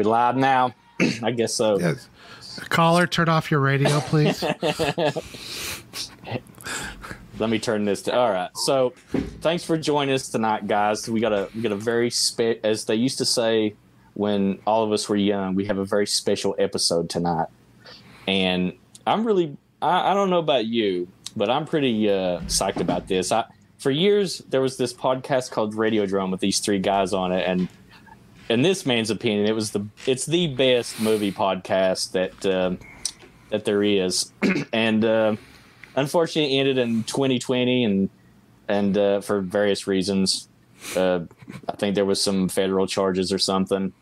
[0.00, 0.74] We live now?
[1.22, 1.78] I guess so.
[1.78, 2.08] Yes.
[2.70, 4.42] Caller, turn off your radio, please.
[7.38, 8.16] Let me turn this to.
[8.16, 8.48] All right.
[8.56, 8.94] So,
[9.42, 11.06] thanks for joining us tonight, guys.
[11.06, 13.74] We got a we got a very spe- as they used to say
[14.14, 15.54] when all of us were young.
[15.54, 17.48] We have a very special episode tonight,
[18.26, 18.72] and
[19.06, 23.32] I'm really I, I don't know about you, but I'm pretty uh, psyched about this.
[23.32, 23.44] I
[23.76, 27.68] for years there was this podcast called Radiodrome with these three guys on it, and
[28.50, 32.74] in this man's opinion, it was the it's the best movie podcast that uh,
[33.50, 34.32] that there is,
[34.72, 35.36] and uh,
[35.94, 38.10] unfortunately, it ended in 2020, and
[38.68, 40.48] and uh, for various reasons,
[40.96, 41.20] uh,
[41.68, 43.92] I think there was some federal charges or something.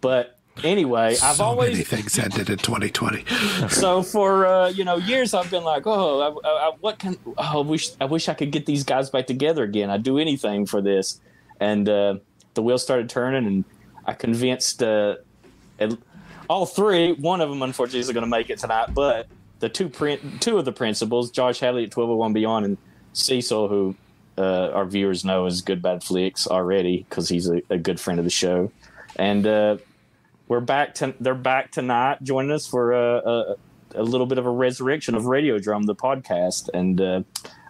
[0.00, 3.24] But anyway, I've always many things ended in 2020.
[3.68, 7.34] so for uh, you know years I've been like, oh, I, I, what can oh,
[7.36, 9.90] I wish I wish I could get these guys back together again.
[9.90, 11.20] I'd do anything for this,
[11.60, 12.14] and uh,
[12.54, 13.64] the wheels started turning, and
[14.10, 15.16] I convinced uh,
[16.48, 17.12] all three.
[17.12, 19.28] One of them, unfortunately, isn't going to make it tonight, but
[19.60, 22.78] the two print two of the principals, Josh Hadley at 1201 Beyond, and
[23.12, 23.94] Cecil, who
[24.36, 28.18] uh, our viewers know is Good Bad Flicks already because he's a, a, good friend
[28.18, 28.72] of the show,
[29.14, 29.76] and uh,
[30.48, 33.56] we're back to they're back tonight joining us for a, a,
[33.94, 37.22] a little bit of a resurrection of Radiodrome, the podcast, and uh,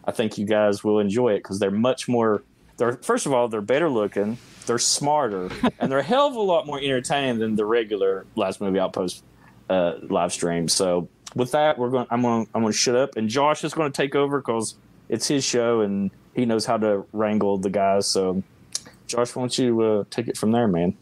[0.06, 2.42] I think you guys will enjoy it because they're much more.
[2.78, 6.40] They're first of all they're better looking, they're smarter, and they're a hell of a
[6.40, 9.24] lot more entertaining than the regular Last Movie Outpost
[9.68, 10.68] uh, live stream.
[10.68, 12.06] So with that, we're going.
[12.10, 12.46] I'm going.
[12.54, 14.76] I'm going to shut up, and Josh is going to take over because
[15.10, 18.06] it's his show and he knows how to wrangle the guys.
[18.06, 18.42] So,
[19.06, 20.96] Josh, why don't you uh, take it from there, man?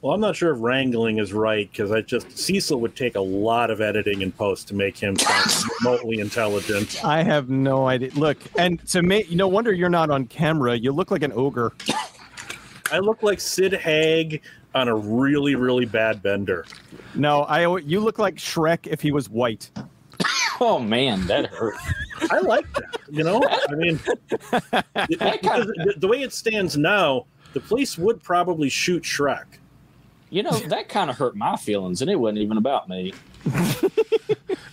[0.00, 3.20] Well, I'm not sure if wrangling is right because I just Cecil would take a
[3.20, 7.04] lot of editing and post to make him sound remotely intelligent.
[7.04, 8.10] I have no idea.
[8.14, 10.74] Look, and to make no wonder you're not on camera.
[10.74, 11.72] You look like an ogre.
[12.92, 14.42] I look like Sid Haig
[14.74, 16.64] on a really, really bad bender.
[17.14, 17.78] No, I.
[17.78, 19.70] You look like Shrek if he was white.
[20.62, 21.76] Oh man, that hurt.
[22.30, 23.00] I like that.
[23.08, 23.98] You know, I mean,
[25.08, 27.24] because the, the way it stands now,
[27.54, 29.46] the police would probably shoot Shrek.
[30.28, 33.14] You know, that kind of hurt my feelings, and it wasn't even about me.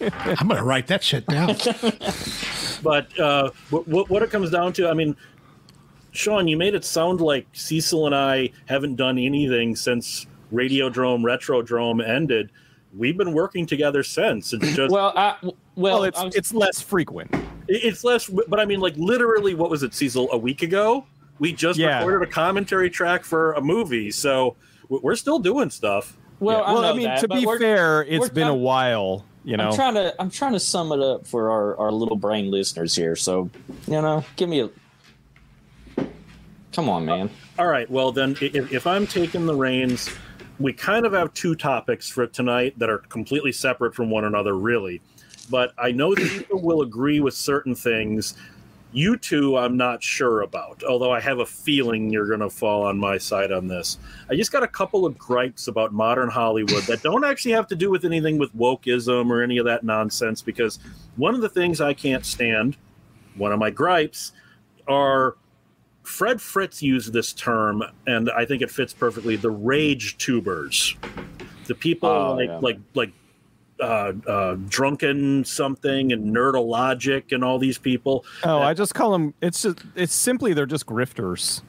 [0.02, 1.56] I'm going to write that shit down.
[2.84, 5.16] but uh, what, what it comes down to, I mean,
[6.18, 12.06] Sean, you made it sound like Cecil and I haven't done anything since Radiodrome, Retrodrome
[12.06, 12.52] ended.
[12.96, 14.52] We've been working together since.
[14.52, 17.34] It's just well, I, well, well, it's was, it's less frequent.
[17.68, 20.30] It's less, but I mean, like literally, what was it, Cecil?
[20.32, 21.06] A week ago,
[21.38, 22.00] we just yeah.
[22.00, 24.56] recorded a commentary track for a movie, so
[24.90, 26.18] we're still doing stuff.
[26.40, 26.64] Well, yeah.
[26.64, 29.24] I, well, I mean, that, to be fair, it's been a while.
[29.44, 32.18] You know, I'm trying to I'm trying to sum it up for our, our little
[32.18, 33.16] brain listeners here.
[33.16, 33.50] So,
[33.86, 34.70] you know, give me a
[36.78, 37.28] come on, man.
[37.58, 37.90] Uh, all right.
[37.90, 40.12] Well, then, if, if I'm taking the reins,
[40.60, 44.56] we kind of have two topics for tonight that are completely separate from one another,
[44.56, 45.02] really.
[45.50, 48.36] But I know that people will agree with certain things
[48.94, 52.84] you two, I'm not sure about, although I have a feeling you're going to fall
[52.84, 53.98] on my side on this.
[54.30, 57.76] I just got a couple of gripes about modern Hollywood that don't actually have to
[57.76, 60.80] do with anything with wokeism or any of that nonsense, because
[61.16, 62.78] one of the things I can't stand,
[63.36, 64.32] one of my gripes,
[64.88, 65.36] are
[66.08, 70.96] Fred Fritz used this term, and I think it fits perfectly the rage tubers.
[71.66, 72.60] The people oh, like, yeah.
[72.60, 73.12] like, like,
[73.82, 78.24] uh, uh, drunken something and Nerdrotic and all these people.
[78.46, 79.34] Oh, I just call them.
[79.42, 79.84] It's just.
[79.96, 81.62] It's simply they're just grifters.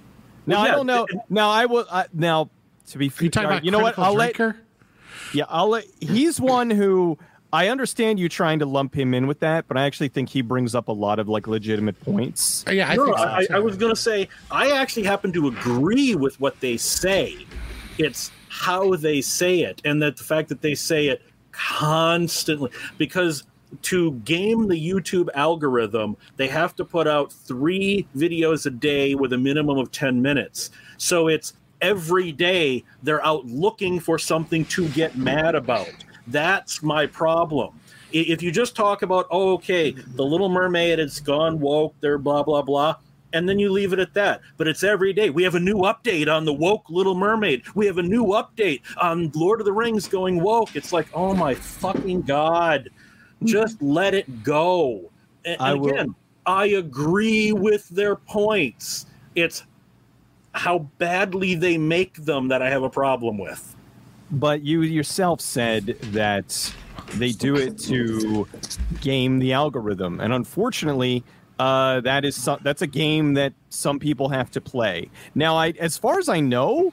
[0.47, 1.07] Now yeah, I don't know.
[1.29, 1.85] now I will.
[1.91, 2.49] Uh, now
[2.87, 3.99] to be fair, you know what?
[3.99, 4.47] I'll drinker?
[4.47, 5.35] let.
[5.35, 5.85] Yeah, I'll let.
[6.01, 7.19] He's one who
[7.53, 10.43] I understand you trying to lump him in with that, but I actually think he
[10.43, 12.65] brings up a lot of like legitimate points.
[12.67, 15.49] Uh, yeah, I, no, so I, I was going to say I actually happen to
[15.49, 17.47] agree with what they say.
[17.97, 21.23] It's how they say it, and that the fact that they say it
[21.53, 23.45] constantly because
[23.83, 29.33] to game the YouTube algorithm, they have to put out three videos a day with
[29.33, 30.71] a minimum of 10 minutes.
[30.97, 35.93] So it's every day they're out looking for something to get mad about.
[36.31, 37.79] That's my problem.
[38.13, 42.43] If you just talk about, oh, okay, the Little Mermaid has gone woke, they're blah,
[42.43, 42.97] blah, blah,
[43.35, 44.41] and then you leave it at that.
[44.57, 45.29] But it's every day.
[45.29, 47.65] We have a new update on the woke Little Mermaid.
[47.75, 50.75] We have a new update on Lord of the Rings going woke.
[50.75, 52.89] It's like, oh my fucking god,
[53.45, 55.11] just let it go.
[55.45, 56.15] And, I again,
[56.47, 59.05] I agree with their points.
[59.35, 59.65] It's
[60.53, 63.77] how badly they make them that I have a problem with.
[64.31, 66.75] But you yourself said that
[67.15, 68.47] they do it to
[69.01, 71.25] game the algorithm, and unfortunately
[71.59, 75.11] uh, that is so, that's a game that some people have to play.
[75.35, 76.93] Now, I as far as I know,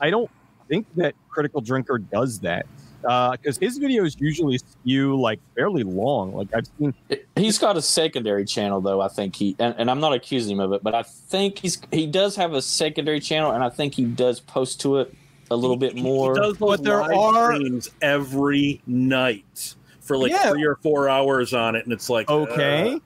[0.00, 0.30] I don't
[0.68, 2.66] think that Critical Drinker does that
[3.02, 6.34] because uh, his videos usually skew like fairly long.
[6.34, 6.94] Like I've seen,
[7.36, 9.00] he's got a secondary channel though.
[9.00, 11.80] I think he and, and, I'm not accusing him of it, but I think he's
[11.90, 15.14] he does have a secondary channel, and I think he does post to it
[15.50, 16.34] a little bit more.
[16.34, 20.50] He does but there are streams every night for like yeah.
[20.50, 22.94] three or four hours on it, and it's like okay.
[22.94, 22.98] Uh,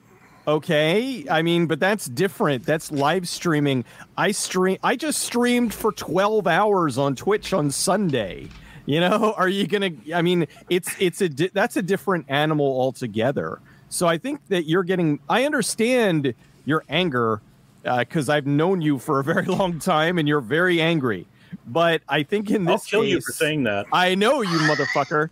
[0.49, 2.65] Okay, I mean, but that's different.
[2.65, 3.85] That's live streaming.
[4.17, 4.79] I stream.
[4.83, 8.49] I just streamed for twelve hours on Twitch on Sunday.
[8.87, 9.91] You know, are you gonna?
[10.15, 13.61] I mean, it's it's a that's a different animal altogether.
[13.91, 15.21] So I think that you're getting.
[15.29, 16.33] I understand
[16.65, 17.43] your anger
[17.83, 21.27] because uh, I've known you for a very long time, and you're very angry.
[21.67, 23.87] But I think in this I'll kill case, you for saying that.
[23.93, 25.31] I know you, motherfucker.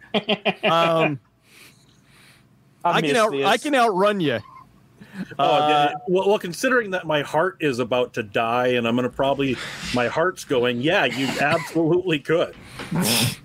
[0.65, 1.21] um,
[2.85, 4.41] I, I can out, I can outrun you.
[5.39, 9.09] Oh, uh, well, well, considering that my heart is about to die and I'm going
[9.09, 9.57] to probably,
[9.95, 12.55] my heart's going, yeah, you absolutely could.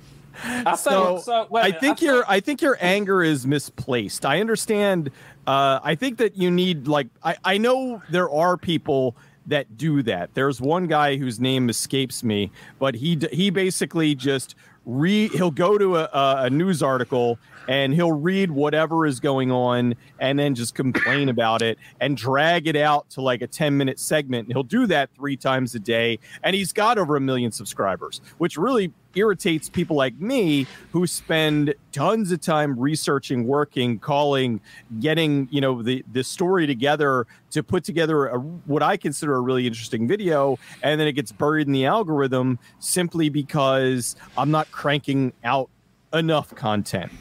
[0.44, 4.25] I so, so I think I your I think your anger is misplaced.
[4.25, 5.12] I understand.
[5.45, 9.15] Uh, I think that you need like I, I know there are people
[9.51, 10.33] that do that.
[10.33, 14.56] There's one guy whose name escapes me, but he he basically just
[14.86, 19.95] re he'll go to a, a news article and he'll read whatever is going on
[20.19, 23.99] and then just complain about it and drag it out to like a 10 minute
[23.99, 24.47] segment.
[24.47, 26.19] And he'll do that three times a day.
[26.43, 31.73] And he's got over a million subscribers, which really irritates people like me who spend
[31.91, 34.61] tons of time researching, working, calling,
[34.99, 39.41] getting, you know, the, the story together to put together a, what I consider a
[39.41, 40.57] really interesting video.
[40.81, 45.69] And then it gets buried in the algorithm simply because I'm not cranking out
[46.13, 47.11] enough content.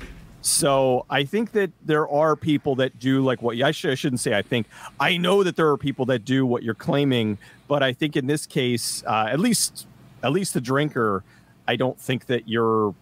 [0.42, 4.20] So I think that there are people that do like what I, should, I shouldn't
[4.20, 4.36] say.
[4.36, 4.66] I think
[4.98, 7.38] I know that there are people that do what you're claiming,
[7.68, 9.86] but I think in this case, uh, at least
[10.22, 11.22] at least the drinker,
[11.68, 12.94] I don't think that you're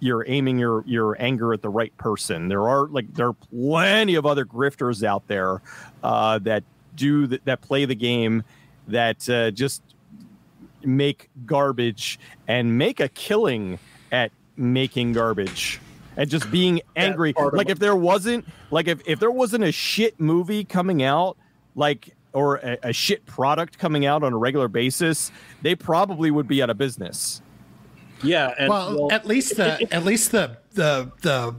[0.00, 2.48] you're aiming your your anger at the right person.
[2.48, 5.62] There are like there are plenty of other grifters out there
[6.02, 6.62] uh, that
[6.94, 8.42] do that, that play the game
[8.88, 9.82] that uh, just
[10.84, 12.18] make garbage
[12.48, 13.78] and make a killing
[14.10, 15.80] at making garbage
[16.16, 17.34] and just being angry.
[17.52, 21.36] Like if there wasn't like if, if there wasn't a shit movie coming out,
[21.74, 25.30] like or a, a shit product coming out on a regular basis,
[25.62, 27.42] they probably would be out of business.
[28.22, 31.54] Yeah, and, well, well, at least the at least the the the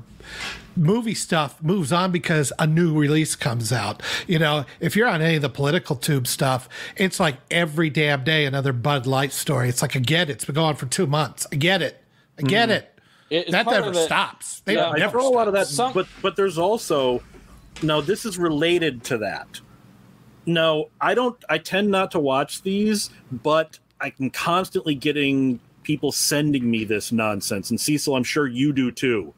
[0.75, 4.01] movie stuff moves on because a new release comes out.
[4.27, 8.23] You know, if you're on any of the political tube stuff, it's like every damn
[8.23, 9.69] day another Bud Light story.
[9.69, 10.33] It's like I get it.
[10.33, 11.45] It's been going for two months.
[11.51, 12.01] I get it.
[12.39, 12.73] I get mm.
[12.73, 12.93] it.
[13.30, 14.62] It, that never stops.
[14.62, 15.68] They yeah, never a lot of that.
[15.68, 15.94] Some...
[15.94, 17.24] But but there's also
[17.81, 18.02] no.
[18.02, 19.60] This is related to that.
[20.46, 21.42] No, I don't.
[21.50, 27.70] I tend not to watch these, but I'm constantly getting people sending me this nonsense.
[27.70, 29.34] And Cecil, I'm sure you do too,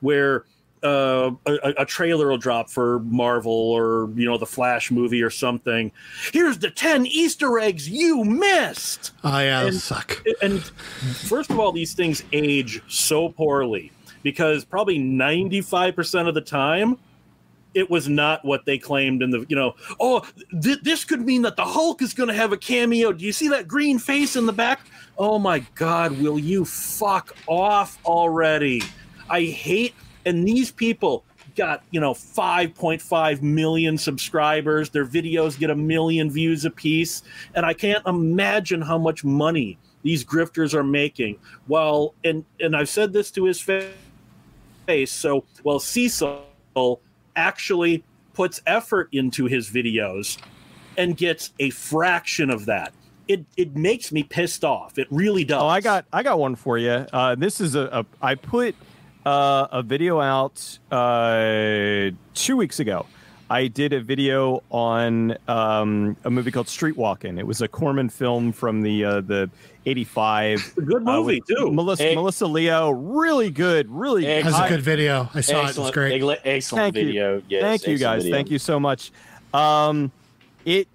[0.00, 0.44] where
[0.86, 5.30] uh, a, a, trailer will drop for Marvel or you know the Flash movie or
[5.30, 5.90] something.
[6.32, 9.12] Here's the ten Easter eggs you missed.
[9.24, 10.22] Oh yeah, and, suck.
[10.40, 13.90] And first of all, these things age so poorly
[14.22, 16.98] because probably ninety five percent of the time.
[17.74, 20.26] It was not what they claimed in the, you know, oh,
[20.62, 23.12] th- this could mean that the Hulk is going to have a cameo.
[23.12, 24.80] Do you see that green face in the back?
[25.18, 28.82] Oh my God, will you fuck off already?
[29.28, 29.94] I hate
[30.26, 34.90] and these people got you know 5.5 million subscribers.
[34.90, 37.22] Their videos get a million views a piece
[37.54, 41.38] and i can't imagine how much money these grifters are making.
[41.68, 45.12] Well and and i've said this to his face.
[45.12, 46.44] So well cecil
[47.36, 48.04] actually
[48.34, 50.38] puts effort into his videos
[50.98, 52.92] and gets a fraction of that.
[53.28, 54.98] It it makes me pissed off.
[54.98, 57.06] It really does oh i got i got one for you.
[57.12, 58.74] Uh, this is a, a i put
[59.26, 63.04] uh, a video out uh, two weeks ago.
[63.48, 67.38] I did a video on um, a movie called Streetwalking.
[67.38, 69.50] It was a Corman film from the uh, the
[69.84, 70.74] '85.
[70.74, 71.70] Good uh, movie too.
[71.70, 74.22] Melissa, Melissa Leo, really good, really.
[74.22, 75.28] good That's a good video.
[75.34, 76.00] I saw excellent, it.
[76.00, 76.40] It was great.
[76.44, 77.36] Excellent Thank video.
[77.36, 77.42] You.
[77.48, 78.22] Yes, Thank you guys.
[78.22, 78.36] Video.
[78.36, 79.12] Thank you so much.
[79.54, 80.10] Um,
[80.64, 80.88] it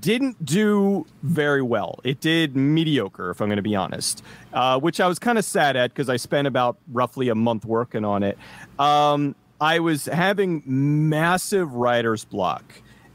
[0.00, 2.00] didn't do very well.
[2.04, 4.22] It did mediocre, if I'm going to be honest,
[4.52, 7.64] uh, which I was kind of sad at because I spent about roughly a month
[7.64, 8.38] working on it.
[8.78, 12.64] Um, I was having massive writer's block.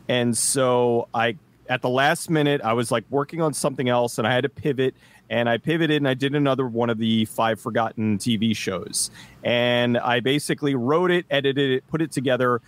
[0.08, 4.28] And so I, at the last minute, I was like working on something else and
[4.28, 4.96] I had to pivot.
[5.32, 9.12] And I pivoted and I did another one of the five forgotten TV shows.
[9.44, 12.62] And I basically wrote it, edited it, put it together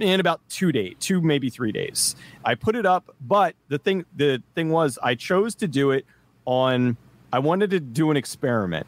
[0.00, 2.16] in about two days, two maybe three days.
[2.44, 6.06] I put it up, but the thing the thing was I chose to do it
[6.44, 6.96] on
[7.32, 8.86] I wanted to do an experiment.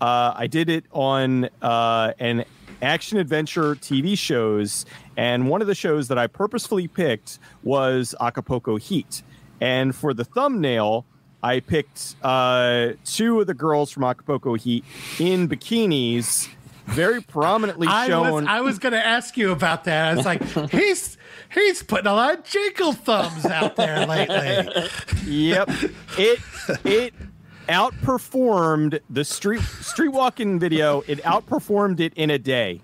[0.00, 2.44] Uh, I did it on uh, an
[2.82, 4.84] action adventure TV shows,
[5.16, 9.22] and one of the shows that I purposefully picked was Acapulco Heat.
[9.62, 11.06] And for the thumbnail,
[11.42, 14.84] I picked uh, two of the girls from Acapulco Heat
[15.18, 16.48] in bikinis,
[16.86, 18.26] very prominently shown.
[18.26, 20.08] I was, I was going to ask you about that.
[20.08, 21.16] I was like, he's
[21.52, 24.88] he's putting a lot of jingle thumbs out there lately.
[25.26, 25.68] yep,
[26.18, 26.40] it
[26.84, 27.14] it
[27.68, 31.02] outperformed the street street walking video.
[31.06, 32.80] It outperformed it in a day.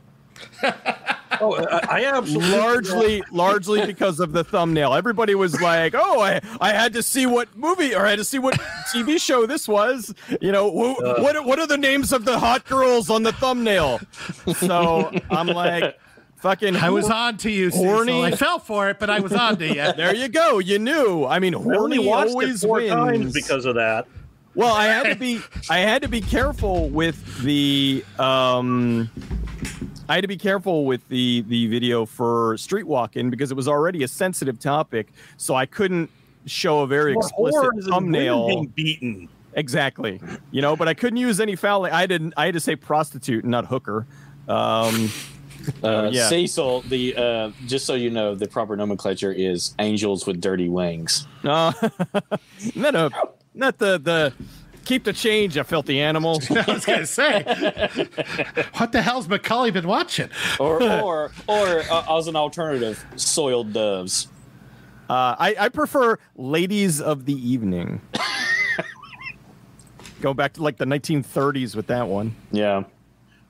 [1.40, 4.94] oh, I, I absolutely largely largely because of the thumbnail.
[4.94, 8.24] Everybody was like, "Oh, I I had to see what movie or I had to
[8.24, 8.54] see what
[8.94, 12.38] TV show this was." You know, wh- uh, what what are the names of the
[12.38, 14.00] hot girls on the thumbnail?
[14.56, 15.98] So I'm like.
[16.36, 18.10] Fucking I was on to you, horny.
[18.10, 18.24] Cecil.
[18.24, 19.74] I fell for it, but I was on to you.
[19.96, 20.58] there you go.
[20.58, 21.24] You knew.
[21.24, 24.08] I mean, horny always wins because of that.
[24.56, 29.08] Well, I had to be I had to be careful with the um
[30.12, 33.66] I had to be careful with the the video for street walking because it was
[33.66, 36.10] already a sensitive topic, so I couldn't
[36.44, 38.46] show a very explicit thumbnail.
[38.46, 39.28] Being beaten.
[39.54, 40.20] Exactly.
[40.50, 41.86] You know, but I couldn't use any foul.
[41.86, 42.34] I didn't.
[42.36, 44.06] I had to say prostitute, not hooker.
[44.48, 45.10] Um,
[45.82, 46.28] uh, yeah.
[46.28, 51.26] Cecil, the uh, just so you know, the proper nomenclature is angels with dirty wings.
[51.42, 51.72] Uh,
[52.74, 53.10] not a,
[53.54, 54.34] not the the
[54.84, 56.40] keep the change, you filthy animal.
[56.50, 57.42] I was gonna say,
[58.76, 60.28] what the hell's Macaulay been watching?
[60.58, 64.28] or or or uh, as an alternative, soiled doves.
[65.10, 68.00] Uh, I, I prefer ladies of the evening.
[70.20, 72.34] Go back to like the 1930s with that one.
[72.52, 72.84] Yeah.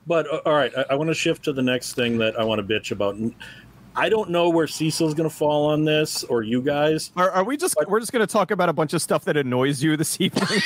[0.07, 2.43] But uh, all right, I, I want to shift to the next thing that I
[2.43, 3.15] want to bitch about.
[3.95, 7.11] I don't know where Cecil's going to fall on this, or you guys.
[7.15, 7.75] Are, are we just?
[7.75, 10.19] But, we're just going to talk about a bunch of stuff that annoys you this
[10.21, 10.61] evening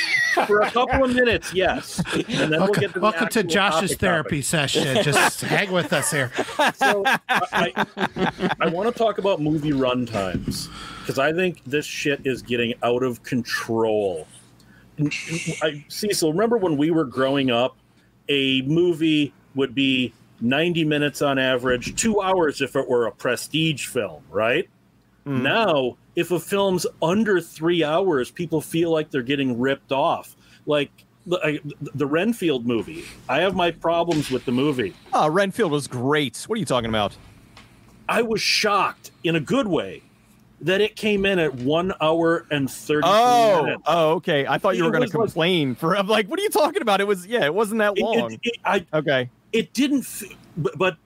[0.46, 2.02] for a couple of minutes, yes.
[2.14, 4.44] And then welcome, we'll get to welcome to Josh's therapy topic.
[4.44, 5.02] session.
[5.02, 6.32] Just hang with us here.
[6.74, 7.86] So I,
[8.60, 10.68] I want to talk about movie run times
[11.00, 14.26] because I think this shit is getting out of control.
[15.62, 17.76] I, Cecil, remember when we were growing up?
[18.30, 23.86] A movie would be 90 minutes on average, two hours if it were a prestige
[23.86, 24.68] film, right?
[25.26, 25.42] Mm.
[25.42, 30.36] Now, if a film's under three hours, people feel like they're getting ripped off.
[30.66, 30.90] Like
[31.26, 31.60] the,
[31.94, 33.04] the Renfield movie.
[33.28, 34.94] I have my problems with the movie.
[35.12, 36.44] Oh, Renfield was great.
[36.46, 37.16] What are you talking about?
[38.08, 40.02] I was shocked in a good way
[40.62, 43.82] that it came in at one hour and 30 oh, minutes.
[43.86, 44.46] Oh, okay.
[44.46, 45.96] I thought you were going to complain like, for.
[45.96, 47.00] I'm like, what are you talking about?
[47.00, 48.32] It was, yeah, it wasn't that long.
[48.32, 50.06] It, it, I, okay it didn't
[50.56, 50.96] but, but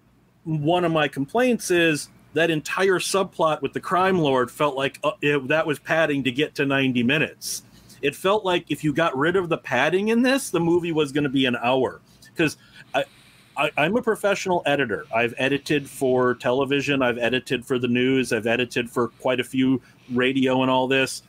[0.44, 5.12] one of my complaints is that entire subplot with the crime lord felt like uh,
[5.20, 7.62] it, that was padding to get to 90 minutes.
[8.00, 11.12] It felt like if you got rid of the padding in this the movie was
[11.12, 12.00] going to be an hour.
[12.34, 12.56] Because
[12.94, 13.04] I,
[13.56, 15.06] I, i'm a professional editor.
[15.14, 19.80] I've edited for television i've edited for the news i've edited for quite a few
[20.10, 21.22] radio and all this.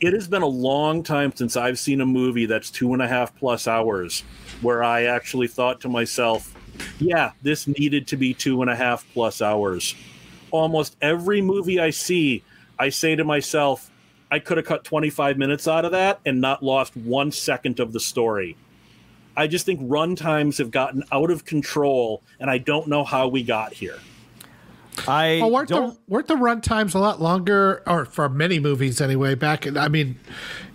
[0.00, 3.08] It has been a long time since I've seen a movie that's two and a
[3.08, 4.22] half plus hours
[4.60, 6.54] where I actually thought to myself,
[6.98, 9.94] yeah, this needed to be two and a half plus hours.
[10.50, 12.42] Almost every movie I see,
[12.78, 13.90] I say to myself,
[14.30, 17.92] I could have cut 25 minutes out of that and not lost one second of
[17.92, 18.56] the story.
[19.36, 23.28] I just think run times have gotten out of control, and I don't know how
[23.28, 23.98] we got here.
[25.06, 29.00] I well, weren't the weren't the run times a lot longer, or for many movies
[29.00, 29.34] anyway?
[29.34, 30.18] Back in, I mean,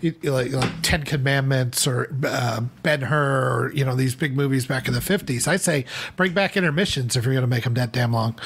[0.01, 4.88] like, like Ten Commandments or uh, Ben Hur, or you know these big movies back
[4.88, 5.48] in the fifties.
[5.48, 8.39] I say bring back intermissions if you're going to make them that damn long.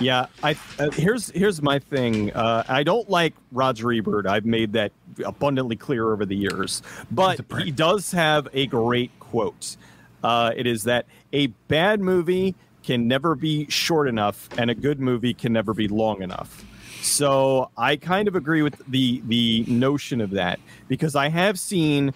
[0.00, 2.32] Yeah, I uh, here's here's my thing.
[2.32, 4.26] Uh, I don't like Roger Ebert.
[4.26, 4.92] I've made that
[5.24, 9.76] abundantly clear over the years, but he does have a great quote.
[10.22, 12.54] Uh, it is that a bad movie
[12.84, 16.64] can never be short enough, and a good movie can never be long enough.
[17.02, 22.12] So I kind of agree with the the notion of that because I have seen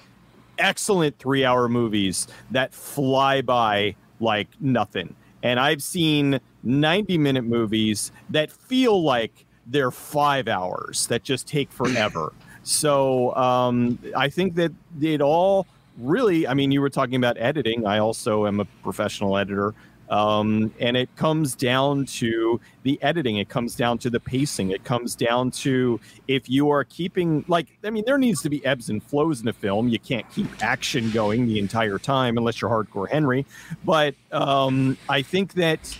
[0.58, 5.14] excellent three hour movies that fly by like nothing.
[5.42, 11.70] And I've seen 90 minute movies that feel like they're five hours that just take
[11.70, 12.32] forever.
[12.62, 15.66] so um, I think that it all
[15.98, 17.86] really, I mean, you were talking about editing.
[17.86, 19.74] I also am a professional editor.
[20.10, 23.36] Um, and it comes down to the editing.
[23.36, 24.70] It comes down to the pacing.
[24.70, 28.64] It comes down to if you are keeping, like, I mean, there needs to be
[28.64, 29.88] ebbs and flows in a film.
[29.88, 33.44] You can't keep action going the entire time unless you're hardcore Henry.
[33.84, 35.98] But um, I think that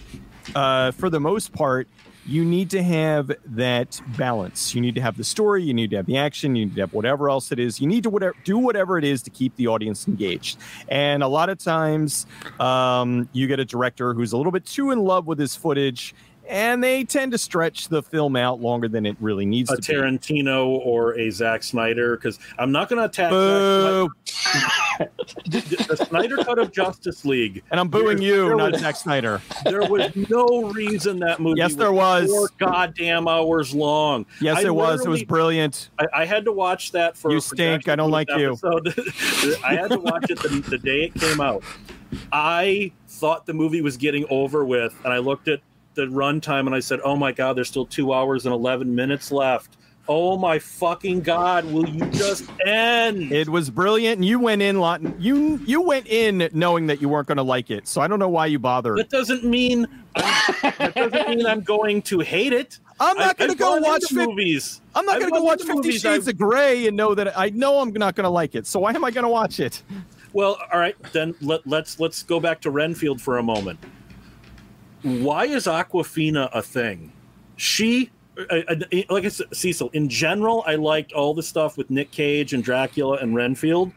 [0.54, 1.88] uh, for the most part,
[2.28, 4.75] you need to have that balance.
[4.75, 6.82] You need to have the story, you need to have the action, you need to
[6.82, 7.80] have whatever else it is.
[7.80, 10.58] You need to whatever, do whatever it is to keep the audience engaged.
[10.88, 12.26] And a lot of times,
[12.61, 16.14] um, you get a director who's a little bit too in love with his footage
[16.48, 19.92] and they tend to stretch the film out longer than it really needs a to
[19.92, 20.84] Tarantino be.
[20.84, 24.08] or a Zack Snyder because I'm not going to attack the,
[25.46, 29.42] the, Snyder cut of Justice League, and I'm booing you, not was, Zack Snyder.
[29.64, 31.58] There was no reason that movie.
[31.58, 32.30] Yes, there was.
[32.30, 34.24] Four goddamn hours long.
[34.40, 35.04] Yes, I it was.
[35.04, 35.90] It was brilliant.
[35.98, 37.30] I, I, had to watch that for.
[37.30, 37.88] You stink.
[37.88, 38.94] I don't like episode.
[38.96, 39.56] you.
[39.64, 41.62] I had to watch it the, the day it came out.
[42.32, 45.60] I thought the movie was getting over with, and I looked at
[45.98, 49.32] the runtime and I said, "Oh my god, there's still two hours and eleven minutes
[49.32, 49.76] left."
[50.06, 51.66] Oh my fucking god!
[51.66, 53.30] Will you just end?
[53.32, 55.02] It was brilliant, and you went in lot.
[55.20, 58.20] You you went in knowing that you weren't going to like it, so I don't
[58.20, 58.96] know why you bothered.
[58.96, 62.78] That doesn't mean I'm, that doesn't mean I'm going to hate it.
[63.00, 64.80] I'm not going to go watch movies.
[64.94, 66.00] I'm not going to go watch Fifty movies.
[66.00, 66.34] Shades I've...
[66.34, 68.66] of Grey and know that I know I'm not going to like it.
[68.68, 69.82] So why am I going to watch it?
[70.32, 73.78] Well, all right, then let, let's let's go back to Renfield for a moment
[75.02, 77.12] why is Awkwafina a thing?
[77.56, 78.10] She,
[78.50, 78.74] uh, uh,
[79.10, 82.62] like I said, Cecil, in general, I liked all the stuff with Nick Cage and
[82.62, 83.92] Dracula and Renfield.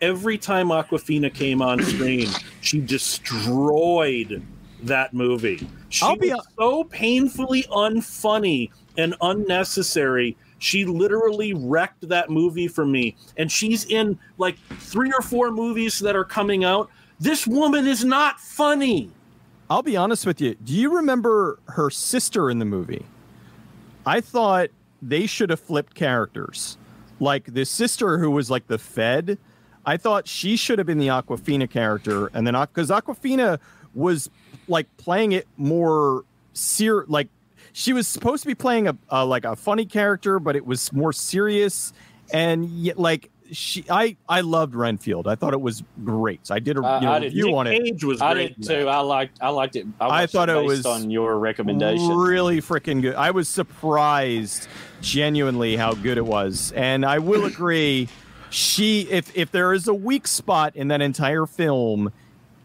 [0.00, 2.28] Every time Awkwafina came on screen,
[2.60, 4.42] she destroyed
[4.82, 5.66] that movie.
[5.90, 10.36] She I'll be was so painfully unfunny and unnecessary.
[10.58, 13.16] She literally wrecked that movie for me.
[13.36, 16.90] And she's in like three or four movies that are coming out.
[17.20, 19.10] This woman is not funny.
[19.72, 20.54] I'll be honest with you.
[20.56, 23.06] Do you remember her sister in the movie?
[24.04, 24.68] I thought
[25.00, 26.76] they should have flipped characters.
[27.20, 29.38] Like the sister who was like the Fed,
[29.86, 33.60] I thought she should have been the Awkwafina character, and then because Awkwafina
[33.94, 34.28] was
[34.68, 37.28] like playing it more ser like
[37.72, 40.92] she was supposed to be playing a, a like a funny character, but it was
[40.92, 41.94] more serious,
[42.30, 45.28] and yet like she I I loved Renfield.
[45.28, 46.50] I thought it was great.
[46.50, 47.84] I did a uh, you know, review Nick on it.
[47.84, 48.88] Cage was I did too.
[48.88, 49.86] I liked I liked it.
[50.00, 52.16] I, I thought it, it was on your recommendation.
[52.16, 53.14] Really freaking good.
[53.14, 54.68] I was surprised
[55.00, 56.72] genuinely how good it was.
[56.74, 58.08] And I will agree
[58.50, 62.12] she if if there is a weak spot in that entire film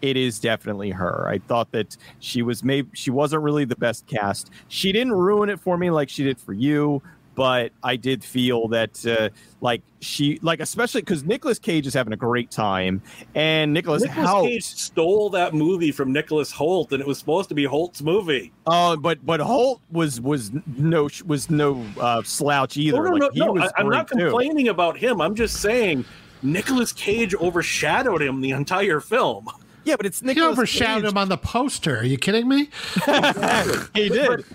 [0.02, 1.28] it is definitely her.
[1.28, 4.52] I thought that she was maybe she wasn't really the best cast.
[4.68, 7.02] She didn't ruin it for me like she did for you,
[7.38, 9.30] but I did feel that uh,
[9.62, 13.00] like she like especially because Nicolas Cage is having a great time
[13.36, 17.56] and Nicholas Hoult Cage stole that movie from Nicholas Hoult and it was supposed to
[17.56, 18.52] be Hoult's movie.
[18.66, 22.98] Oh, uh, but but Hoult was was no was no uh, slouch either.
[22.98, 23.62] No, no, like, no, no.
[23.62, 24.72] I, am not complaining too.
[24.72, 25.22] about him.
[25.22, 26.06] I'm just saying
[26.42, 29.48] Nicolas Cage overshadowed him the entire film.
[29.84, 30.48] Yeah, but it's Nicholas.
[30.48, 31.12] he overshadowed Cage.
[31.12, 32.00] him on the poster.
[32.00, 32.70] Are you kidding me?
[33.94, 34.28] he did.
[34.28, 34.46] But,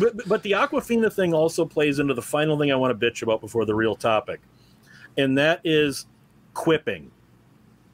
[0.00, 3.22] but, but the Awkwafina thing also plays into the final thing I want to bitch
[3.22, 4.40] about before the real topic,
[5.16, 6.06] and that is
[6.54, 7.10] quipping.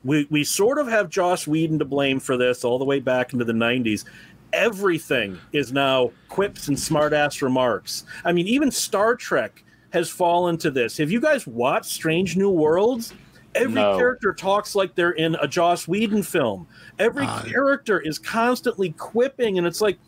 [0.04, 3.32] We we sort of have Joss Whedon to blame for this all the way back
[3.32, 4.04] into the '90s.
[4.52, 8.04] Everything is now quips and smartass remarks.
[8.24, 10.96] I mean, even Star Trek has fallen to this.
[10.98, 13.12] Have you guys watched Strange New Worlds?
[13.56, 13.96] Every no.
[13.96, 16.66] character talks like they're in a Joss Whedon film.
[16.98, 19.98] Every uh, character is constantly quipping, and it's like,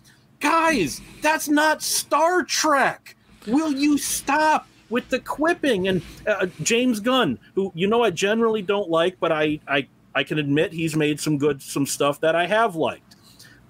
[0.40, 3.16] guys, that's not Star Trek.
[3.46, 5.88] Will you stop with the quipping?
[5.88, 10.24] And uh, James Gunn, who you know I generally don't like, but I, I I
[10.24, 13.16] can admit he's made some good some stuff that I have liked.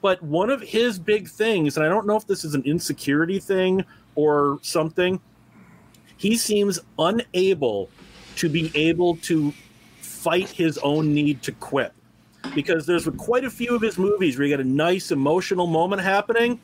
[0.01, 3.41] But one of his big things, and I don't know if this is an insecurity
[3.41, 5.21] thing or something,
[6.17, 7.91] he seems unable
[8.37, 9.53] to be able to
[10.01, 11.93] fight his own need to quit.
[12.55, 16.03] Because there's quite a few of his movies where you get a nice emotional moment
[16.03, 16.61] happening.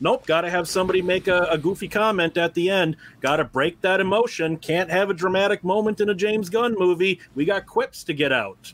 [0.00, 2.96] Nope, got to have somebody make a, a, goofy comment at the end.
[3.20, 4.56] Got to break that emotion.
[4.56, 7.20] Can't have a dramatic moment in a James Gunn movie.
[7.36, 8.72] We got quips to get out.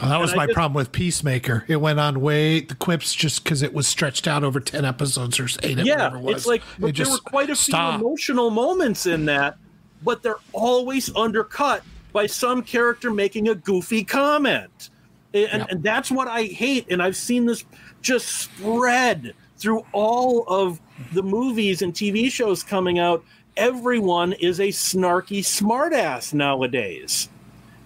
[0.00, 1.64] Well, that was and my just, problem with Peacemaker.
[1.68, 5.38] It went on way the quips just because it was stretched out over ten episodes
[5.38, 5.78] or eight.
[5.78, 7.98] Yeah, it it's like it there were quite a stopped.
[7.98, 9.58] few emotional moments in that,
[10.02, 14.90] but they're always undercut by some character making a goofy comment.
[15.34, 15.68] And, yep.
[15.70, 16.86] and that's what I hate.
[16.90, 17.64] And I've seen this
[18.00, 20.80] just spread through all of
[21.12, 23.24] the movies and TV shows coming out.
[23.56, 27.28] Everyone is a snarky smartass nowadays.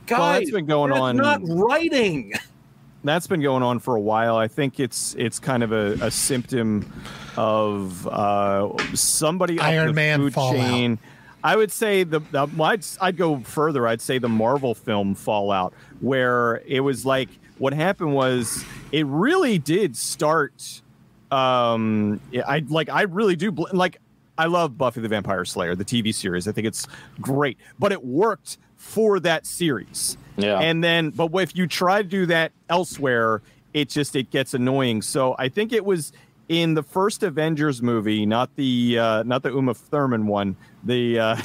[0.06, 1.16] Guys, well, that's been going on.
[1.16, 2.32] Not writing.
[3.04, 4.36] That's been going on for a while.
[4.36, 6.92] I think it's it's kind of a, a symptom
[7.36, 10.56] of uh, somebody Iron up the Man food fallout.
[10.56, 10.98] chain
[11.44, 13.86] I would say the, the I'd, I'd go further.
[13.86, 17.28] I'd say the Marvel film Fallout, where it was like
[17.58, 20.82] what happened was it really did start
[21.32, 23.98] um, I like I really do like
[24.36, 26.46] I love Buffy the Vampire Slayer, the TV series.
[26.46, 26.86] I think it's
[27.20, 30.18] great, but it worked for that series.
[30.36, 30.58] Yeah.
[30.58, 33.40] And then, but if you try to do that elsewhere,
[33.72, 35.00] it just it gets annoying.
[35.00, 36.12] So I think it was
[36.48, 40.56] in the first Avengers movie, not the uh, not the Uma Thurman one.
[40.84, 41.42] The uh,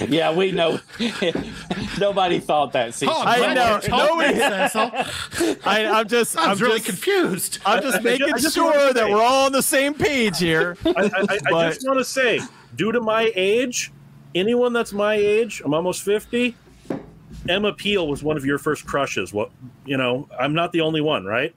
[0.08, 0.78] yeah, we know.
[1.98, 3.00] Nobody thought that.
[3.06, 3.80] Oh, I know.
[3.88, 4.40] Nobody.
[5.64, 6.38] I, I'm just.
[6.38, 7.58] I'm, I'm really just, confused.
[7.64, 10.76] I'm just making just sure that we're all on the same page here.
[10.84, 12.40] I, I, I, I just want to say,
[12.76, 13.90] due to my age,
[14.34, 16.56] anyone that's my age, I'm almost fifty.
[17.48, 19.32] Emma Peel was one of your first crushes.
[19.32, 19.50] What
[19.86, 21.54] you know, I'm not the only one, right?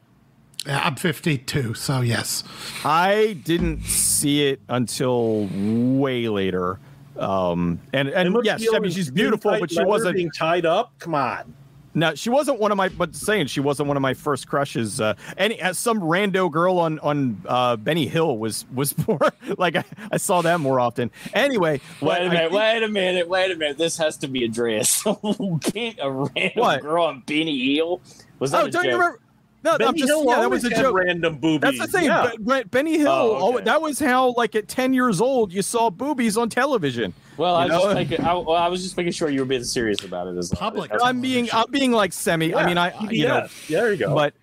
[0.65, 2.43] Yeah, I'm 52, so yes.
[2.85, 6.79] I didn't see it until way later.
[7.17, 10.97] Um, and and Emma yes, I mean she's beautiful, but she wasn't being tied up.
[10.99, 11.53] Come on.
[11.93, 12.89] No, she wasn't one of my.
[12.89, 15.01] But saying she wasn't one of my first crushes.
[15.01, 19.19] Uh, and as some rando girl on on uh, Benny Hill was was more
[19.57, 21.11] like I, I saw that more often.
[21.33, 23.77] Anyway, wait a minute, think, wait a minute, wait a minute.
[23.77, 25.05] This has to be addressed.
[25.05, 26.81] a random what?
[26.81, 28.01] girl on Benny Hill
[28.39, 28.63] was that?
[28.63, 28.85] Oh, don't joke?
[28.85, 29.19] you remember?
[29.63, 30.95] No, Benny I'm just Hill yeah, that was a joke.
[30.95, 31.77] Random boobies.
[31.77, 32.05] That's the thing.
[32.05, 32.63] Yeah.
[32.71, 33.09] Benny Hill.
[33.09, 33.63] Oh, okay.
[33.63, 37.13] That was how, like, at ten years old, you saw boobies on television.
[37.37, 40.03] Well, I, just making, I, well I, was just making sure you were being serious
[40.03, 40.91] about it as public.
[41.01, 42.49] I'm being, I'm being like semi.
[42.49, 42.57] Yeah.
[42.57, 44.13] I mean, I, you know, yeah, there you go.
[44.13, 44.33] But,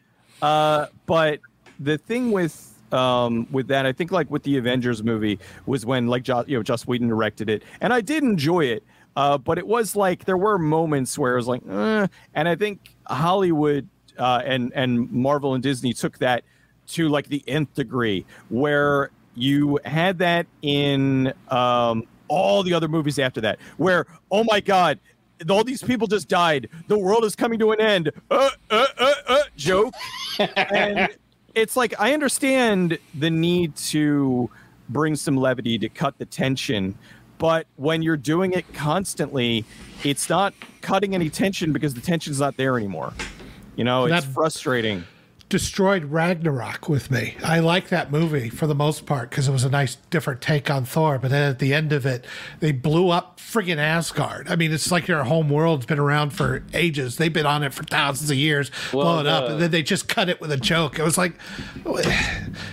[0.40, 1.40] uh, but
[1.80, 3.86] the thing with um, with that.
[3.86, 7.08] I think like with the Avengers movie was when like jo- you know Joss Whedon
[7.08, 8.84] directed it, and I did enjoy it.
[9.16, 12.54] Uh, but it was like there were moments where it was like, eh, and I
[12.54, 16.44] think Hollywood uh, and and Marvel and Disney took that
[16.88, 23.18] to like the nth degree, where you had that in um, all the other movies
[23.18, 24.98] after that, where oh my god,
[25.48, 28.10] all these people just died, the world is coming to an end.
[28.30, 29.94] Uh, uh, uh, uh, joke,
[30.38, 31.08] and
[31.54, 34.50] it's like I understand the need to
[34.88, 36.96] bring some levity to cut the tension.
[37.38, 39.64] But when you're doing it constantly,
[40.02, 43.12] it's not cutting any tension because the tension's not there anymore.
[43.78, 45.04] You know, it's that frustrating.
[45.48, 47.36] Destroyed Ragnarok with me.
[47.44, 50.68] I like that movie for the most part because it was a nice different take
[50.68, 51.16] on Thor.
[51.18, 52.26] But then at the end of it,
[52.58, 54.48] they blew up friggin' Asgard.
[54.50, 57.18] I mean, it's like your home world's been around for ages.
[57.18, 59.70] They've been on it for thousands of years, well, blow it uh, up, and then
[59.70, 60.98] they just cut it with a joke.
[60.98, 61.34] It was like,
[61.86, 62.02] uh,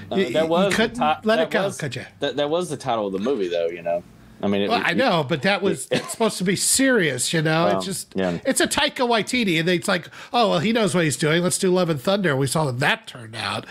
[0.10, 2.06] that was you couldn't let it go, was, could you?
[2.20, 3.68] That, that was the title of the movie, though.
[3.68, 4.04] You know.
[4.46, 7.42] I mean, it, well, I know, but that was it's supposed to be serious, you
[7.42, 7.66] know.
[7.66, 8.38] Well, it's just yeah.
[8.46, 11.42] it's a Taika Waititi, and it's like, oh well, he knows what he's doing.
[11.42, 12.36] Let's do Love and Thunder.
[12.36, 13.66] We saw that that turned out.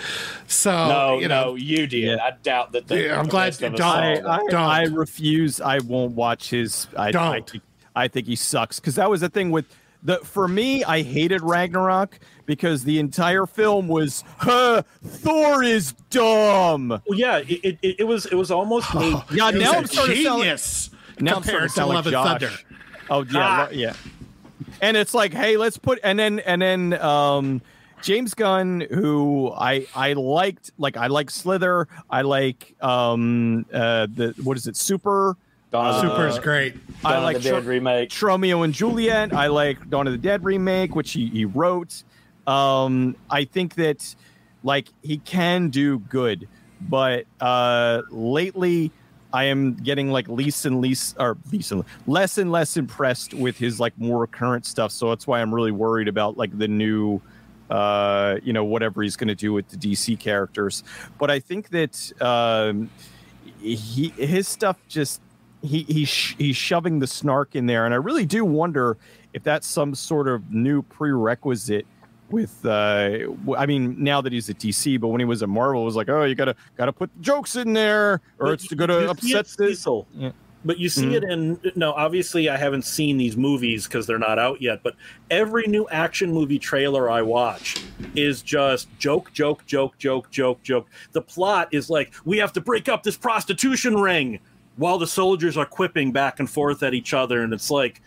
[0.48, 2.02] So no, you know, no, you did.
[2.02, 2.16] Yeah.
[2.20, 2.88] I doubt that.
[2.88, 3.56] The, yeah, I'm glad.
[3.56, 4.54] Don't, I, I, don't.
[4.54, 5.60] I refuse.
[5.60, 6.88] I won't watch his.
[6.96, 7.54] I don't.
[7.54, 7.60] I,
[8.04, 9.66] I think he sucks because that was the thing with
[10.02, 10.18] the.
[10.18, 16.88] For me, I hated Ragnarok because the entire film was huh, Thor is dumb.
[16.88, 19.50] Well, yeah, it, it, it was it was almost a yeah.
[19.50, 22.40] Now I'm starting genius to sound, now I'm starting to sound like Josh.
[22.40, 22.50] Thunder.
[23.10, 23.68] Oh yeah, ah.
[23.70, 23.94] yeah.
[24.80, 27.62] And it's like, hey, let's put and then and then um
[28.02, 34.34] James Gunn, who I I liked, like I like Slither, I like um uh the
[34.42, 35.36] what is it, Super.
[35.70, 36.74] Dawn uh, Super is great.
[37.02, 38.10] Dawn I like the Dead Tr- remake.
[38.10, 39.32] Tromeo and Juliet.
[39.32, 42.04] I like Dawn of the Dead remake, which he, he wrote.
[42.46, 44.14] Um, I think that
[44.62, 46.48] like he can do good,
[46.80, 48.90] but uh, lately
[49.32, 53.58] I am getting like least and least or least and less and less impressed with
[53.58, 54.92] his like more current stuff.
[54.92, 57.20] So that's why I'm really worried about like the new
[57.70, 60.84] uh, you know, whatever he's going to do with the DC characters.
[61.18, 62.90] But I think that um,
[63.58, 65.20] he his stuff just
[65.62, 68.96] he he's he's shoving the snark in there, and I really do wonder
[69.32, 71.86] if that's some sort of new prerequisite
[72.30, 73.18] with uh
[73.56, 75.96] i mean now that he's at dc but when he was at marvel it was
[75.96, 80.04] like oh you gotta gotta put jokes in there or but it's gonna upset the
[80.14, 80.30] yeah.
[80.64, 81.14] but you see mm-hmm.
[81.14, 84.94] it in no obviously i haven't seen these movies because they're not out yet but
[85.30, 87.76] every new action movie trailer i watch
[88.14, 92.60] is just joke joke joke joke joke joke the plot is like we have to
[92.60, 94.40] break up this prostitution ring
[94.76, 98.00] while the soldiers are quipping back and forth at each other and it's like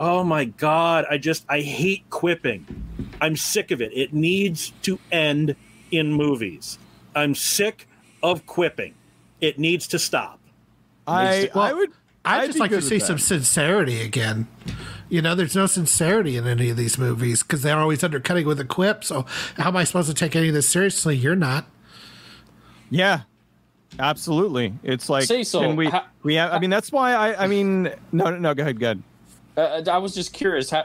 [0.00, 2.66] Oh my god, I just I hate quipping.
[3.20, 3.92] I'm sick of it.
[3.94, 5.54] It needs to end
[5.90, 6.78] in movies.
[7.14, 7.86] I'm sick
[8.22, 8.94] of quipping.
[9.40, 10.40] It needs to stop.
[11.06, 11.92] I well, I would
[12.24, 13.06] I'd, just like to see that.
[13.06, 14.48] some sincerity again.
[15.08, 18.58] You know, there's no sincerity in any of these movies because they're always undercutting with
[18.58, 19.04] a quip.
[19.04, 19.26] So
[19.56, 21.16] how am I supposed to take any of this seriously?
[21.16, 21.66] You're not.
[22.90, 23.22] Yeah,
[23.98, 24.74] absolutely.
[24.82, 26.52] It's like See, so we how, we have.
[26.52, 27.44] I mean, that's why I.
[27.44, 28.54] I mean, no, no, no.
[28.54, 28.80] Go ahead.
[28.80, 29.02] Go ahead.
[29.56, 30.70] Uh, I was just curious.
[30.70, 30.84] How,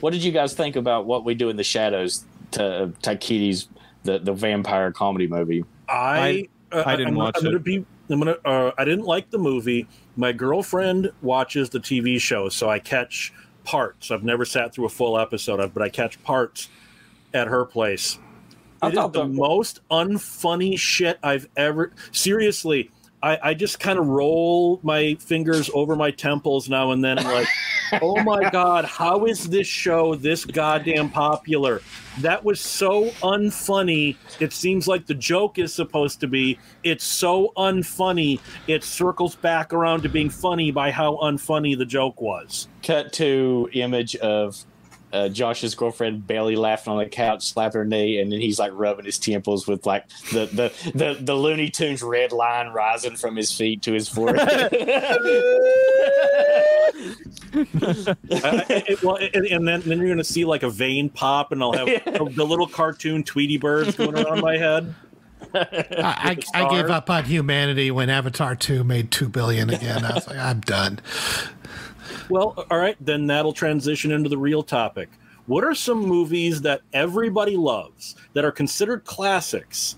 [0.00, 3.68] what did you guys think about what we do in the shadows to Taikiti's
[4.04, 5.64] the the vampire comedy movie?
[5.88, 7.50] I Uh, I didn't I'm, watch I'm it.
[7.50, 8.36] Gonna be, I'm gonna.
[8.44, 9.86] Uh, I didn't like the movie.
[10.16, 13.32] My girlfriend watches the TV show, so I catch
[13.64, 14.10] parts.
[14.10, 16.68] I've never sat through a full episode of, but I catch parts
[17.32, 18.18] at her place.
[18.82, 21.92] I It is thought the the- most unfunny shit I've ever.
[22.12, 22.90] Seriously,
[23.22, 27.18] I, I just kind of roll my fingers over my temples now and then.
[27.18, 27.48] I'm like,
[28.02, 31.82] oh my god, how is this show this goddamn popular?
[32.20, 34.16] That was so unfunny.
[34.40, 36.58] It seems like the joke is supposed to be.
[36.82, 38.40] It's so unfunny.
[38.66, 42.68] It circles back around to being funny by how unfunny the joke was.
[42.82, 44.64] Cut to image of
[45.12, 48.72] uh, Josh's girlfriend Bailey laughing on the couch, slapping her knee, and then he's like
[48.74, 53.36] rubbing his temples with like the the the, the Looney Tunes red line rising from
[53.36, 54.38] his feet to his forehead.
[57.52, 61.08] I- I- it- well, and, and then, then you're going to see like a vein
[61.10, 64.94] pop, and I'll have the, the little cartoon Tweety birds going around my head.
[65.54, 70.04] I, I, I gave up on humanity when Avatar 2 made 2 billion again.
[70.04, 71.00] I was like, I'm done.
[72.30, 75.08] Well, all right, then that'll transition into the real topic.
[75.46, 79.96] What are some movies that everybody loves that are considered classics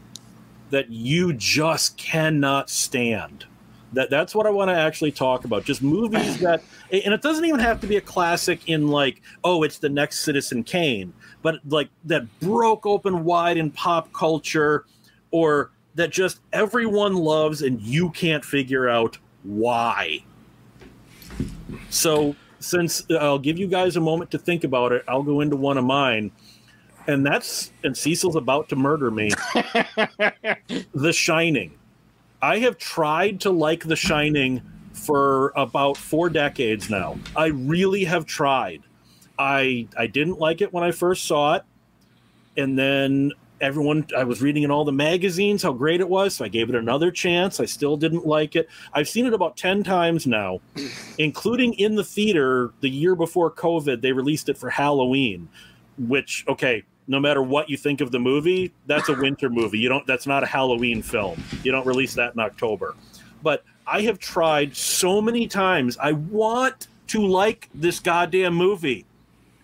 [0.70, 3.44] that you just cannot stand?
[3.92, 5.64] That that's what I want to actually talk about.
[5.64, 9.62] Just movies that and it doesn't even have to be a classic in like, oh,
[9.62, 14.86] it's the next Citizen Kane, but like that broke open wide in pop culture
[15.30, 20.24] or that just everyone loves and you can't figure out why.
[21.90, 25.40] So, since uh, I'll give you guys a moment to think about it, I'll go
[25.40, 26.30] into one of mine.
[27.08, 29.30] And that's, and Cecil's about to murder me
[30.94, 31.76] The Shining.
[32.40, 37.18] I have tried to like The Shining for about four decades now.
[37.34, 38.82] I really have tried.
[39.38, 41.62] I I didn't like it when I first saw it,
[42.56, 46.44] and then everyone I was reading in all the magazines how great it was, so
[46.44, 47.60] I gave it another chance.
[47.60, 48.68] I still didn't like it.
[48.92, 50.60] I've seen it about 10 times now,
[51.18, 55.48] including in the theater the year before COVID, they released it for Halloween,
[55.96, 59.78] which okay, no matter what you think of the movie, that's a winter movie.
[59.78, 61.42] You don't that's not a Halloween film.
[61.62, 62.96] You don't release that in October.
[63.42, 65.96] But I have tried so many times.
[65.98, 69.04] I want to like this goddamn movie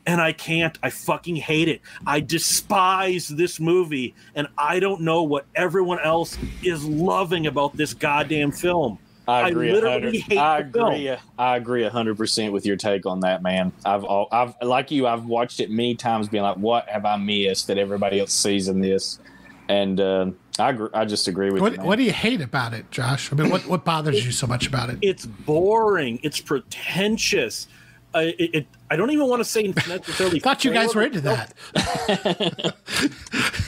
[0.09, 0.77] and I can't.
[0.83, 1.83] I fucking hate it.
[2.07, 7.93] I despise this movie, and I don't know what everyone else is loving about this
[7.95, 8.99] goddamn film.
[9.29, 9.69] I agree.
[9.69, 10.93] I a literally hundred- hate I the film.
[10.95, 11.17] agree.
[11.39, 13.71] I agree hundred percent with your take on that, man.
[13.85, 15.07] I've, all, I've like you.
[15.07, 18.69] I've watched it many times, being like, "What have I missed that everybody else sees
[18.69, 19.21] in this?"
[19.69, 21.79] And uh, I, agree, I just agree with What, you.
[21.79, 21.87] man.
[21.87, 23.31] what do you hate about it, Josh?
[23.31, 24.99] I mean, what, what bothers you so much about it?
[25.03, 26.19] It's boring.
[26.23, 27.69] It's pretentious.
[28.15, 30.41] I it, it, I don't even want to say necessarily.
[30.41, 32.75] Thought you guys were into that.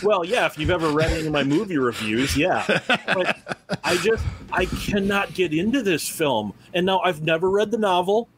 [0.03, 2.64] Well, yeah, if you've ever read any of my movie reviews, yeah.
[2.87, 3.37] But
[3.85, 6.55] I just I cannot get into this film.
[6.72, 8.29] And now I've never read the novel.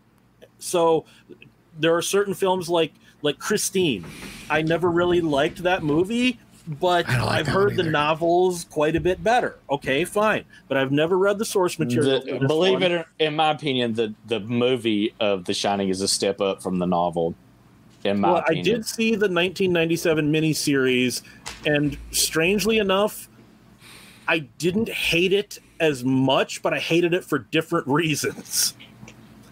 [0.58, 1.04] So
[1.78, 4.04] there are certain films like like Christine.
[4.50, 8.96] I never really liked that movie, but I like I've heard one the novels quite
[8.96, 9.56] a bit better.
[9.70, 10.44] Okay, fine.
[10.68, 12.22] But I've never read the source material.
[12.24, 12.82] The- believe one.
[12.82, 16.62] it, or, in my opinion, the the movie of The Shining is a step up
[16.62, 17.34] from the novel.
[18.04, 21.22] In my well, I did see the 1997 miniseries,
[21.64, 23.28] and strangely enough,
[24.26, 28.74] I didn't hate it as much, but I hated it for different reasons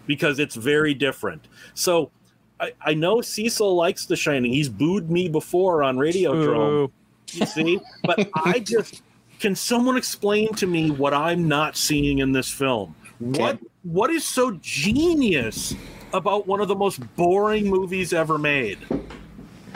[0.05, 1.47] because it's very different.
[1.73, 2.11] So
[2.59, 4.53] I, I know Cecil likes The Shining.
[4.53, 6.85] He's booed me before on Radiodrome.
[6.85, 6.91] Ooh.
[7.33, 9.01] You see, but I just
[9.39, 12.95] can someone explain to me what I'm not seeing in this film?
[13.19, 15.75] What what is so genius
[16.13, 18.77] about one of the most boring movies ever made?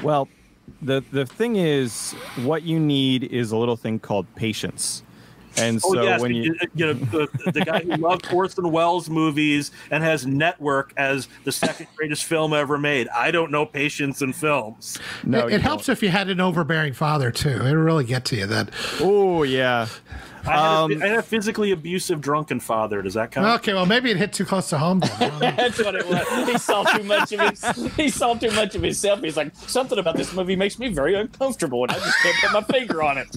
[0.04, 0.28] Well,
[0.82, 2.12] the the thing is,
[2.44, 5.04] what you need is a little thing called patience.
[5.58, 9.10] And Oh so yes, when you you know the, the guy who loved Orson Welles
[9.10, 13.08] movies and has Network as the second greatest film ever made.
[13.10, 14.98] I don't know patience in films.
[15.24, 17.50] no, it it helps if you had an overbearing father, too.
[17.50, 19.88] It'll really get to you That Oh yeah.
[20.48, 23.02] I had, Um, a, I had a physically abusive drunken father.
[23.02, 23.48] Does that count?
[23.62, 25.00] Okay, well, maybe it hit too close to home.
[25.00, 25.12] Then.
[25.16, 25.52] I don't know.
[25.58, 26.48] That's what it was.
[26.48, 27.96] He saw too much of his.
[27.96, 29.22] He saw too much of himself.
[29.22, 32.52] He's like, something about this movie makes me very uncomfortable, and I just can't put
[32.54, 33.28] my finger on it.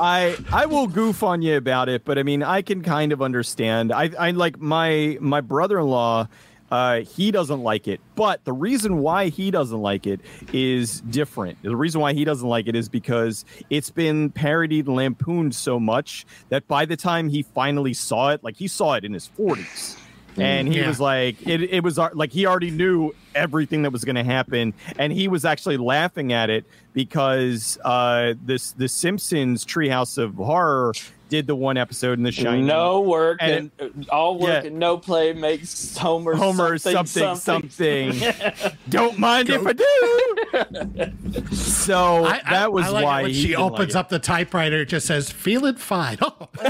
[0.00, 3.20] I I will goof on you about it, but I mean I can kind of
[3.22, 3.92] understand.
[3.92, 6.28] I I like my my brother-in-law
[6.70, 10.20] uh, he doesn't like it, but the reason why he doesn't like it
[10.52, 11.58] is different.
[11.62, 15.78] The reason why he doesn't like it is because it's been parodied and lampooned so
[15.78, 19.28] much that by the time he finally saw it, like he saw it in his
[19.38, 19.96] 40s.
[20.38, 20.88] And he Yeah.
[20.88, 24.24] was like, it, it was uh, like he already knew everything that was going to
[24.24, 30.34] happen, and he was actually laughing at it because uh, this the Simpsons Treehouse of
[30.34, 30.92] Horror
[31.28, 32.66] did the one episode in The Shining.
[32.66, 34.68] No work and, and all work yeah.
[34.68, 38.12] and no play makes Homer Homer something something.
[38.12, 38.34] something.
[38.88, 41.54] Don't mind if I do.
[41.54, 44.82] so I, I, that was like why when she opens like up the typewriter.
[44.82, 46.48] It just says "feeling fine." Oh,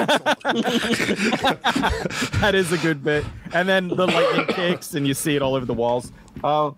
[2.40, 3.24] that is a good bit.
[3.52, 6.12] And then the lightning kicks, and you see it all over the walls.
[6.42, 6.72] Uh,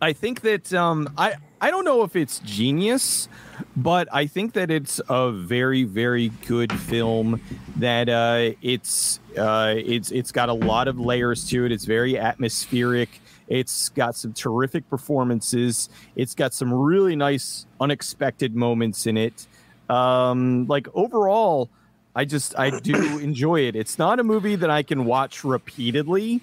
[0.00, 3.28] I think that um, I I don't know if it's genius,
[3.76, 7.40] but I think that it's a very very good film.
[7.76, 11.72] That uh, it's uh, it's it's got a lot of layers to it.
[11.72, 13.20] It's very atmospheric.
[13.48, 15.88] It's got some terrific performances.
[16.16, 19.46] It's got some really nice unexpected moments in it.
[19.88, 21.70] Um, like overall,
[22.16, 23.76] I just I do enjoy it.
[23.76, 26.40] It's not a movie that I can watch repeatedly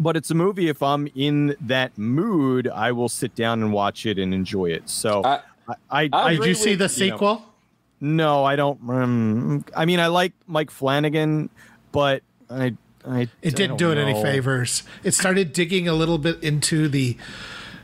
[0.00, 0.68] but it's a movie.
[0.68, 4.88] If I'm in that mood, I will sit down and watch it and enjoy it.
[4.88, 5.40] So, I,
[5.90, 7.44] I, I did you see the sequel?
[8.00, 8.80] You know, no, I don't.
[8.88, 11.50] Um, I mean, I like Mike Flanagan,
[11.92, 12.74] but I,
[13.06, 14.00] I it didn't do it know.
[14.00, 14.84] any favors.
[15.04, 17.18] It started digging a little bit into the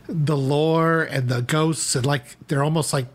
[0.08, 3.06] the lore and the ghosts, and like they're almost like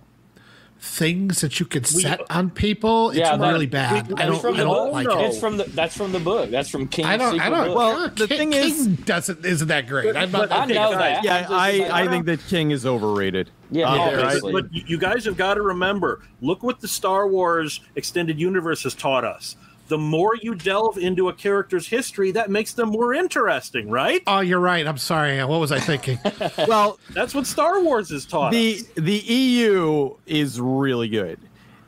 [0.81, 3.11] things that you could set we, on people.
[3.11, 4.07] It's yeah, that, really bad.
[4.07, 5.13] We, I don't, I don't like it.
[5.13, 6.49] It's from the that's from the book.
[6.49, 7.05] That's from King.
[7.05, 7.39] I don't.
[7.39, 7.67] I don't.
[7.67, 7.77] Book.
[7.77, 10.15] Well, the King, thing is, King doesn't isn't that great.
[10.15, 11.23] I'm not, I know that.
[11.23, 13.51] Yeah, I I think that King is overrated.
[13.69, 14.41] Yeah, uh, right?
[14.51, 16.23] but you guys have got to remember.
[16.41, 19.55] Look what the Star Wars extended universe has taught us
[19.91, 24.23] the more you delve into a character's history, that makes them more interesting, right?
[24.25, 24.87] Oh, you're right.
[24.87, 25.43] I'm sorry.
[25.43, 26.17] What was I thinking?
[26.65, 28.53] well, that's what Star Wars is taught.
[28.53, 28.83] The us.
[28.95, 31.39] the EU is really good.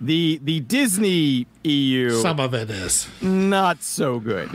[0.01, 4.49] The the Disney EU, some of it is not so good.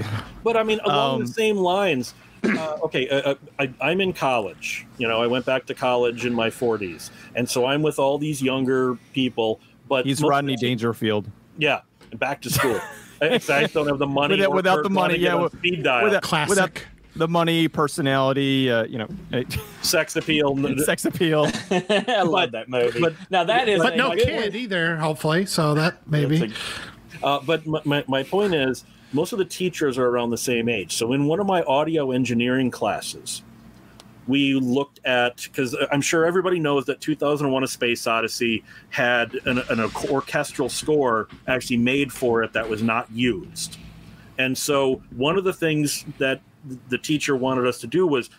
[0.45, 2.13] But I mean, along um, the same lines.
[2.45, 4.87] Uh, okay, uh, uh I, am in college.
[4.99, 8.19] You know, I went back to college in my 40s, and so I'm with all
[8.19, 9.59] these younger people.
[9.89, 11.31] But he's Rodney Dangerfield.
[11.57, 11.81] Yeah,
[12.15, 12.79] back to school.
[13.51, 14.37] I don't have the money.
[14.37, 15.35] Without, without the money, yeah.
[15.35, 16.05] With, speed dial.
[16.05, 16.51] Without, Classic.
[16.51, 16.83] Without
[17.17, 19.09] the money, personality, uh, you know,
[19.83, 20.57] sex appeal.
[20.85, 21.51] sex appeal.
[21.71, 23.01] I love that movie.
[23.01, 24.97] But now that is, but no kid either.
[24.97, 26.53] Hopefully, so that maybe.
[27.23, 30.95] Uh, but my, my point is, most of the teachers are around the same age.
[30.95, 33.43] So in one of my audio engineering classes,
[34.29, 39.35] we looked at because uh, I'm sure everybody knows that 2001: A Space Odyssey had
[39.47, 43.79] an, an orchestral score actually made for it that was not used.
[44.39, 46.41] And so one of the things that
[46.89, 48.31] the teacher wanted us to do was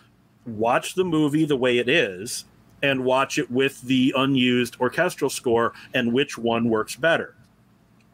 [0.46, 2.44] watch the movie the way it is
[2.82, 7.34] and watch it with the unused orchestral score and which one works better.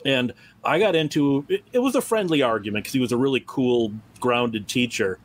[0.04, 0.32] And
[0.64, 3.92] I got into it, it was a friendly argument because he was a really cool,
[4.20, 5.18] grounded teacher.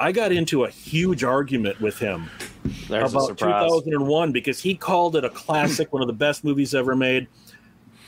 [0.00, 2.30] I got into a huge argument with him
[2.88, 6.94] There's about 2001 because he called it a classic, one of the best movies ever
[6.94, 7.26] made.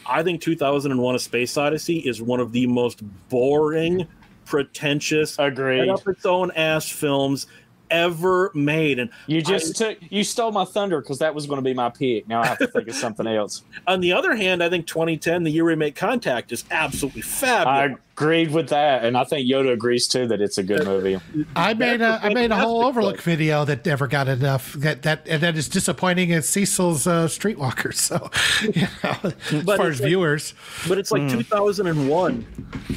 [0.06, 4.06] I think 2001: A Space Odyssey is one of the most boring,
[4.44, 7.46] pretentious, agreed, up its own ass films
[7.90, 8.98] ever made.
[8.98, 11.74] And you just I, took you stole my thunder because that was going to be
[11.74, 12.26] my pick.
[12.28, 13.62] Now I have to think of something else.
[13.86, 17.98] On the other hand, I think 2010, the year we make contact, is absolutely fabulous.
[17.98, 21.18] I agreed with that, and I think Yoda agrees too that it's a good movie.
[21.56, 24.74] I made a I made a whole Overlook video that never got enough.
[24.74, 27.90] That that and that is disappointing as Cecil's uh, Streetwalker.
[28.10, 28.30] So,
[28.62, 30.54] you know, as but far as like, viewers,
[30.88, 31.30] but it's like mm.
[31.30, 32.46] 2001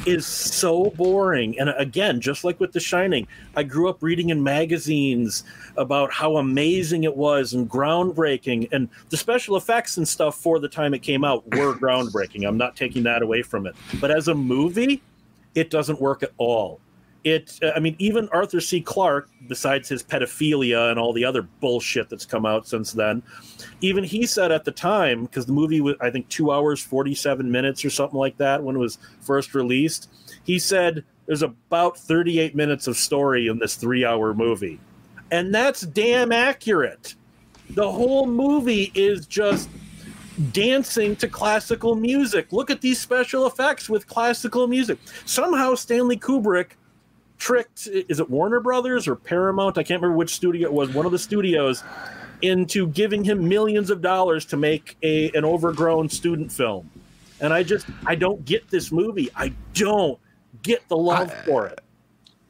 [0.06, 1.58] is so boring.
[1.60, 5.44] And again, just like with The Shining, I grew up reading in magazines
[5.76, 10.68] about how amazing it was and groundbreaking, and the special effects and stuff for the
[10.68, 12.46] time it came out were groundbreaking.
[12.48, 15.02] I'm not taking that away from it, but as a movie
[15.54, 16.80] it doesn't work at all.
[17.24, 18.82] It, uh, I mean, even Arthur C.
[18.82, 23.22] Clarke, besides his pedophilia and all the other bullshit that's come out since then,
[23.80, 27.50] even he said at the time, because the movie was, I think, two hours, 47
[27.50, 30.10] minutes or something like that when it was first released,
[30.44, 34.78] he said there's about 38 minutes of story in this three hour movie.
[35.30, 37.14] And that's damn accurate.
[37.70, 39.70] The whole movie is just
[40.52, 42.52] dancing to classical music.
[42.52, 44.98] Look at these special effects with classical music.
[45.24, 46.72] Somehow Stanley Kubrick
[47.38, 49.78] tricked is it Warner Brothers or Paramount?
[49.78, 51.82] I can't remember which studio it was, one of the studios
[52.42, 56.90] into giving him millions of dollars to make a an overgrown student film.
[57.40, 59.30] And I just I don't get this movie.
[59.36, 60.18] I don't
[60.62, 61.80] get the love I, for it.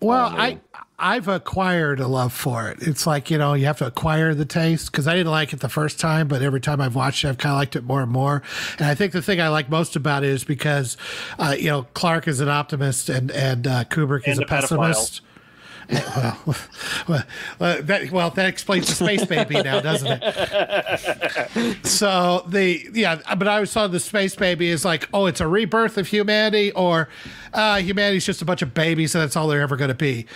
[0.01, 0.59] Well, oh, I
[0.99, 2.79] I've acquired a love for it.
[2.81, 5.59] It's like, you know, you have to acquire the taste because I didn't like it
[5.61, 8.03] the first time, but every time I've watched it, I've kind of liked it more
[8.03, 8.43] and more.
[8.79, 10.97] And I think the thing I like most about it is because,
[11.39, 14.47] uh, you know, Clarke is an optimist and, and uh, Kubrick and is a, a
[14.47, 15.21] pessimist.
[15.91, 17.25] Well,
[17.59, 21.87] well, that, well, that explains the space baby now, doesn't it?
[21.87, 25.49] so the yeah, but I always saw the space baby as like, oh, it's a
[25.49, 27.09] rebirth of humanity, or
[27.53, 30.27] uh, humanity's just a bunch of babies, and that's all they're ever going to be.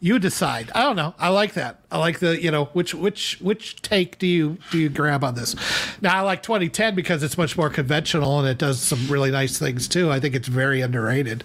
[0.00, 0.70] You decide.
[0.74, 1.14] I don't know.
[1.18, 1.80] I like that.
[1.92, 5.34] I like the you know which which which take do you do you grab on
[5.34, 5.56] this?
[6.00, 9.58] Now I like 2010 because it's much more conventional and it does some really nice
[9.58, 10.10] things too.
[10.10, 11.44] I think it's very underrated.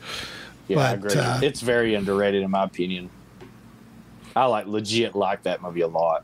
[0.68, 1.16] Yeah, but, I agree.
[1.16, 3.10] Uh, it's very underrated in my opinion.
[4.36, 6.24] I like legit like that movie a lot.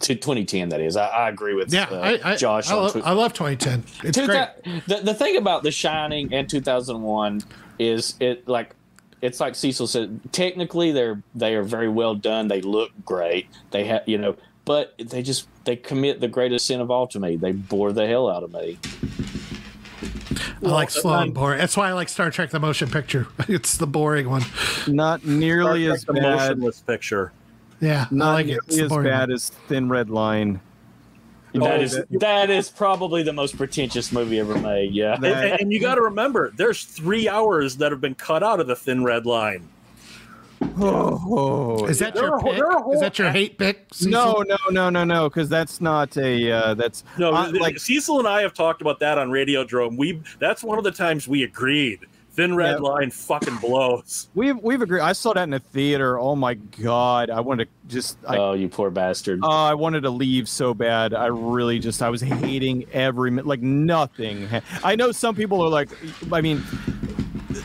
[0.00, 0.96] To 2010, that is.
[0.96, 2.70] I, I agree with yeah, uh, I, I, Josh.
[2.70, 3.84] I, love, I love 2010.
[4.08, 4.48] It's great.
[4.86, 7.42] The, the thing about The Shining and 2001
[7.78, 8.74] is it like
[9.20, 10.20] it's like Cecil said.
[10.32, 12.48] Technically, they're they are very well done.
[12.48, 13.48] They look great.
[13.72, 17.20] They have you know, but they just they commit the greatest sin of all to
[17.20, 17.36] me.
[17.36, 18.78] They bore the hell out of me.
[20.62, 21.58] I like slow and boring.
[21.58, 23.26] That's why I like Star Trek: The Motion Picture.
[23.48, 24.42] It's the boring one.
[24.86, 26.22] Not nearly as bad.
[26.22, 27.32] motionless picture.
[27.80, 29.32] Yeah, not like nearly as bad one.
[29.32, 30.60] as Thin Red Line.
[31.52, 34.92] That oh, is that is probably the most pretentious movie ever made.
[34.92, 38.60] Yeah, and, and you got to remember, there's three hours that have been cut out
[38.60, 39.68] of the Thin Red Line.
[40.62, 42.62] Oh, is that your pick?
[42.92, 43.86] Is that your hate pick?
[43.92, 44.10] Cecil?
[44.10, 47.32] No, no, no, no, no, because that's not a uh, that's no.
[47.32, 49.96] Uh, like Cecil and I have talked about that on Radiodrome.
[49.96, 52.00] We that's one of the times we agreed.
[52.32, 52.88] Thin Red yeah.
[52.88, 54.28] Line fucking blows.
[54.34, 55.00] We've we've agreed.
[55.00, 56.18] I saw that in a theater.
[56.18, 58.18] Oh my god, I wanted to just.
[58.26, 59.40] I, oh, you poor bastard.
[59.42, 61.12] Oh, I wanted to leave so bad.
[61.12, 64.48] I really just I was hating every like nothing.
[64.84, 65.88] I know some people are like,
[66.32, 66.62] I mean,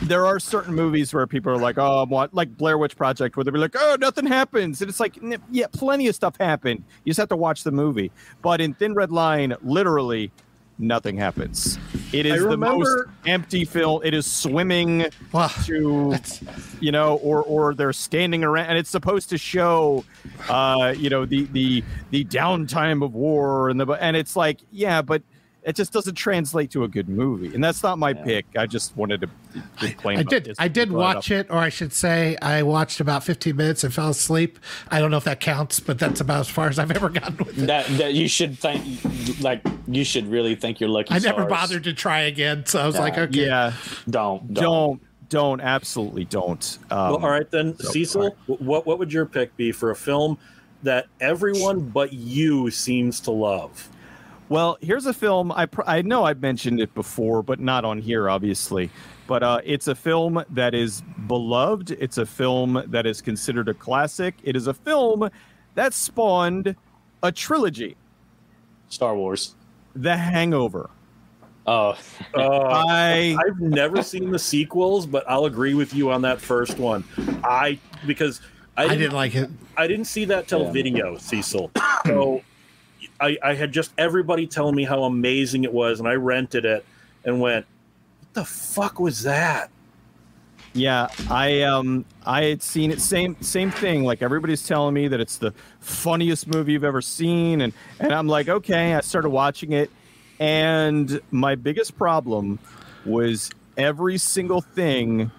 [0.02, 3.44] there are certain movies where people are like, oh, what, like Blair Witch Project, where
[3.44, 4.80] they'll be like, oh, nothing happens.
[4.80, 5.18] And it's like,
[5.50, 6.82] yeah, plenty of stuff happened.
[7.04, 8.10] You just have to watch the movie.
[8.42, 10.30] But in Thin Red Line, literally,
[10.78, 11.78] nothing happens.
[12.12, 14.02] It is the most empty film.
[14.04, 16.18] It is swimming well, to,
[16.80, 20.04] you know, or or they're standing around, and it's supposed to show,
[20.48, 25.02] uh, you know, the the the downtime of war and the and it's like, yeah,
[25.02, 25.22] but
[25.66, 28.24] it just doesn't translate to a good movie, and that's not my yeah.
[28.24, 28.46] pick.
[28.56, 29.28] I just wanted to,
[29.80, 30.54] I, I did.
[30.60, 34.10] I did watch it, or I should say, I watched about 15 minutes and fell
[34.10, 34.60] asleep.
[34.92, 37.36] I don't know if that counts, but that's about as far as I've ever gotten
[37.38, 37.66] with it.
[37.66, 38.84] That, that you should think,
[39.40, 41.12] like, you should really think you're lucky.
[41.12, 41.50] I never stars.
[41.50, 43.72] bothered to try again, so I was like, okay, yeah,
[44.08, 44.62] don't, don't.
[44.62, 46.78] don't don't absolutely don't.
[46.88, 48.22] Um, well, all right then, so, Cecil.
[48.22, 48.60] Right.
[48.60, 50.38] What what would your pick be for a film
[50.84, 53.88] that everyone but you seems to love?
[54.48, 58.00] Well, here's a film I pr- I know I've mentioned it before, but not on
[58.00, 58.90] here, obviously.
[59.26, 61.90] But uh, it's a film that is beloved.
[61.92, 64.34] It's a film that is considered a classic.
[64.44, 65.28] It is a film
[65.74, 66.76] that spawned
[67.24, 67.96] a trilogy.
[68.88, 69.56] Star Wars.
[69.96, 70.90] The Hangover.
[71.66, 71.98] Oh,
[72.34, 76.78] uh, I I've never seen the sequels, but I'll agree with you on that first
[76.78, 77.02] one.
[77.42, 78.40] I because
[78.76, 79.50] I didn't, I didn't like it.
[79.76, 80.70] I didn't see that till yeah.
[80.70, 81.72] video, Cecil.
[82.04, 82.42] So
[83.20, 86.84] I, I had just everybody telling me how amazing it was, and I rented it
[87.24, 87.66] and went,
[88.20, 89.70] "What the fuck was that?"
[90.76, 94.04] Yeah, I um I had seen it same same thing.
[94.04, 98.28] Like everybody's telling me that it's the funniest movie you've ever seen, and and I'm
[98.28, 98.94] like, okay.
[98.94, 99.90] I started watching it,
[100.38, 102.58] and my biggest problem
[103.06, 105.30] was every single thing.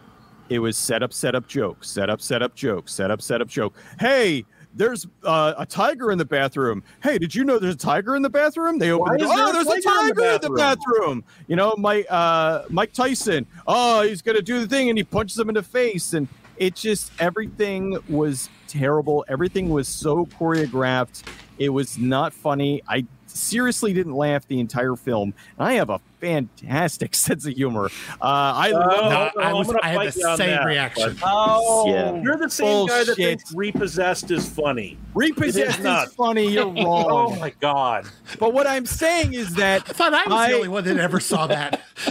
[0.49, 3.41] It was set up, set up joke, set up, set up joke, set up, set
[3.41, 3.75] up joke.
[3.99, 4.45] Hey,
[4.77, 6.83] there's uh, a tiger in the bathroom.
[7.01, 8.77] Hey, did you know there's a tiger in the bathroom?
[8.77, 9.13] They open.
[9.13, 9.33] The, door.
[9.33, 11.23] oh, there's a tiger, in, the, in the bathroom.
[11.47, 13.45] You know, Mike uh, Mike Tyson.
[13.65, 16.75] Oh, he's gonna do the thing, and he punches him in the face, and it
[16.75, 19.25] just everything was terrible.
[19.27, 21.23] Everything was so choreographed.
[21.57, 22.81] It was not funny.
[22.87, 25.33] I seriously didn't laugh the entire film.
[25.57, 27.85] And I have a fantastic sense of humor.
[28.21, 29.33] Uh, I uh, love.
[29.35, 31.17] No, I, was, I had the same that, reaction.
[31.23, 32.21] oh, yeah.
[32.21, 32.95] you're the same Bullshit.
[32.95, 34.97] guy that thinks repossessed is funny.
[35.13, 36.51] Repossessed is, is, funny.
[36.51, 37.05] You're wrong.
[37.09, 38.07] oh my god!
[38.39, 40.97] But what I'm saying is that I thought I was I, the only one that
[40.97, 41.81] ever saw that.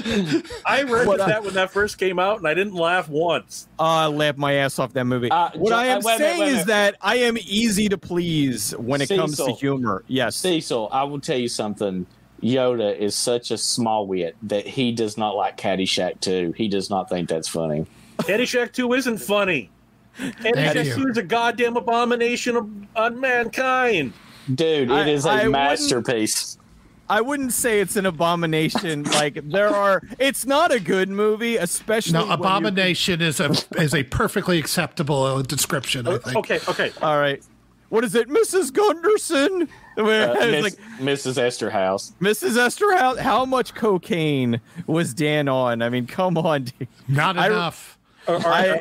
[0.66, 3.68] I read that when that first came out, and I didn't laugh once.
[3.78, 5.30] Uh, I laughed my ass off that movie.
[5.30, 8.72] Uh, what I am wait, saying wait, wait, is that I am easy to please
[8.76, 10.04] when it Cecil, comes to humor.
[10.06, 12.06] Yes, Cecil, I will tell you something.
[12.42, 16.52] Yoda is such a small wit that he does not like Caddyshack 2.
[16.56, 17.86] He does not think that's funny.
[18.18, 19.70] Caddyshack 2 isn't funny.
[20.18, 24.12] Caddyshack 2 is a goddamn abomination of, on mankind.
[24.52, 26.56] Dude, it I, is a I masterpiece.
[26.56, 26.66] Wouldn't,
[27.08, 29.02] I wouldn't say it's an abomination.
[29.14, 32.12] like there are, it's not a good movie, especially.
[32.12, 36.06] No, abomination is a is a perfectly acceptable uh, description.
[36.06, 36.36] I uh, think.
[36.36, 37.42] Okay, okay, all right.
[37.88, 38.72] What is it, Mrs.
[38.72, 39.68] Gunderson?
[40.06, 41.42] Uh, Miss, like, Mrs.
[41.42, 42.12] Esterhaus.
[42.20, 42.56] Mrs.
[42.56, 43.18] Esterhaus.
[43.18, 45.80] How much cocaine was Dan on?
[45.80, 46.66] I mean, come on.
[47.08, 47.98] Not enough.
[48.28, 48.80] I,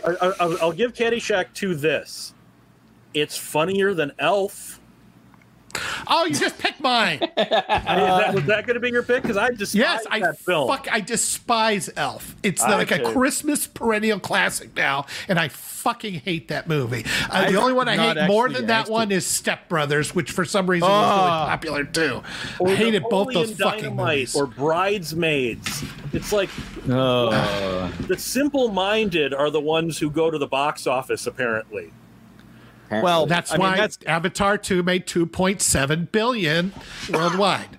[0.62, 2.34] will give Caddyshack 2 this.
[3.14, 4.82] It's funnier than Elf.
[6.08, 7.20] Oh, you just picked mine.
[7.38, 9.22] I mean, that, was that going to be your pick?
[9.22, 10.68] Because I despise yes, I that film.
[10.68, 12.36] Fuck, I despise Elf.
[12.44, 15.50] It's I like a Christmas perennial classic now, and I
[15.86, 17.06] fucking hate that movie.
[17.30, 20.44] Uh, the only one I hate more than that one is Step Brothers, which for
[20.44, 20.92] some reason oh.
[20.92, 21.46] was really ah.
[21.48, 22.24] popular too.
[22.60, 24.36] Or I hated both those fucking movies.
[24.36, 25.84] Or Bridesmaids.
[26.12, 26.50] It's like
[26.90, 27.92] uh.
[28.08, 31.28] the simple-minded are the ones who go to the box office.
[31.28, 31.92] Apparently.
[32.92, 36.74] Well, that's I why mean, that's, Avatar 2 made 2.7 billion
[37.12, 37.78] worldwide.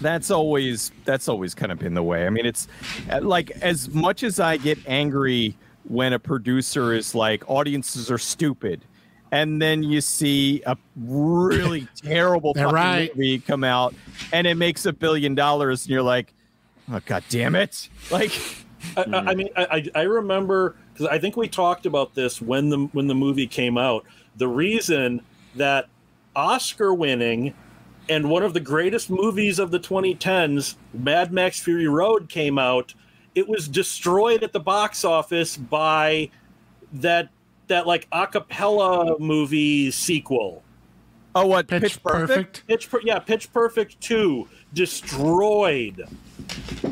[0.00, 2.26] That's always that's always kind of been the way.
[2.26, 2.68] I mean, it's
[3.10, 8.18] uh, like as much as I get angry when a producer is like audiences are
[8.18, 8.84] stupid
[9.34, 13.14] and then you see a really terrible right.
[13.16, 13.94] movie come out
[14.32, 16.32] and it makes a billion dollars and you're like
[16.90, 18.32] oh god damn it like
[18.96, 22.78] I, I mean I, I remember because I think we talked about this when the
[22.92, 24.04] when the movie came out.
[24.36, 25.22] The reason
[25.56, 25.88] that
[26.36, 27.54] Oscar winning
[28.08, 32.94] and one of the greatest movies of the 2010s, Mad Max Fury Road, came out.
[33.34, 36.30] It was destroyed at the box office by
[36.92, 37.28] that
[37.66, 40.62] that like acapella movie sequel.
[41.34, 42.66] Oh, what Pitch, Pitch Perfect?
[42.66, 42.66] Perfect?
[42.68, 46.06] Pitch, yeah, Pitch Perfect two destroyed.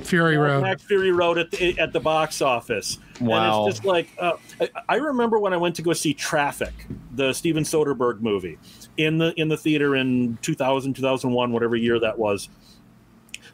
[0.04, 0.62] Fury Road.
[0.62, 2.98] Max Fury Road at the, at the box office.
[3.20, 3.62] Wow.
[3.62, 6.72] And it's just like, uh, I, I, remember when I went to go see Traffic,
[7.14, 8.58] the Steven Soderbergh movie,
[8.96, 12.48] in the in the theater in 2000, 2001, whatever year that was.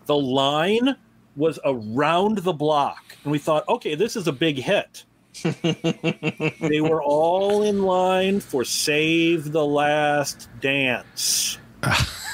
[0.07, 0.97] The line
[1.37, 5.05] was around the block, and we thought, okay, this is a big hit.
[5.63, 11.59] they were all in line for Save the Last Dance.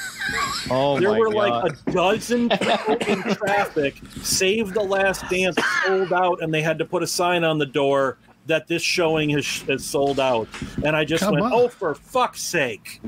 [0.71, 1.35] Oh there were God.
[1.35, 4.01] like a dozen people in traffic.
[4.23, 7.67] Save the Last Dance sold out, and they had to put a sign on the
[7.67, 10.49] door that this showing has, has sold out.
[10.85, 11.53] And I just Come went, on.
[11.53, 13.01] "Oh, for fuck's sake!"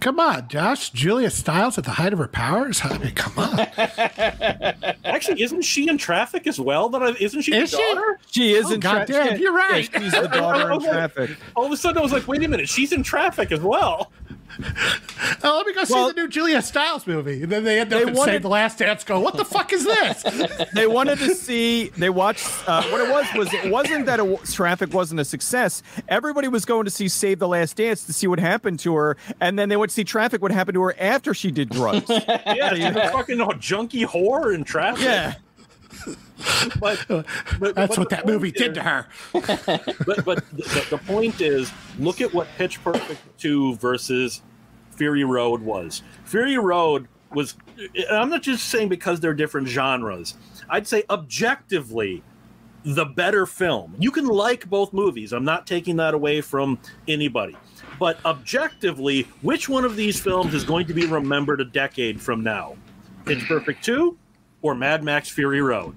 [0.00, 0.90] Come on, Josh.
[0.90, 2.80] Julia Stiles at the height of her powers.
[2.84, 3.58] I mean, come on.
[5.04, 6.88] Actually, isn't she in traffic as well?
[6.88, 8.20] That I, isn't she is the daughter?
[8.30, 9.14] She, she is oh, in traffic.
[9.14, 9.88] Goddamn, you're right.
[9.92, 11.30] Yeah, she's the daughter in traffic.
[11.56, 14.12] All of a sudden, I was like, wait a minute, she's in traffic as well.
[15.44, 17.42] Oh, let me go see the new Julia Stiles movie.
[17.42, 19.04] And then they end up they wanted, the last dance.
[19.04, 20.24] Go, what the fuck is this?
[20.74, 21.88] they wanted to see.
[21.90, 22.46] They watched.
[22.66, 25.82] Uh, what it was was it wasn't that it, traffic wasn't a success.
[26.08, 29.16] Everybody was going to see Save the Last Dance to see what happened to her,
[29.40, 32.06] and then they would see traffic what happened to her after she did drugs.
[32.10, 35.04] yeah, you know, fucking junkie whore in traffic.
[35.04, 35.34] Yeah.
[36.80, 37.26] but, but,
[37.74, 39.06] that's but what that movie is, did to her.
[39.32, 44.42] but but the, the, point is, look at what Pitch Perfect two versus
[44.92, 46.02] Fury Road was.
[46.24, 47.56] Fury Road was.
[48.10, 50.34] I'm not just saying because they're different genres.
[50.68, 52.22] I'd say objectively,
[52.84, 53.94] the better film.
[53.98, 55.32] You can like both movies.
[55.32, 57.56] I'm not taking that away from anybody.
[57.98, 62.42] But objectively, which one of these films is going to be remembered a decade from
[62.42, 62.76] now?
[63.24, 64.16] Pitch Perfect 2
[64.62, 65.94] or Mad Max Fury Road?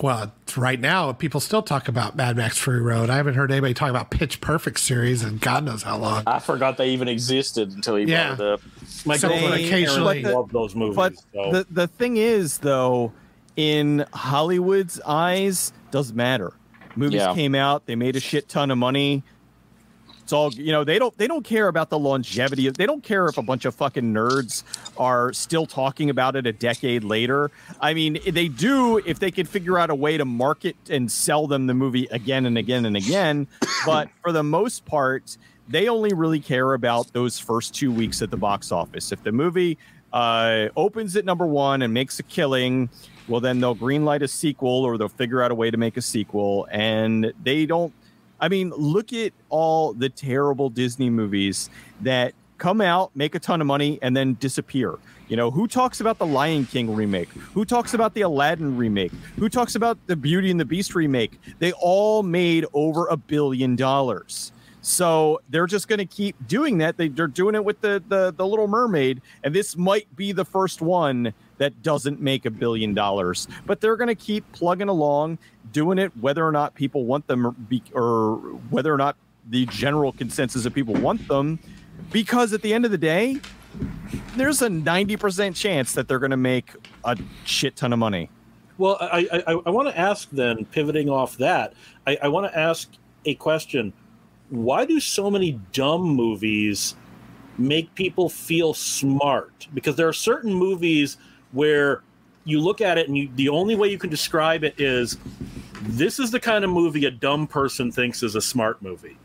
[0.00, 3.10] Well, right now, people still talk about Mad Max Fury Road.
[3.10, 6.22] I haven't heard anybody talk about Pitch Perfect series and God knows how long.
[6.26, 8.34] I forgot they even existed until you yeah.
[8.34, 8.60] brought it up.
[9.06, 10.96] My so girlfriend occasionally love those movies.
[10.96, 11.52] But so.
[11.52, 13.12] the the thing is, though,
[13.56, 16.52] in Hollywood's eyes, doesn't matter.
[16.94, 17.34] Movies yeah.
[17.34, 19.22] came out, they made a shit ton of money.
[20.26, 20.82] It's all you know.
[20.82, 21.16] They don't.
[21.16, 22.68] They don't care about the longevity.
[22.68, 24.64] They don't care if a bunch of fucking nerds
[24.96, 27.52] are still talking about it a decade later.
[27.80, 31.46] I mean, they do if they can figure out a way to market and sell
[31.46, 33.46] them the movie again and again and again.
[33.86, 38.32] but for the most part, they only really care about those first two weeks at
[38.32, 39.12] the box office.
[39.12, 39.78] If the movie
[40.12, 42.90] uh, opens at number one and makes a killing,
[43.28, 46.02] well, then they'll greenlight a sequel or they'll figure out a way to make a
[46.02, 46.66] sequel.
[46.72, 47.92] And they don't
[48.40, 51.70] I mean, look at all the terrible Disney movies
[52.02, 54.94] that come out, make a ton of money, and then disappear.
[55.28, 57.28] You know, who talks about the Lion King remake?
[57.54, 59.12] Who talks about the Aladdin remake?
[59.36, 61.40] Who talks about the Beauty and the Beast remake?
[61.58, 64.52] They all made over a billion dollars.
[64.82, 66.96] So they're just going to keep doing that.
[66.96, 70.44] They, are doing it with the, the the Little Mermaid, and this might be the
[70.44, 73.48] first one that doesn't make a billion dollars.
[73.66, 75.38] But they're going to keep plugging along,
[75.76, 78.36] doing it whether or not people want them or, be, or
[78.70, 79.14] whether or not
[79.50, 81.58] the general consensus of people want them.
[82.10, 83.38] Because at the end of the day,
[84.38, 86.70] there's a 90% chance that they're going to make
[87.04, 88.30] a shit ton of money.
[88.78, 91.74] Well, I, I, I want to ask then, pivoting off that,
[92.06, 92.88] I, I want to ask
[93.26, 93.92] a question.
[94.48, 96.96] Why do so many dumb movies
[97.58, 99.68] make people feel smart?
[99.74, 101.18] Because there are certain movies
[101.52, 102.02] where
[102.46, 105.18] you look at it and you, the only way you can describe it is
[105.88, 109.18] this is the kind of movie a dumb person thinks is a smart movie.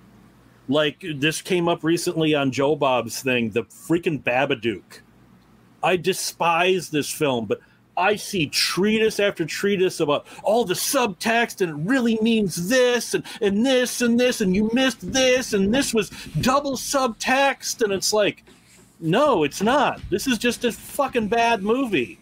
[0.67, 5.01] Like this came up recently on Joe Bob's thing, the freaking Babadook.
[5.83, 7.59] I despise this film, but
[7.97, 13.23] I see treatise after treatise about all the subtext, and it really means this and,
[13.41, 16.09] and this and this, and you missed this, and this was
[16.39, 18.43] double subtext, and it's like,
[18.99, 19.99] no, it's not.
[20.09, 22.19] This is just a fucking bad movie.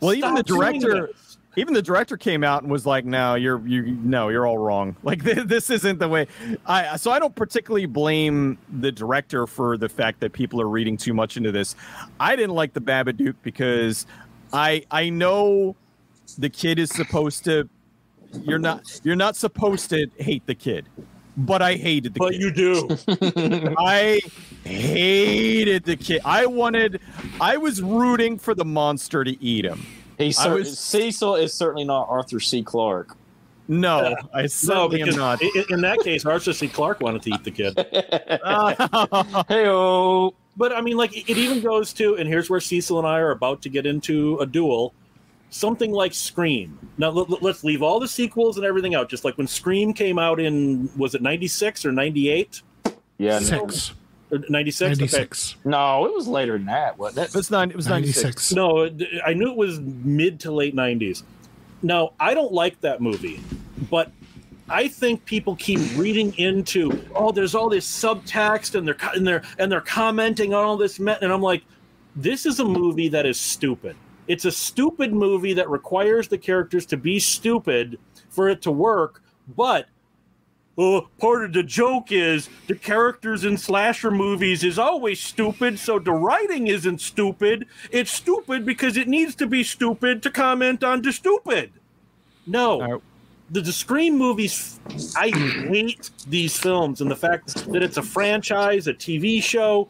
[0.00, 1.10] Well, Stop even the director,
[1.56, 4.94] even the director came out and was like, "No, you're you no, you're all wrong.
[5.02, 6.26] Like this isn't the way."
[6.66, 10.96] I so I don't particularly blame the director for the fact that people are reading
[10.96, 11.74] too much into this.
[12.20, 14.06] I didn't like the Babadook because
[14.52, 15.76] I I know
[16.38, 17.68] the kid is supposed to.
[18.42, 20.86] You're not you're not supposed to hate the kid,
[21.36, 22.40] but I hated the but kid.
[22.42, 22.88] you do.
[23.78, 24.20] I
[24.64, 26.20] hated the kid.
[26.24, 27.00] I wanted.
[27.40, 29.86] I was rooting for the monster to eat him.
[30.18, 32.62] He cer- was, Cecil is certainly not Arthur C.
[32.62, 33.16] Clarke.
[33.68, 35.42] No, uh, I certainly no, am not.
[35.42, 36.68] In, in, that case, Arthur C.
[36.68, 37.76] Clarke wanted to eat the kid.
[39.48, 39.66] hey
[40.56, 43.32] but I mean, like it even goes to, and here's where Cecil and I are
[43.32, 44.94] about to get into a duel.
[45.50, 46.78] Something like Scream.
[46.98, 49.08] Now let, us leave all the sequels and everything out.
[49.08, 52.62] Just like when Scream came out in was it '96 or '98?
[53.18, 53.92] Yeah, six.
[54.30, 54.98] 96?
[54.98, 55.52] 96.
[55.52, 55.70] Okay.
[55.70, 56.98] No, it was later than that.
[56.98, 57.14] What?
[57.14, 57.28] That?
[57.28, 58.52] It was, nine, it was 96.
[58.52, 58.52] 96.
[58.52, 58.90] No,
[59.24, 61.22] I knew it was mid to late 90s.
[61.82, 63.40] Now, I don't like that movie,
[63.90, 64.10] but
[64.68, 69.42] I think people keep reading into oh, there's all this subtext and they're and they're
[69.58, 71.62] and they're commenting on all this, and I'm like,
[72.16, 73.94] this is a movie that is stupid.
[74.26, 77.98] It's a stupid movie that requires the characters to be stupid
[78.28, 79.22] for it to work,
[79.54, 79.86] but
[80.78, 85.98] uh, part of the joke is the characters in slasher movies is always stupid, so
[85.98, 87.66] the writing isn't stupid.
[87.90, 91.72] It's stupid because it needs to be stupid to comment on the stupid.
[92.46, 93.00] No
[93.50, 94.80] the, the Scream movies,
[95.16, 99.88] I hate these films and the fact that it's a franchise, a TV show.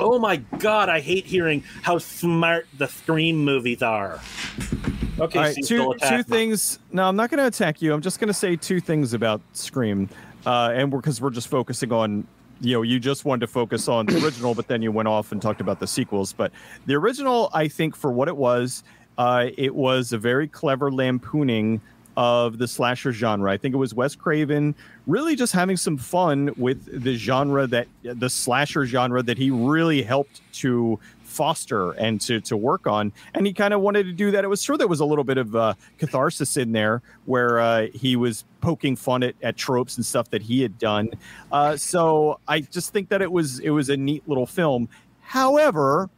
[0.00, 4.20] Oh my god, I hate hearing how smart the Scream movies are.
[5.18, 6.78] Okay, right, two two things.
[6.90, 7.92] No, I'm not going to attack you.
[7.92, 10.08] I'm just going to say two things about Scream,
[10.46, 12.26] uh, and because we're, we're just focusing on
[12.62, 15.32] you know you just wanted to focus on the original but then you went off
[15.32, 16.52] and talked about the sequels but
[16.86, 18.84] the original i think for what it was
[19.18, 21.80] uh, it was a very clever lampooning
[22.16, 23.50] of the slasher genre.
[23.50, 24.74] I think it was Wes Craven
[25.06, 30.02] really just having some fun with the genre that the slasher genre that he really
[30.02, 30.98] helped to
[31.32, 33.12] foster and to to work on.
[33.34, 34.44] And he kind of wanted to do that.
[34.44, 37.86] It was sure there was a little bit of uh, catharsis in there where uh,
[37.94, 41.10] he was poking fun at, at tropes and stuff that he had done.
[41.50, 44.88] Uh, so i just think that it was it was a neat little film.
[45.20, 46.10] However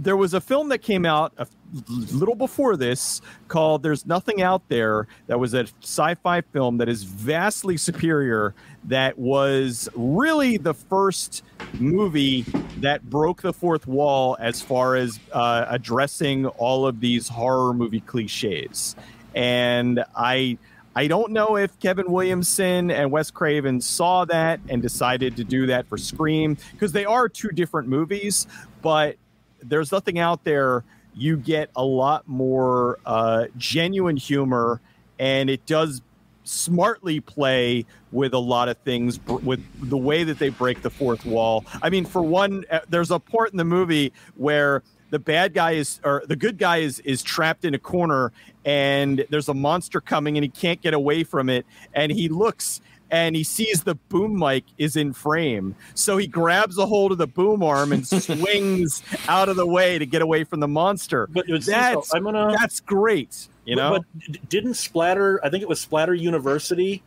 [0.00, 1.46] there was a film that came out a
[1.88, 6.88] little before this called There's Nothing Out There that was a sci fi film that
[6.88, 11.44] is vastly superior, that was really the first
[11.74, 12.46] movie
[12.78, 18.00] that broke the fourth wall as far as uh, addressing all of these horror movie
[18.00, 18.96] cliches.
[19.34, 20.58] And I.
[20.96, 25.66] I don't know if Kevin Williamson and Wes Craven saw that and decided to do
[25.66, 28.48] that for Scream because they are two different movies,
[28.82, 29.16] but
[29.62, 30.84] there's nothing out there
[31.14, 34.80] you get a lot more uh, genuine humor,
[35.18, 36.02] and it does
[36.44, 41.24] smartly play with a lot of things with the way that they break the fourth
[41.24, 41.64] wall.
[41.82, 45.72] I mean, for one, uh, there's a part in the movie where the bad guy
[45.72, 48.32] is or the good guy is is trapped in a corner
[48.64, 52.80] and there's a monster coming and he can't get away from it and he looks
[53.10, 55.74] and he sees the boom mic is in frame.
[55.94, 59.98] So he grabs a hold of the boom arm and swings out of the way
[59.98, 61.26] to get away from the monster.
[61.26, 63.48] But that's, I'm gonna, that's great.
[63.64, 65.40] You know, but didn't Splatter?
[65.44, 67.02] I think it was Splatter University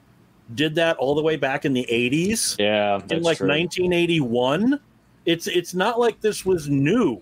[0.56, 2.58] did that all the way back in the 80s.
[2.60, 3.48] Yeah, in like true.
[3.48, 4.80] 1981.
[5.26, 7.22] It's it's not like this was new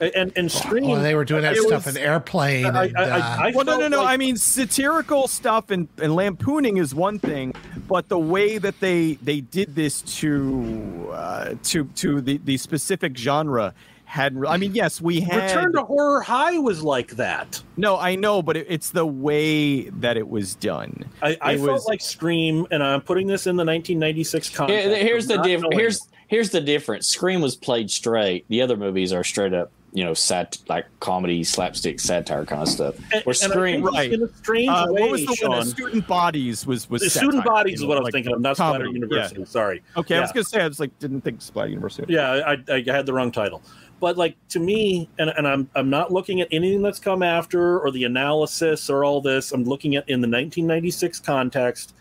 [0.00, 0.88] and and Scream.
[0.88, 2.66] Well, they were doing that stuff was, in Airplane.
[2.66, 4.02] I, and, I, I, uh, I well, no, no, no.
[4.02, 7.54] Like, I mean, satirical stuff and, and lampooning is one thing,
[7.88, 13.16] but the way that they they did this to uh, to to the the specific
[13.16, 13.74] genre
[14.04, 14.36] had.
[14.46, 15.56] I mean, yes, we had.
[15.56, 17.60] Return to Horror High was like that.
[17.76, 21.04] No, I know, but it, it's the way that it was done.
[21.22, 24.96] I, I felt was, like Scream, and I'm putting this in the 1996 context.
[24.96, 25.74] Here's the difference.
[25.74, 27.08] Here's here's the difference.
[27.08, 28.46] Scream was played straight.
[28.48, 32.68] The other movies are straight up you know, sat like comedy, slapstick, satire kind of
[32.68, 32.96] stuff.
[33.26, 34.12] Or Scream, right?
[34.12, 35.66] In a strange uh, way, what was the Sean, one?
[35.66, 38.56] Student Bodies was was the Student Bodies is what I was like thinking of, not
[38.56, 39.40] comedy, Splatter University.
[39.40, 39.46] Yeah.
[39.46, 39.82] Sorry.
[39.96, 40.18] Okay, yeah.
[40.18, 42.12] I was gonna say I was like didn't think Splatter University.
[42.12, 43.62] Yeah, I, I had the wrong title.
[44.00, 47.80] but like to me, and, and I'm I'm not looking at anything that's come after
[47.80, 49.52] or the analysis or all this.
[49.52, 51.94] I'm looking at in the 1996 context.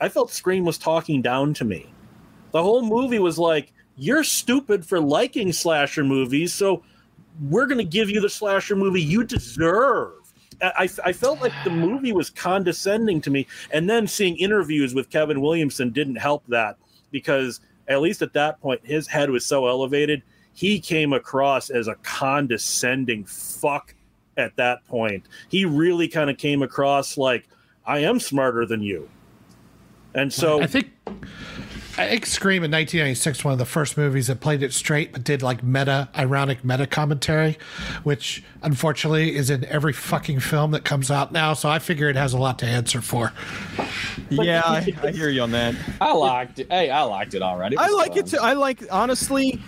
[0.00, 1.92] I felt Scream was talking down to me.
[2.52, 6.82] The whole movie was like, "You're stupid for liking slasher movies, so
[7.48, 10.14] we're going to give you the slasher movie you deserve."
[10.62, 15.08] I, I felt like the movie was condescending to me, and then seeing interviews with
[15.08, 16.76] Kevin Williamson didn't help that
[17.10, 20.22] because at least at that point his head was so elevated
[20.52, 23.94] he came across as a condescending fuck
[24.36, 25.24] at that point.
[25.48, 27.48] He really kind of came across like
[27.86, 29.08] I am smarter than you.
[30.14, 30.90] And so I think
[32.00, 35.22] I think Scream in 1996 one of the first movies that played it straight but
[35.22, 37.58] did like meta ironic meta commentary,
[38.04, 41.52] which unfortunately is in every fucking film that comes out now.
[41.52, 43.34] So I figure it has a lot to answer for.
[44.30, 45.74] Yeah, I, I hear you on that.
[46.00, 46.72] I liked it.
[46.72, 47.76] Hey, I liked it already.
[47.76, 48.18] I like fun.
[48.18, 48.38] it too.
[48.40, 49.60] I like honestly.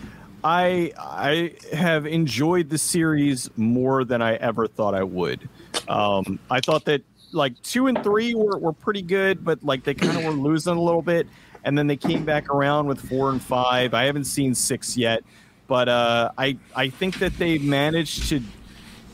[0.44, 5.48] I I have enjoyed the series more than I ever thought I would.
[5.86, 7.02] Um, I thought that
[7.32, 10.76] like two and three were, were pretty good, but like they kind of were losing
[10.76, 11.26] a little bit,
[11.64, 13.94] and then they came back around with four and five.
[13.94, 15.22] I haven't seen six yet,
[15.66, 18.40] but uh, I I think that they managed to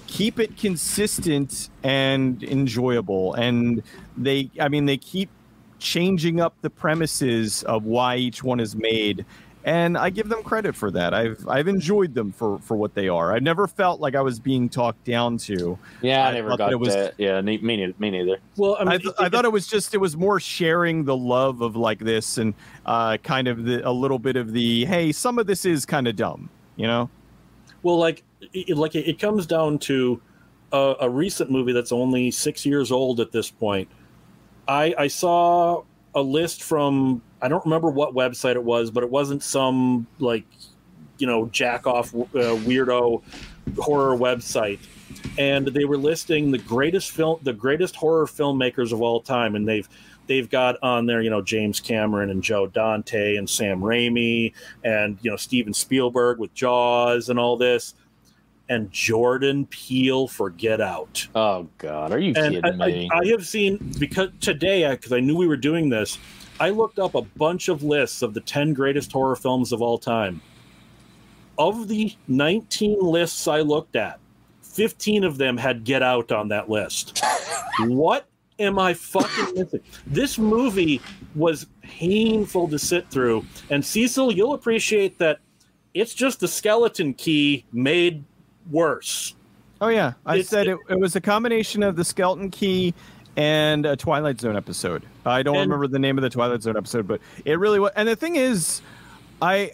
[0.07, 3.83] keep it consistent and enjoyable, and
[4.17, 5.31] they I mean they keep
[5.79, 9.25] changing up the premises of why each one is made
[9.69, 11.13] and I give them credit for that.
[11.13, 13.35] I've I've enjoyed them for for what they are.
[13.35, 15.79] I never felt like I was being talked down to.
[16.01, 17.15] Yeah, I, I never got it was, that.
[17.19, 17.93] Yeah, me, neither.
[17.99, 18.39] me neither.
[18.57, 21.05] Well, I, mean, I, th- it, I, thought it was just it was more sharing
[21.05, 22.55] the love of like this and
[22.87, 26.09] uh, kind of the, a little bit of the hey, some of this is kind
[26.09, 27.11] of dumb, you know.
[27.83, 30.19] Well, like it, like it comes down to
[30.73, 33.91] a, a recent movie that's only six years old at this point.
[34.67, 39.11] I I saw a list from I don't remember what website it was, but it
[39.11, 40.45] wasn't some like
[41.19, 43.23] you know jack off uh, weirdo
[43.79, 44.79] horror website,
[45.39, 49.69] and they were listing the greatest film, the greatest horror filmmakers of all time, and
[49.69, 49.89] they've
[50.27, 54.53] they've got on there you know James Cameron and Joe Dante and Sam Raimi
[54.85, 57.95] and you know Steven Spielberg with Jaws and all this.
[58.71, 61.27] And Jordan Peele for Get Out.
[61.35, 63.09] Oh God, are you and kidding I, me?
[63.11, 66.19] I, I have seen because today, because I knew we were doing this,
[66.61, 69.99] I looked up a bunch of lists of the 10 greatest horror films of all
[69.99, 70.41] time.
[71.57, 74.19] Of the 19 lists I looked at,
[74.63, 77.23] 15 of them had Get Out on that list.
[77.81, 78.27] what
[78.59, 79.81] am I fucking missing?
[80.07, 81.01] This movie
[81.35, 83.45] was painful to sit through.
[83.71, 85.39] And Cecil, you'll appreciate that
[85.95, 88.25] it's just the skeleton key made
[88.71, 89.35] worse.
[89.81, 92.95] Oh yeah, I it's, said it, it was a combination of the skeleton key
[93.39, 95.05] and a Twilight Zone episode.
[95.25, 97.93] I don't and, remember the name of the Twilight Zone episode, but it really was.
[97.95, 98.83] And the thing is,
[99.41, 99.73] I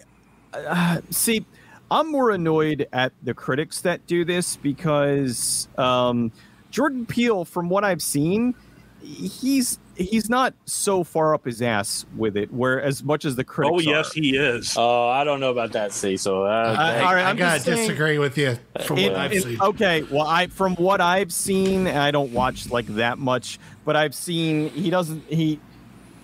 [0.53, 1.45] uh, see.
[1.91, 6.31] I'm more annoyed at the critics that do this because um,
[6.71, 8.55] Jordan Peele, from what I've seen,
[9.01, 13.43] he's he's not so far up his ass with it, where as much as the
[13.43, 13.75] critics.
[13.75, 14.21] Oh yes, are.
[14.21, 14.75] he is.
[14.77, 15.91] Oh, I don't know about that.
[15.91, 19.33] See, so uh, I, all right, I gotta disagree with you from it, what I've
[19.33, 19.61] it, seen.
[19.61, 24.15] Okay, well, I from what I've seen, I don't watch like that much, but I've
[24.15, 25.59] seen he doesn't he.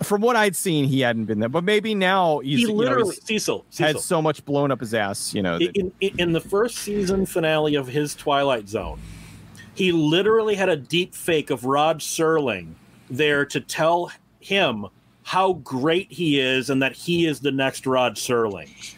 [0.02, 3.04] From what I'd seen, he hadn't been there, but maybe now he's he literally you
[3.04, 5.32] know, he's Cecil, Cecil had so much blown up his ass.
[5.32, 8.98] You know, that, in, in, in the first season finale of his Twilight Zone,
[9.74, 12.74] he literally had a deep fake of Rod Serling
[13.16, 14.10] there to tell
[14.40, 14.86] him
[15.22, 18.94] how great he is and that he is the next Rod Serling.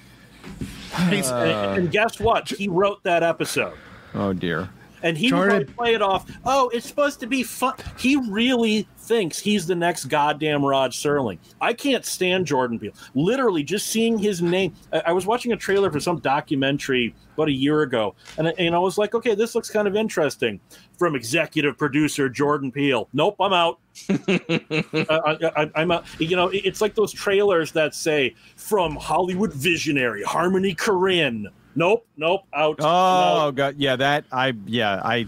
[0.94, 2.48] Uh, and, and, guess what?
[2.48, 3.76] He wrote that episode.
[4.14, 4.68] Oh dear.
[5.04, 5.58] And he Jordan.
[5.58, 6.28] would play it off.
[6.44, 7.74] Oh, it's supposed to be fun.
[7.98, 11.38] He really thinks he's the next goddamn Rod Serling.
[11.60, 12.94] I can't stand Jordan Peele.
[13.14, 14.74] Literally, just seeing his name.
[14.92, 18.74] I, I was watching a trailer for some documentary about a year ago, and, and
[18.74, 20.58] I was like, okay, this looks kind of interesting.
[20.98, 23.08] From executive producer Jordan Peele.
[23.12, 23.80] Nope, I'm out.
[24.08, 26.06] I, am out.
[26.18, 31.46] You know, it's like those trailers that say from Hollywood visionary Harmony Korine.
[31.76, 32.76] Nope, nope, out.
[32.80, 35.26] Oh god, yeah, that I yeah I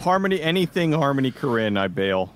[0.00, 2.32] Harmony anything Harmony Korine I bail.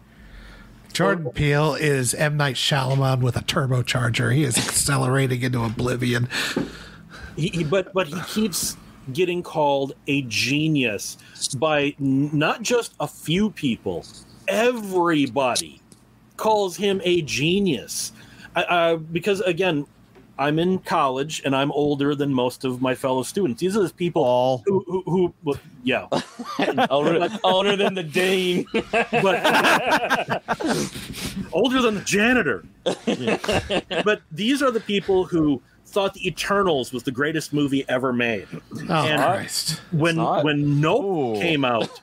[0.93, 4.35] Jordan Peele is M Night Shyamalan with a turbocharger.
[4.35, 6.29] He is accelerating into oblivion.
[7.37, 8.77] He, he, but but he keeps
[9.13, 11.17] getting called a genius
[11.57, 14.05] by not just a few people,
[14.49, 15.81] everybody
[16.37, 18.13] calls him a genius.
[18.55, 19.87] Uh, because again,
[20.39, 23.61] I'm in college and I'm older than most of my fellow students.
[23.61, 24.63] These are the people All.
[24.67, 26.09] who, who, who well, yeah,
[26.91, 30.43] older, older than the dean, but
[31.53, 32.65] older than the janitor.
[33.07, 34.03] Yeah.
[34.05, 38.49] But these are the people who thought the Eternals was the greatest movie ever made.
[38.89, 39.81] Oh and Christ!
[39.93, 41.41] When when Nope Ooh.
[41.41, 42.01] came out,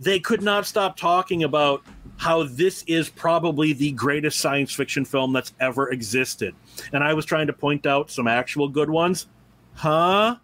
[0.00, 1.82] they could not stop talking about
[2.16, 6.54] how this is probably the greatest science fiction film that's ever existed.
[6.92, 9.26] And I was trying to point out some actual good ones.
[9.74, 10.36] Huh?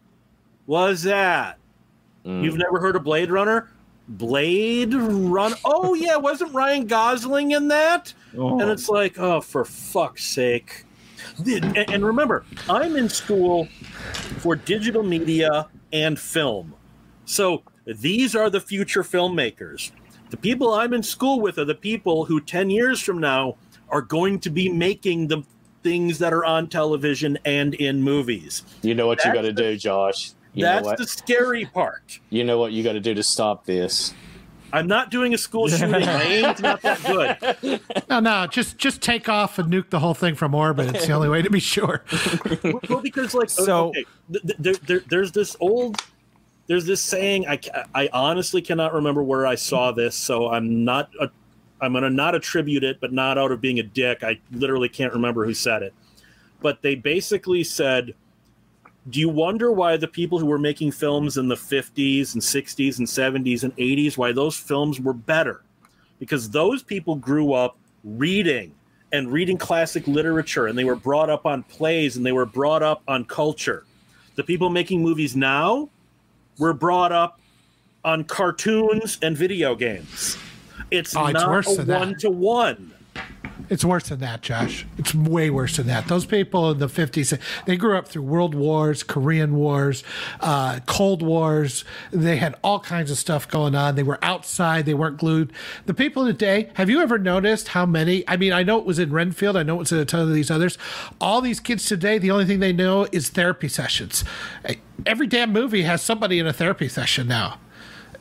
[0.67, 1.59] Was that?
[2.25, 2.45] Mm.
[2.45, 3.71] You've never heard of Blade Runner?
[4.09, 5.55] Blade Run.
[5.65, 8.13] Oh yeah, wasn't Ryan Gosling in that?
[8.37, 8.61] Oh.
[8.61, 10.85] And it's like, oh, for fuck's sake.
[11.47, 13.67] And remember, I'm in school
[14.39, 16.75] for digital media and film.
[17.25, 19.93] So these are the future filmmakers.
[20.33, 23.57] The people I'm in school with are the people who 10 years from now
[23.91, 25.43] are going to be making the
[25.83, 28.63] things that are on television and in movies.
[28.81, 30.33] You know what That's you got to do, Josh.
[30.55, 32.19] You That's the scary part.
[32.31, 34.15] You know what you got to do to stop this.
[34.73, 35.91] I'm not doing a school shooting.
[35.91, 37.03] My aim's not that
[37.61, 37.81] good.
[38.09, 40.95] No, no, just just take off and nuke the whole thing from orbit.
[40.95, 42.03] It's the only way to be sure.
[42.89, 44.05] well, because like so, okay,
[44.59, 46.03] there, there, there's this old,
[46.67, 47.47] there's this saying.
[47.47, 47.59] I
[47.95, 51.11] I honestly cannot remember where I saw this, so I'm not.
[51.21, 51.31] A,
[51.81, 54.23] I'm to not attribute it, but not out of being a dick.
[54.23, 55.93] I literally can't remember who said it,
[56.61, 58.15] but they basically said
[59.11, 62.99] do you wonder why the people who were making films in the 50s and 60s
[62.99, 65.63] and 70s and 80s why those films were better
[66.21, 68.73] because those people grew up reading
[69.13, 72.83] and reading classic literature and they were brought up on plays and they were brought
[72.83, 73.85] up on culture
[74.37, 75.89] the people making movies now
[76.59, 77.41] were brought up
[78.05, 80.37] on cartoons and video games
[80.91, 82.93] it's oh, not a one to one
[83.73, 84.85] it's worse than that, Josh.
[84.99, 86.07] It's way worse than that.
[86.07, 90.05] Those people in the 50s, they grew up through world wars, Korean wars,
[90.41, 91.85] uh, Cold Wars.
[92.11, 93.95] They had all kinds of stuff going on.
[93.95, 95.53] They were outside, they weren't glued.
[95.87, 98.29] The people today, have you ever noticed how many?
[98.29, 100.21] I mean, I know it was in Renfield, I know it was in a ton
[100.21, 100.77] of these others.
[101.19, 104.23] All these kids today, the only thing they know is therapy sessions.
[105.07, 107.59] Every damn movie has somebody in a therapy session now.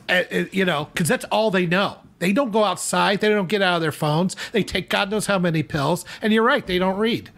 [0.08, 1.98] Uh, you know, because that's all they know.
[2.18, 3.20] They don't go outside.
[3.20, 4.36] They don't get out of their phones.
[4.52, 6.04] They take God knows how many pills.
[6.20, 7.30] And you're right, they don't read.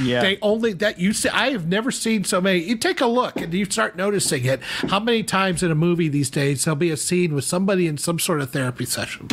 [0.00, 0.20] Yeah.
[0.20, 1.28] They only that you see.
[1.30, 2.58] I have never seen so many.
[2.58, 4.60] You take a look and you start noticing it.
[4.88, 7.96] How many times in a movie these days there'll be a scene with somebody in
[7.96, 9.28] some sort of therapy session?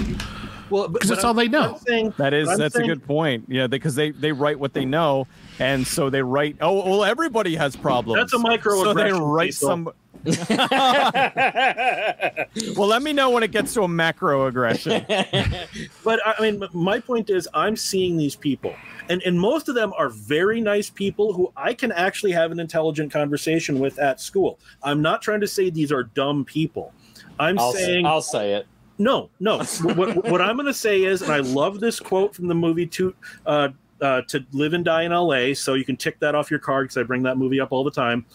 [0.73, 1.77] Well, because that's I'm, all they know.
[1.85, 3.45] Saying, that is that's saying, a good point.
[3.47, 5.27] Yeah, because they they write what they know,
[5.59, 6.57] and so they write.
[6.61, 8.19] Oh well, everybody has problems.
[8.19, 8.83] That's a microaggression.
[8.83, 9.91] So they write some.
[12.75, 15.05] well, let me know when it gets to a macro aggression.
[16.03, 18.73] but I mean, my point is, I'm seeing these people,
[19.09, 22.59] and and most of them are very nice people who I can actually have an
[22.59, 24.57] intelligent conversation with at school.
[24.81, 26.93] I'm not trying to say these are dumb people.
[27.39, 28.65] I'm I'll saying say, I'll say it.
[29.03, 29.63] No, no.
[29.95, 32.87] what, what I'm going to say is, and I love this quote from the movie
[32.87, 33.13] to
[33.45, 33.69] uh,
[34.01, 35.53] uh, to live and die in L.A.
[35.53, 37.83] So you can tick that off your card because I bring that movie up all
[37.83, 38.25] the time.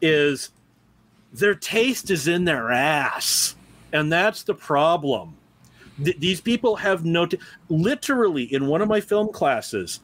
[0.00, 0.50] Is
[1.32, 3.56] their taste is in their ass.
[3.92, 5.36] And that's the problem.
[6.02, 7.38] Th- these people have no, t-
[7.68, 10.00] literally, in one of my film classes,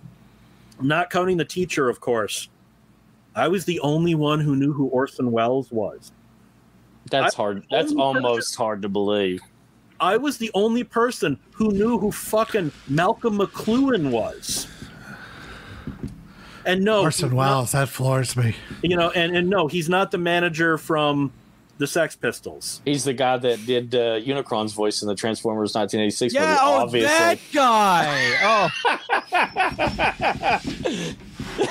[0.81, 2.49] not counting the teacher, of course,
[3.35, 6.13] I was the only one who knew who Orson Welles was.
[7.11, 7.65] That's I, hard.
[7.71, 9.41] That's almost hard to believe.
[10.01, 14.67] I was the only person who knew who fucking Malcolm McLuhan was.
[16.65, 18.55] And no, Orson Welles, that floors me.
[18.83, 21.33] You know, and and no, he's not the manager from
[21.79, 22.83] the Sex Pistols.
[22.85, 26.59] He's the guy that did uh, Unicron's voice in the Transformers 1986 yeah, movie.
[26.61, 27.09] Oh, obviously.
[27.09, 28.37] that guy.
[28.43, 28.69] Oh.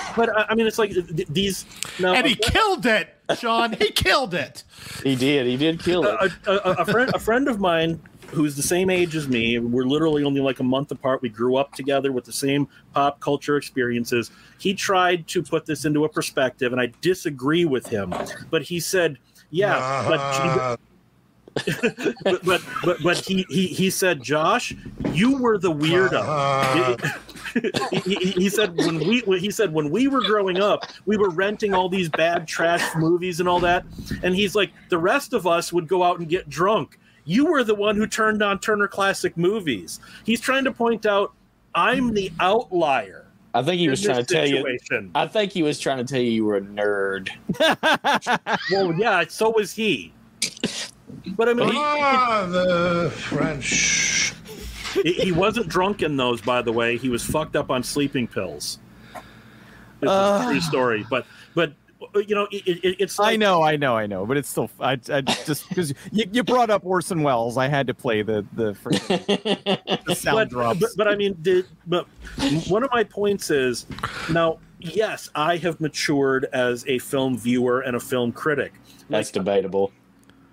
[0.15, 0.93] but I mean, it's like
[1.29, 1.65] these.
[1.99, 3.73] No, and he killed it, Sean.
[3.73, 4.63] He killed it.
[5.03, 5.45] He did.
[5.45, 6.31] He did kill it.
[6.47, 8.01] A, a, a, friend, a friend of mine
[8.31, 9.59] who's the same age as me.
[9.59, 11.21] We're literally only like a month apart.
[11.21, 14.31] We grew up together with the same pop culture experiences.
[14.59, 18.13] He tried to put this into a perspective, and I disagree with him.
[18.49, 19.17] But he said,
[19.49, 20.77] "Yeah, uh,
[21.55, 21.65] but,
[22.23, 24.75] but, but but but he he he said, Josh,
[25.13, 26.97] you were the weirdo." Uh,
[28.03, 31.29] he, he, he, said when we he said when we were growing up, we were
[31.29, 33.85] renting all these bad trash movies and all that,
[34.21, 36.99] and he's like, the rest of us would go out and get drunk
[37.29, 39.99] you were the one who turned on Turner Classic Movies.
[40.25, 41.33] He's trying to point out
[41.75, 43.27] I'm the outlier.
[43.53, 44.79] I think he was trying to situation.
[44.89, 45.11] tell you.
[45.13, 47.29] I think he was trying to tell you you were a nerd.
[48.71, 50.11] well, yeah, so was he.
[51.35, 54.33] But I mean, ah, he, the French.
[55.03, 56.97] He, he, wasn't drunk in those, by the way.
[56.97, 58.79] He was fucked up on sleeping pills.
[60.01, 61.05] It's uh, a true story.
[61.09, 61.73] But but
[62.15, 63.19] you know, it, it, it's.
[63.19, 64.69] Like, I know, I know, I know, but it's still.
[64.79, 68.45] I, I just because you, you brought up Orson Welles, I had to play the
[68.53, 68.73] the,
[70.07, 70.79] the sound but, drops.
[70.79, 72.07] But, but I mean, the, but
[72.67, 73.85] one of my points is
[74.31, 74.59] now.
[74.81, 78.71] Yes, I have matured as a film viewer and a film critic.
[79.09, 79.91] That's like, debatable.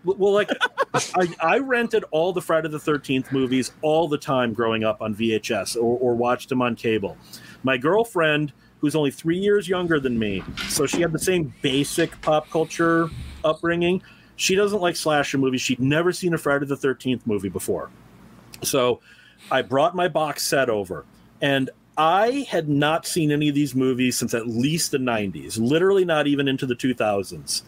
[0.05, 0.51] Well, like
[0.95, 5.15] I, I, rented all the Friday the Thirteenth movies all the time growing up on
[5.15, 7.17] VHS or, or watched them on cable.
[7.63, 8.53] My girlfriend
[8.87, 10.45] who's only three years younger than me.
[10.68, 13.11] So she had the same basic pop culture
[13.45, 14.01] upbringing.
[14.37, 15.61] She doesn't like slasher movies.
[15.61, 17.91] She'd never seen a Friday the 13th movie before.
[18.62, 19.01] So
[19.51, 21.05] I brought my box set over,
[21.41, 21.68] and
[21.99, 26.28] I had not seen any of these movies since at least the 90s, literally not
[26.28, 27.62] even into the 2000s.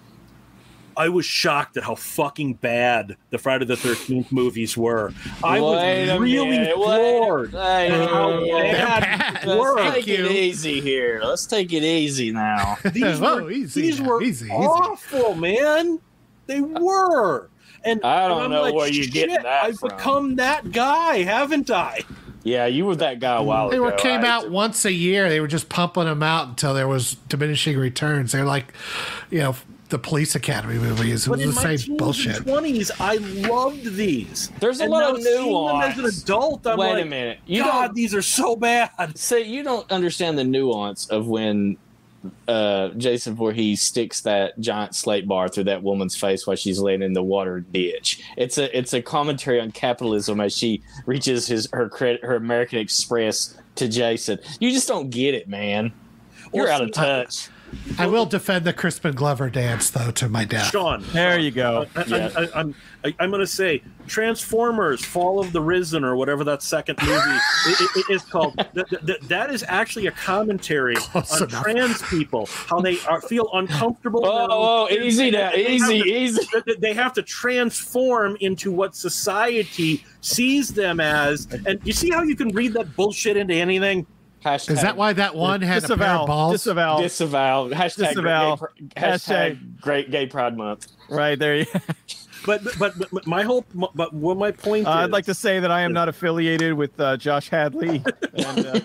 [0.98, 5.12] I was shocked at how fucking bad the Friday the Thirteenth movies were.
[5.44, 11.20] I wait was really floored at how bad Let's take it easy here.
[11.22, 12.76] Let's take it easy now.
[12.92, 15.40] These were, easy, these were easy, awful, easy.
[15.40, 16.00] man.
[16.46, 17.48] They were.
[17.84, 19.90] And I don't and know like, where you get getting that I've from.
[19.90, 22.00] become that guy, haven't I?
[22.42, 23.90] Yeah, you were that guy a while they ago.
[23.90, 25.28] They came out once a year.
[25.28, 28.32] They were just pumping them out until there was diminishing returns.
[28.32, 28.72] They're like,
[29.30, 29.54] you know,
[29.88, 31.26] the Police Academy movies.
[31.26, 32.42] It was the same bullshit.
[32.42, 34.50] Twenties, I loved these.
[34.60, 35.98] There's a and lot of nuance.
[35.98, 37.38] As an adult, I'm wait like, a minute.
[37.46, 38.90] You God, these are so bad.
[39.16, 41.76] Say you don't understand the nuance of when
[42.46, 47.02] uh, Jason Voorhees sticks that giant slate bar through that woman's face while she's laying
[47.02, 48.22] in the water ditch.
[48.36, 52.78] It's a it's a commentary on capitalism as she reaches his her credit her American
[52.78, 54.38] Express to Jason.
[54.60, 55.92] You just don't get it, man.
[56.52, 57.48] You're well, out of touch.
[57.48, 57.57] I
[58.06, 60.70] will defend the Crispin Glover dance though to my death.
[60.70, 61.86] Sean, there you go.
[61.94, 62.30] I, yeah.
[62.36, 66.62] I, I, I'm I'm going to say Transformers: Fall of the Risen or whatever that
[66.62, 67.14] second movie
[67.66, 68.56] it, it is called.
[68.74, 71.62] That, that, that is actually a commentary Close on enough.
[71.62, 74.24] trans people, how they are, feel uncomfortable.
[74.24, 76.42] Oh, oh easy now, easy, to, easy.
[76.78, 82.34] They have to transform into what society sees them as, and you see how you
[82.34, 84.06] can read that bullshit into anything.
[84.44, 86.52] Hashtag, Is that why that one had disavow, a pair of balls?
[86.52, 87.00] Disavow.
[87.00, 87.68] Disavow.
[87.70, 88.56] Hashtag, disavow.
[88.56, 90.88] Great gay, hashtag, hashtag great gay pride month.
[91.08, 91.66] Right there.
[92.46, 93.64] but, but but my whole
[93.94, 96.74] but what my point uh, is, I'd like to say that I am not affiliated
[96.74, 98.02] with uh, Josh Hadley.
[98.34, 98.80] And, uh,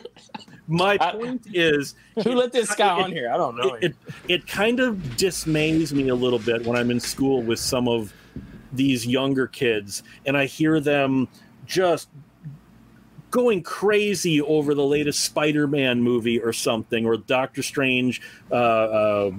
[0.68, 3.32] my point is who let this guy it, on here?
[3.32, 3.74] I don't know.
[3.76, 3.96] It, it,
[4.28, 8.14] it kind of dismays me a little bit when I'm in school with some of
[8.72, 11.28] these younger kids and I hear them
[11.66, 12.10] just
[13.34, 18.22] going crazy over the latest Spider-Man movie or something, or Doctor Strange
[18.52, 19.32] uh, uh,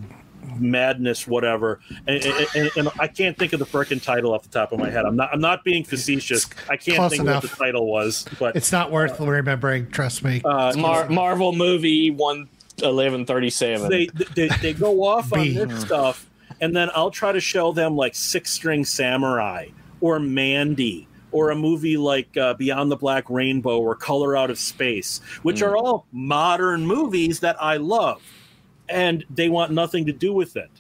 [0.59, 1.78] madness, whatever.
[2.09, 2.22] And,
[2.57, 5.07] and, and, I can't think of the freaking title off the top of my head.
[5.07, 5.30] I'm not.
[5.32, 6.51] I'm not being facetious.
[6.68, 7.45] I can't Close think enough.
[7.45, 9.88] what the title was, but it's not worth uh, remembering.
[9.92, 10.42] Trust me.
[10.45, 12.49] Uh, Mar- Marvel movie one
[12.82, 13.88] eleven thirty seven.
[13.88, 16.28] They, they they go off on this stuff,
[16.61, 19.68] and then I'll try to show them like Six String Samurai
[20.01, 24.59] or Mandy or a movie like uh, Beyond the Black Rainbow or Color Out of
[24.59, 25.66] Space, which mm.
[25.66, 28.22] are all modern movies that I love,
[28.89, 30.70] and they want nothing to do with it.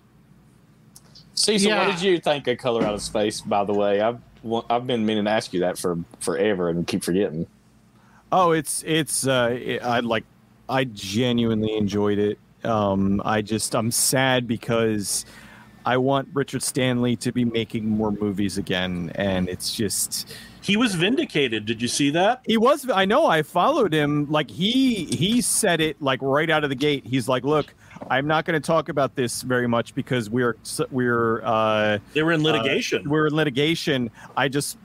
[1.34, 1.84] Cecil, yeah.
[1.84, 3.40] what did you think of Color Out of Space?
[3.40, 4.20] By the way, I've
[4.70, 7.48] I've been meaning to ask you that for forever and keep forgetting.
[8.30, 10.22] Oh, it's it's uh, it, I like
[10.68, 12.38] I genuinely enjoyed it.
[12.62, 15.26] Um, I just I'm sad because
[15.86, 20.32] I want Richard Stanley to be making more movies again, and it's just
[20.62, 21.66] he was vindicated.
[21.66, 22.40] Did you see that?
[22.46, 22.88] He was.
[22.88, 23.26] I know.
[23.26, 24.30] I followed him.
[24.30, 27.04] Like he he said it like right out of the gate.
[27.04, 27.74] He's like, "Look,
[28.08, 30.56] I'm not going to talk about this very much because we're
[30.90, 33.06] we're uh, they were in uh, litigation.
[33.06, 34.10] Uh, we're in litigation.
[34.36, 34.78] I just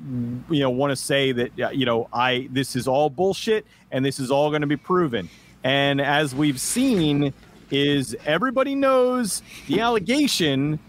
[0.49, 4.19] you know want to say that you know I this is all bullshit, and this
[4.19, 5.29] is all going to be proven.
[5.63, 7.33] And as we've seen,
[7.71, 10.79] is everybody knows the allegation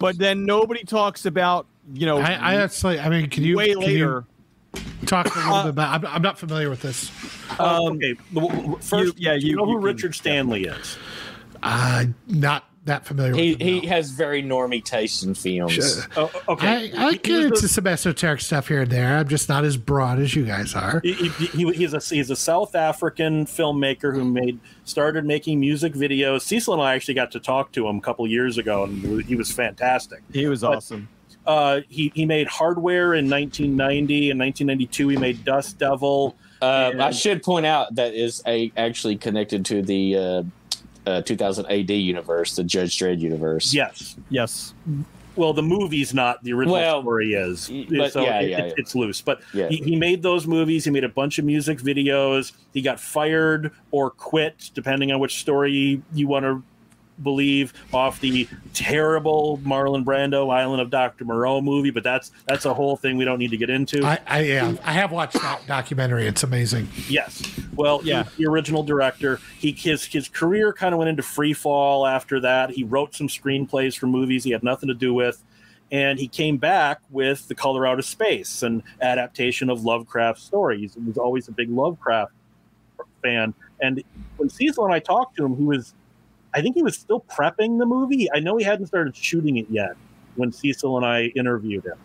[0.00, 2.18] but then nobody talks about you know.
[2.18, 4.24] I, I actually, I mean, can you way can later
[4.74, 5.94] you talk a little uh, bit about?
[5.94, 7.10] I'm, I'm, not familiar with this.
[7.58, 8.14] Um, okay,
[8.80, 10.98] first, you, yeah, you, you know who Richard Stanley is?
[11.62, 15.72] Uh, not that familiar he, with He has very normy taste in films.
[15.72, 16.04] Sure.
[16.16, 16.92] Oh, okay.
[16.96, 19.16] I, I get into the, some esoteric stuff here and there.
[19.18, 21.00] I'm just not as broad as you guys are.
[21.02, 26.42] He, he, he's, a, he's a South African filmmaker who made started making music videos.
[26.42, 29.34] Cecil and I actually got to talk to him a couple years ago, and he
[29.34, 30.22] was fantastic.
[30.32, 31.08] He was but, awesome.
[31.46, 34.30] Uh, he, he made Hardware in 1990.
[34.30, 36.36] In 1992, he made Dust Devil.
[36.60, 40.42] Uh, I should point out that is a, actually connected to the uh,
[41.06, 43.72] uh, 2000 AD universe, the Judge Dredd universe.
[43.72, 44.74] Yes, yes.
[45.36, 48.74] Well, the movie's not the original well, story is, but so yeah, it, yeah, it,
[48.78, 49.20] it's loose.
[49.20, 49.68] But yeah.
[49.68, 50.86] he, he, made those movies.
[50.86, 52.52] He made a bunch of music videos.
[52.72, 56.62] He got fired or quit, depending on which story you want to
[57.22, 61.24] believe, off the terrible Marlon Brando Island of Dr.
[61.24, 64.04] Moreau movie, but that's that's a whole thing we don't need to get into.
[64.04, 66.26] I, I have I have watched that documentary.
[66.26, 66.88] It's amazing.
[67.08, 67.42] Yes.
[67.74, 69.40] Well, yeah, the original director.
[69.58, 72.70] He his his career kind of went into free fall after that.
[72.70, 75.42] He wrote some screenplays for movies he had nothing to do with.
[75.92, 80.94] And he came back with The Color Out of Space, an adaptation of Lovecraft stories.
[80.94, 82.32] He was always a big Lovecraft
[83.22, 83.54] fan.
[83.80, 84.02] And
[84.36, 85.94] when Cecil and I talked to him, he was
[86.56, 88.28] I think he was still prepping the movie.
[88.32, 89.94] I know he hadn't started shooting it yet
[90.36, 91.98] when Cecil and I interviewed him.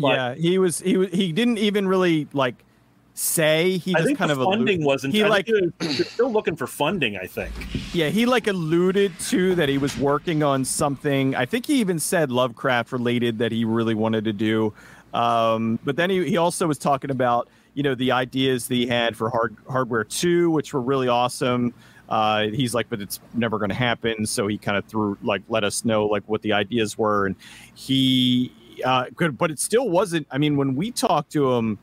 [0.00, 2.64] But yeah, he was he was he didn't even really like
[3.12, 3.76] say.
[3.76, 7.18] He I just kind of funding wasn't he like he was still looking for funding
[7.18, 7.52] i think.
[7.94, 11.34] Yeah he like alluded to that he was working on something.
[11.34, 14.72] I think he even said lovecraft related that he really wanted to do.
[15.12, 18.86] Um, but then he, he also was talking about you know the ideas that he
[18.86, 21.74] had for hard, hardware 2 which were really awesome
[22.08, 24.26] uh, he's like, but it's never going to happen.
[24.26, 27.36] So he kind of threw like let us know like what the ideas were, and
[27.74, 28.52] he
[28.84, 30.26] uh, could, but it still wasn't.
[30.30, 31.78] I mean, when we talked to him,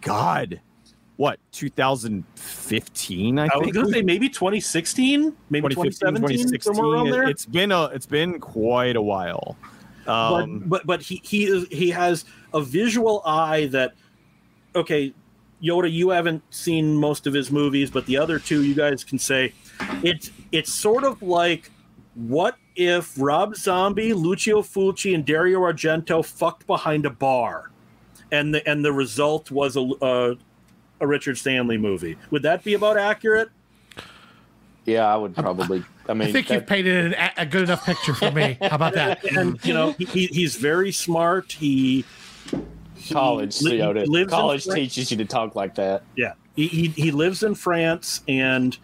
[0.00, 0.60] God,
[1.16, 3.38] what 2015?
[3.38, 7.06] I, I was going to say maybe 2016, maybe 2017, 2016.
[7.06, 9.56] It, has been a it's been quite a while.
[10.06, 13.94] Um, but, but but he he is he has a visual eye that
[14.76, 15.14] okay
[15.64, 19.18] Yoda, you haven't seen most of his movies, but the other two, you guys can
[19.18, 19.54] say
[20.02, 21.70] it's it's sort of like
[22.14, 27.70] what if Rob Zombie, Lucio Fulci, and Dario Argento fucked behind a bar,
[28.32, 30.36] and the and the result was a, a,
[31.00, 32.16] a Richard Stanley movie.
[32.30, 33.50] Would that be about accurate?
[34.84, 35.84] Yeah, I would probably.
[36.08, 38.58] I mean, I think that, you've painted a good enough picture for me.
[38.60, 39.24] How about that?
[39.36, 41.52] And you know, he, he's very smart.
[41.52, 42.04] He
[43.10, 44.28] college, li- Toyota.
[44.28, 46.02] College teaches you to talk like that.
[46.16, 48.76] Yeah, he, he, he lives in France, and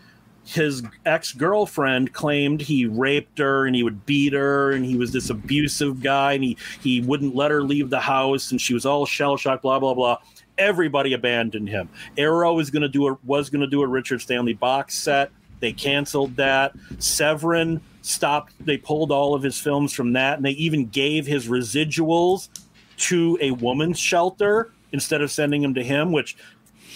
[0.45, 5.12] his ex girlfriend claimed he raped her and he would beat her, and he was
[5.12, 8.86] this abusive guy, and he he wouldn't let her leave the house, and she was
[8.86, 9.62] all shell shocked.
[9.62, 10.18] Blah blah blah.
[10.59, 11.88] Everybody abandoned him.
[12.18, 15.30] Arrow was to do a was to do a Richard Stanley box set.
[15.61, 16.72] They canceled that.
[16.99, 18.55] Severin stopped.
[18.64, 22.49] They pulled all of his films from that, and they even gave his residuals
[22.97, 26.36] to a woman's shelter instead of sending them to him, which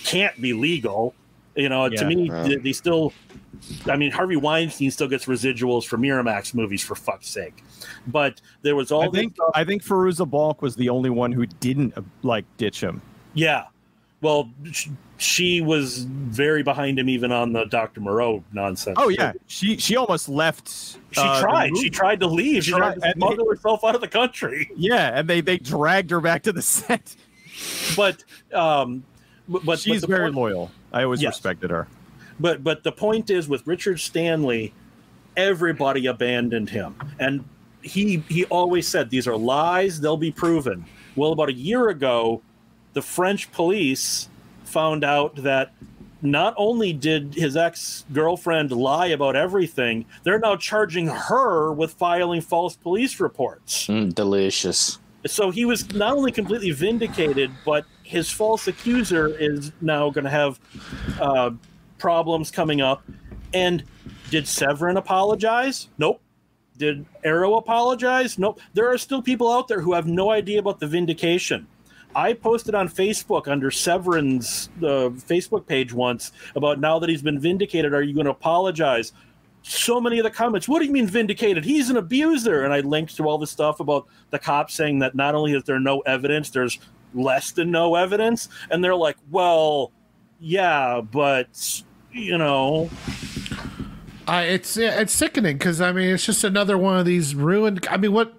[0.05, 1.15] can't be legal.
[1.57, 3.13] You know, yeah, to me, they, they still.
[3.87, 7.63] I mean, Harvey Weinstein still gets residuals for Miramax movies for fuck's sake.
[8.07, 9.03] But there was all.
[9.03, 13.01] I think I think Fairuza Balk was the only one who didn't like ditch him.
[13.35, 13.67] Yeah,
[14.25, 14.51] well,
[15.19, 18.01] she was very behind him even on the Dr.
[18.01, 18.97] Moreau nonsense.
[18.99, 20.69] Oh yeah, she she almost left.
[20.71, 21.77] She uh, tried.
[21.77, 22.65] She tried to leave.
[22.65, 24.71] She tried, tried to smuggle herself out of the country.
[24.77, 27.15] Yeah, and they they dragged her back to the set.
[27.97, 28.25] But
[28.55, 29.05] um,
[29.49, 30.71] but she's but very point, loyal.
[30.93, 31.35] I always yes.
[31.35, 31.89] respected her.
[32.41, 34.73] But but the point is with Richard Stanley,
[35.37, 37.45] everybody abandoned him, and
[37.83, 40.01] he he always said these are lies.
[40.01, 40.85] They'll be proven.
[41.17, 42.43] Well, about a year ago,
[42.93, 44.29] the French police
[44.65, 45.73] found out that
[46.23, 52.41] not only did his ex girlfriend lie about everything, they're now charging her with filing
[52.41, 53.87] false police reports.
[53.87, 54.99] Mm, delicious.
[55.27, 57.85] So he was not only completely vindicated, but
[58.15, 60.61] his false accuser is now going to have
[61.21, 61.51] uh,
[61.99, 63.03] problems coming up.
[63.53, 63.83] And
[64.31, 65.89] did Severin apologize?
[65.99, 66.21] Nope.
[66.77, 68.39] Did Arrow apologize?
[68.39, 68.61] Nope.
[68.73, 71.67] There are still people out there who have no idea about the vindication.
[72.15, 77.41] I posted on Facebook under Severin's uh, Facebook page once about now that he's been
[77.41, 79.13] vindicated, are you going to apologize?
[79.63, 81.65] So many of the comments, what do you mean vindicated?
[81.65, 82.63] He's an abuser.
[82.63, 85.65] And I linked to all the stuff about the cops saying that not only is
[85.65, 86.79] there no evidence, there's
[87.15, 88.49] less than no evidence.
[88.71, 89.93] And they're like, well,
[90.41, 91.83] yeah, but,
[92.13, 92.91] you know.
[94.27, 97.87] Uh, it's it's sickening because I mean it's just another one of these ruined.
[97.91, 98.35] I mean, what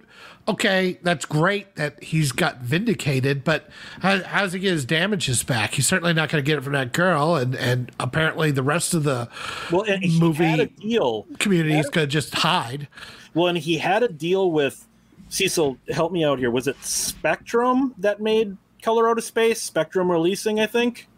[0.48, 3.68] okay, that's great that he's got vindicated, but
[4.00, 5.74] how, how does he get his damages back?
[5.74, 8.94] He's certainly not going to get it from that girl, and and apparently the rest
[8.94, 9.28] of the
[9.70, 12.88] well, and movie deal community is going to just hide.
[13.34, 14.86] Well, and he had a deal with
[15.28, 15.78] Cecil.
[15.90, 16.50] Help me out here.
[16.50, 19.60] Was it Spectrum that made Color Out of Space?
[19.60, 21.08] Spectrum releasing, I think.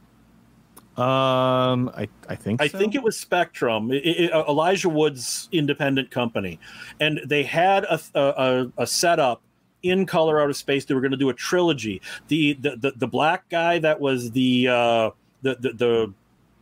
[0.97, 2.78] Um, I I think I so.
[2.78, 6.59] think it was Spectrum, it, it, Elijah Wood's independent company,
[6.99, 9.43] and they had a a, a setup
[9.82, 10.86] in Color Out of Space.
[10.86, 12.01] They were going to do a trilogy.
[12.28, 15.11] The, the the the black guy that was the uh,
[15.43, 16.15] the the the,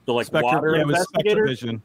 [0.07, 1.47] the like Spectra, water yeah, investigator.
[1.47, 1.81] SpectreVision.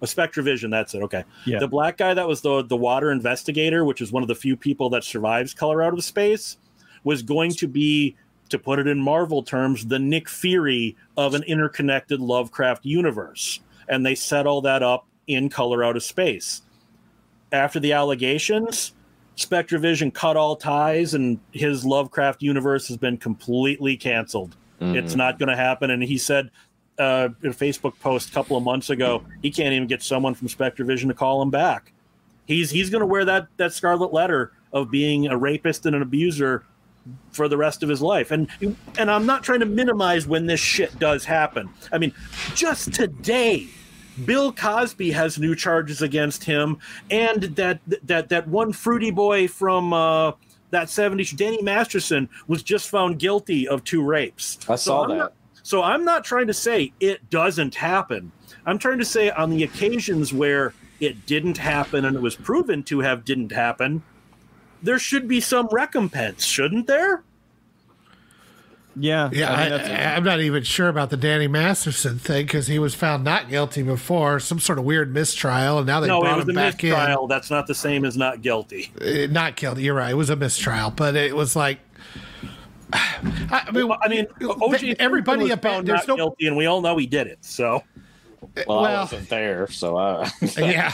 [0.00, 1.02] A SpectreVision, that's it.
[1.02, 1.24] Okay.
[1.44, 1.58] Yeah.
[1.60, 4.56] The black guy that was the the water investigator, which is one of the few
[4.56, 6.56] people that survives Color Out of Space,
[7.04, 8.16] was going to be
[8.54, 13.60] to put it in Marvel terms, the Nick Fury of an interconnected Lovecraft universe.
[13.88, 16.62] And they set all that up in Color Out of Space.
[17.52, 18.92] after the allegations,
[19.36, 24.56] SpectreVision cut all ties, and his Lovecraft universe has been completely canceled.
[24.80, 24.96] Mm.
[24.96, 25.90] It's not going to happen.
[25.90, 26.50] And he said
[26.98, 30.34] uh, in a Facebook post a couple of months ago, he can't even get someone
[30.34, 31.92] from SpectreVision to call him back.
[32.46, 36.02] He's he's going to wear that that scarlet letter of being a rapist and an
[36.02, 36.64] abuser
[37.32, 38.30] for the rest of his life.
[38.30, 38.48] And
[38.98, 41.68] and I'm not trying to minimize when this shit does happen.
[41.92, 42.12] I mean,
[42.54, 43.68] just today,
[44.24, 46.78] Bill Cosby has new charges against him,
[47.10, 50.32] and that that that one fruity boy from uh,
[50.70, 54.58] that 70s, Danny Masterson, was just found guilty of two rapes.
[54.68, 55.18] I saw so that.
[55.18, 55.32] Not,
[55.62, 58.32] so I'm not trying to say it doesn't happen.
[58.66, 62.82] I'm trying to say on the occasions where it didn't happen and it was proven
[62.84, 64.02] to have didn't happen,
[64.84, 67.22] there should be some recompense, shouldn't there?
[68.96, 69.52] Yeah, yeah.
[69.52, 73.48] I am not even sure about the Danny Masterson thing because he was found not
[73.48, 76.50] guilty before, some sort of weird mistrial, and now they no, brought it was him
[76.50, 77.24] a back mistrial.
[77.24, 77.28] in.
[77.28, 78.92] That's not the same as not guilty.
[79.00, 79.82] Uh, not guilty.
[79.82, 80.12] You're right.
[80.12, 81.80] It was a mistrial, but it was like.
[82.92, 86.96] I mean, well, I mean, OJ everybody about there's no guilty, and we all know
[86.96, 87.38] he did it.
[87.40, 87.82] So
[88.56, 90.30] well, well, I wasn't there, so I.
[90.58, 90.92] yeah,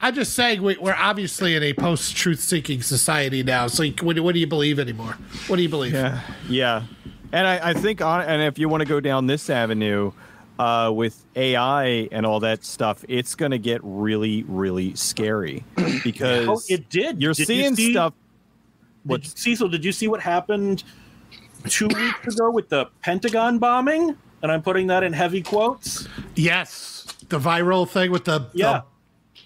[0.00, 3.66] I'm just saying we, are obviously in a post-truth seeking society now.
[3.68, 5.16] So, what, what, do you believe anymore?
[5.46, 5.94] What do you believe?
[5.94, 6.82] Yeah, yeah,
[7.32, 10.12] and I, I think on and if you want to go down this avenue
[10.58, 15.64] uh, with AI and all that stuff, it's going to get really, really scary
[16.04, 17.20] because oh, it did.
[17.20, 18.14] You're did seeing you see, stuff.
[19.04, 19.68] What Cecil?
[19.68, 20.84] Did you see what happened
[21.68, 24.16] two weeks ago with the Pentagon bombing?
[24.44, 26.06] And I'm putting that in heavy quotes.
[26.36, 28.82] Yes, the viral thing with the yeah.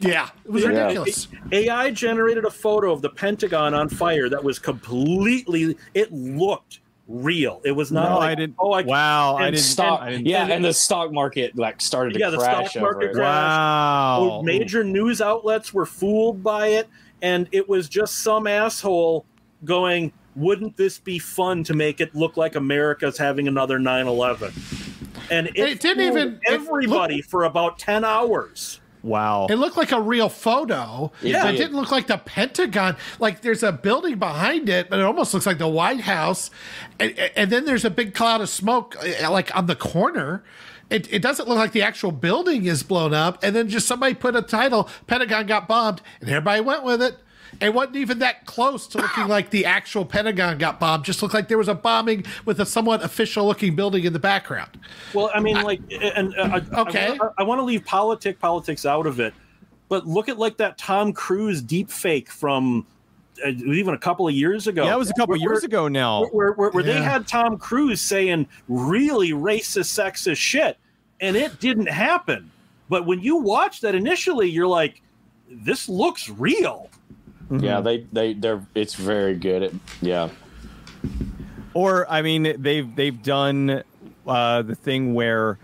[0.01, 0.69] The, yeah, it was yeah.
[0.71, 1.29] ridiculous.
[1.51, 5.77] AI generated a photo of the Pentagon on fire that was completely.
[5.95, 7.61] It looked real.
[7.65, 8.11] It was not.
[8.11, 8.57] No, like, I didn't.
[8.59, 9.37] Oh, I, wow!
[9.37, 9.61] I didn't.
[9.61, 12.65] Stock, I didn't, yeah, and, and the stock market like started to yeah, crash.
[12.65, 13.19] the stock market crashed.
[13.19, 14.43] Wow!
[14.45, 16.89] Major news outlets were fooled by it,
[17.23, 19.25] and it was just some asshole
[19.65, 24.88] going, "Wouldn't this be fun to make it look like America's having another 9/11?"
[25.31, 29.47] And it, it didn't even everybody looked, for about 10 hours Wow.
[29.49, 31.13] It looked like a real photo.
[31.23, 31.49] Yeah.
[31.49, 32.97] It didn't look like the Pentagon.
[33.19, 36.51] Like there's a building behind it, but it almost looks like the White House.
[36.99, 40.43] And, and then there's a big cloud of smoke, uh, like on the corner.
[40.91, 43.43] It, it doesn't look like the actual building is blown up.
[43.43, 47.19] And then just somebody put a title, Pentagon got bombed, and everybody went with it.
[47.61, 51.05] It wasn't even that close to looking like the actual Pentagon got bombed.
[51.05, 54.19] Just looked like there was a bombing with a somewhat official looking building in the
[54.19, 54.79] background.
[55.15, 58.87] Well, I mean, I, like, and uh, okay, I, I want to leave politic politics
[58.87, 59.35] out of it,
[59.89, 62.87] but look at like that Tom Cruise deep fake from
[63.45, 64.85] uh, even a couple of years ago.
[64.85, 66.27] Yeah, it was a couple where, years ago now.
[66.27, 66.95] Where, where, where yeah.
[66.95, 70.77] they had Tom Cruise saying really racist, sexist shit,
[71.21, 72.51] and it didn't happen.
[72.89, 75.03] But when you watch that initially, you're like,
[75.51, 76.91] this looks real.
[77.51, 77.65] Mm-hmm.
[77.65, 79.63] Yeah, they they they're it's very good.
[79.63, 79.73] At,
[80.03, 80.29] yeah.
[81.75, 83.83] Or I mean, they've they've done
[84.27, 85.59] uh, the thing where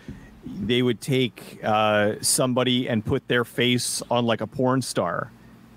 [0.46, 5.30] they would take uh, somebody and put their face on like a porn star,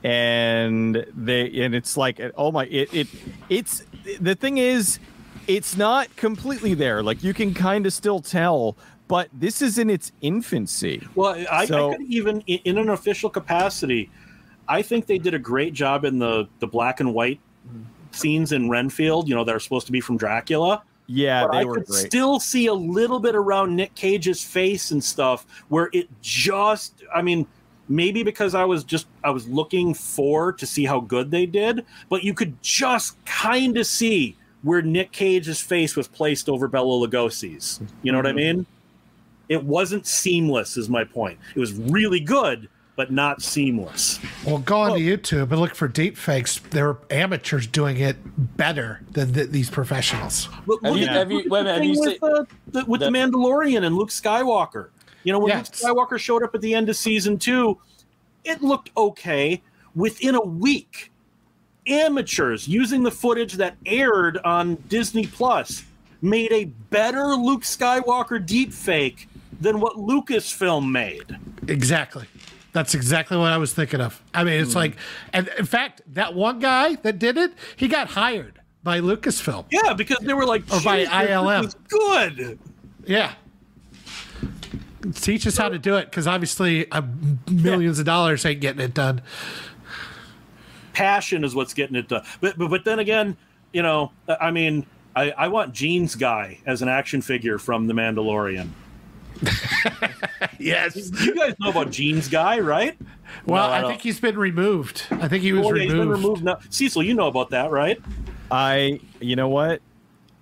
[0.03, 3.07] and they and it's like oh my it it
[3.49, 3.83] it's
[4.19, 4.99] the thing is
[5.47, 7.03] it's not completely there.
[7.03, 8.77] Like you can kind of still tell,
[9.07, 11.05] but this is in its infancy.
[11.15, 14.09] Well, I, so, I could even in an official capacity
[14.69, 17.39] I think they did a great job in the the black and white
[18.11, 19.27] scenes in Renfield.
[19.27, 20.83] You know, that are supposed to be from Dracula.
[21.07, 22.07] Yeah, I could great.
[22.07, 27.03] still see a little bit around Nick Cage's face and stuff where it just.
[27.13, 27.47] I mean,
[27.89, 31.85] maybe because I was just I was looking for to see how good they did,
[32.09, 37.07] but you could just kind of see where Nick Cage's face was placed over Bela
[37.07, 37.79] Lugosi's.
[38.03, 38.57] You know what I mm-hmm.
[38.57, 38.65] mean?
[39.49, 41.39] It wasn't seamless, is my point.
[41.55, 42.67] It was really good,
[42.97, 44.19] but not seamless.
[44.43, 46.57] Well, go on well, to YouTube and look for deep fakes.
[46.57, 48.17] There are amateurs doing it
[48.57, 50.49] better than the, these professionals.
[50.65, 53.85] Look, have, you, have you, wait, have you with, uh, the, with the, the Mandalorian
[53.85, 54.89] and Luke Skywalker?
[55.23, 55.83] You know, when yes.
[55.83, 57.77] Luke Skywalker showed up at the end of season two,
[58.43, 59.61] it looked okay.
[59.93, 61.11] Within a week,
[61.85, 65.83] amateurs using the footage that aired on Disney Plus
[66.23, 69.27] made a better Luke Skywalker deepfake
[69.61, 71.37] than what Lucasfilm made.
[71.67, 72.25] Exactly.
[72.77, 74.21] That's exactly what I was thinking of.
[74.35, 74.75] I mean, it's mm.
[74.75, 74.97] like,
[75.33, 79.65] and in fact, that one guy that did it, he got hired by Lucasfilm.
[79.71, 81.73] Yeah, because they were like, or by ILM.
[81.87, 82.59] Good.
[83.03, 83.33] Yeah.
[85.15, 87.01] Teach us how to do it, because obviously uh,
[87.49, 88.01] millions yeah.
[88.01, 89.23] of dollars ain't getting it done.
[90.93, 92.23] Passion is what's getting it done.
[92.41, 93.35] But but, but then again,
[93.73, 94.85] you know, I mean,
[95.15, 98.69] I, I want Jeans Guy as an action figure from The Mandalorian.
[100.59, 100.95] yes.
[100.95, 102.97] You guys know about Jeans Guy, right?
[103.45, 105.05] Well, no, I, I think he's been removed.
[105.11, 105.83] I think he was oh, yeah, removed.
[105.83, 106.59] He's been removed now.
[106.69, 107.99] Cecil, you know about that, right?
[108.51, 109.81] I, you know what?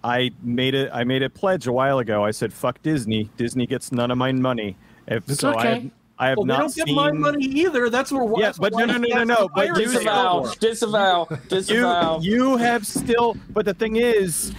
[0.05, 0.91] I made it.
[0.93, 2.23] I made a pledge a while ago.
[2.23, 3.27] I said, "Fuck Disney.
[3.37, 4.77] Disney gets none of my money."
[5.07, 5.59] If it's so, okay.
[5.59, 6.85] I have, I have well, not don't seen...
[6.85, 7.89] get my money either.
[7.89, 8.39] That's what.
[8.39, 9.49] Yeah, but no, no, no, no, no.
[9.53, 12.19] But disavow, disavow, disavow.
[12.19, 13.35] You, you have still.
[13.49, 14.53] But the thing is,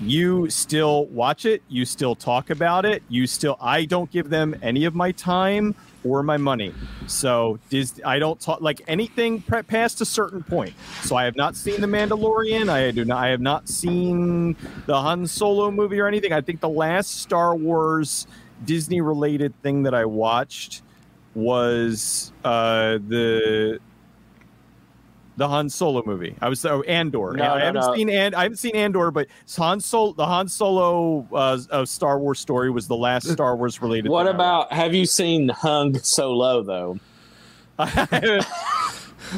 [0.00, 1.62] you still watch it.
[1.68, 3.02] You still talk about it.
[3.08, 3.56] You still.
[3.60, 6.74] I don't give them any of my time or my money.
[7.06, 10.74] So Disney, I don't talk like anything past a certain point.
[11.02, 12.68] So I have not seen the Mandalorian.
[12.68, 13.18] I do not.
[13.18, 14.56] I have not seen
[14.86, 16.32] the Han Solo movie or anything.
[16.32, 18.26] I think the last Star Wars
[18.64, 20.82] Disney related thing that I watched
[21.34, 23.80] was uh, the
[25.36, 26.34] the Han Solo movie.
[26.40, 27.32] I was oh, Andor.
[27.32, 27.94] No, I no, haven't no.
[27.94, 32.18] seen and I haven't seen Andor, but Han Solo, the Han Solo uh, uh, Star
[32.18, 34.10] Wars story was the last Star Wars related.
[34.10, 34.72] What about?
[34.72, 36.98] Have you seen Hung Solo though?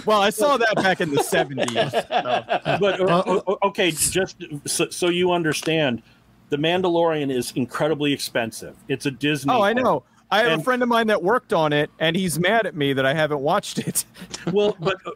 [0.04, 1.72] well, I saw that back in the seventies.
[1.72, 4.36] But uh, okay, just
[4.66, 6.02] so, so, you understand,
[6.50, 8.76] the Mandalorian is incredibly expensive.
[8.88, 9.54] It's a Disney.
[9.54, 10.02] Oh, I know.
[10.30, 12.74] I have and, a friend of mine that worked on it, and he's mad at
[12.74, 14.04] me that I haven't watched it.
[14.52, 15.12] well, but uh,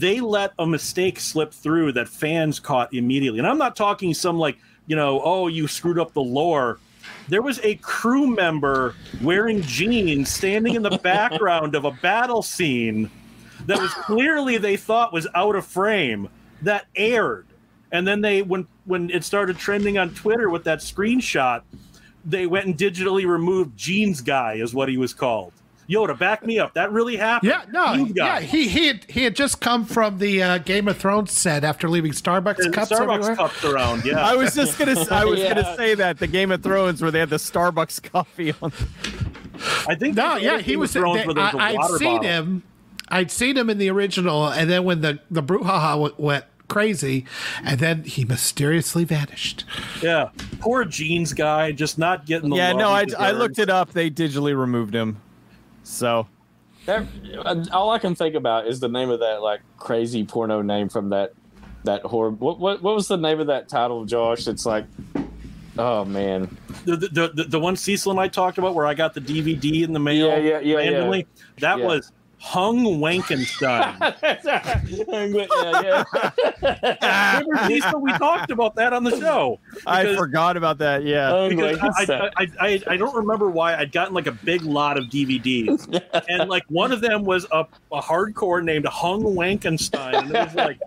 [0.00, 3.38] they let a mistake slip through that fans caught immediately.
[3.38, 6.78] And I'm not talking some like, you know, oh, you screwed up the lore.
[7.28, 13.10] There was a crew member wearing jeans standing in the background of a battle scene
[13.64, 16.28] that was clearly they thought was out of frame
[16.60, 17.46] that aired.
[17.90, 21.62] And then they when when it started trending on Twitter with that screenshot,
[22.24, 25.52] they went and digitally removed Jeans Guy is what he was called.
[25.88, 26.74] Yoda, back me up.
[26.74, 27.50] That really happened.
[27.50, 28.40] Yeah, no, yeah.
[28.40, 31.88] He he had, he had just come from the uh, Game of Thrones set after
[31.88, 33.36] leaving Starbucks and cups Starbucks everywhere.
[33.36, 34.04] cups around.
[34.04, 35.54] Yeah, I was just gonna I was yeah.
[35.54, 38.72] gonna say that the Game of Thrones where they had the Starbucks coffee on.
[39.88, 40.92] I think no, yeah, he was.
[40.92, 42.22] They, I, would seen bottle.
[42.22, 42.62] him.
[43.08, 47.24] I'd seen him in the original, and then when the the brouhaha went crazy,
[47.62, 49.64] and then he mysteriously vanished.
[50.02, 50.30] Yeah,
[50.60, 52.56] poor jeans guy, just not getting the.
[52.56, 53.92] Yeah, no, I, I looked it up.
[53.92, 55.20] They digitally removed him.
[55.86, 56.26] So
[56.86, 57.06] that,
[57.44, 60.88] uh, all I can think about is the name of that like crazy porno name
[60.88, 61.32] from that
[61.84, 62.30] that horror.
[62.30, 64.48] What what what was the name of that title, Josh?
[64.48, 64.84] It's like,
[65.78, 66.54] oh man,
[66.84, 69.84] the the the, the one Cecil and I talked about where I got the DVD
[69.84, 70.26] in the mail.
[70.26, 70.76] Yeah, yeah, yeah.
[70.76, 71.18] Randomly.
[71.18, 71.42] Yeah.
[71.60, 71.86] That yeah.
[71.86, 73.98] was Hung Wankenstein.
[75.82, 76.04] yeah,
[77.02, 77.40] yeah.
[77.46, 79.58] Remember, we talked about that on the show.
[79.86, 81.02] I forgot about that.
[81.04, 84.98] Yeah, because I, I, I, I, don't remember why I'd gotten like a big lot
[84.98, 90.30] of DVDs, and like one of them was a, a hardcore named Hung Wankenstein, and
[90.30, 90.78] it was like.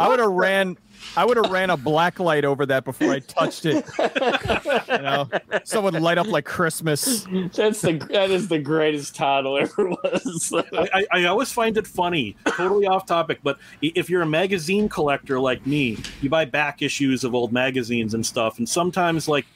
[0.00, 0.76] I would have ran
[1.16, 3.84] I would have ran a black light over that before I touched it.
[3.98, 5.28] you know,
[5.64, 7.24] someone light up like Christmas.
[7.52, 10.52] That's the that is the greatest title ever was.
[10.72, 15.38] I, I, always find it funny, totally off topic, but if you're a magazine collector
[15.40, 19.46] like me, you buy back issues of old magazines and stuff, and sometimes like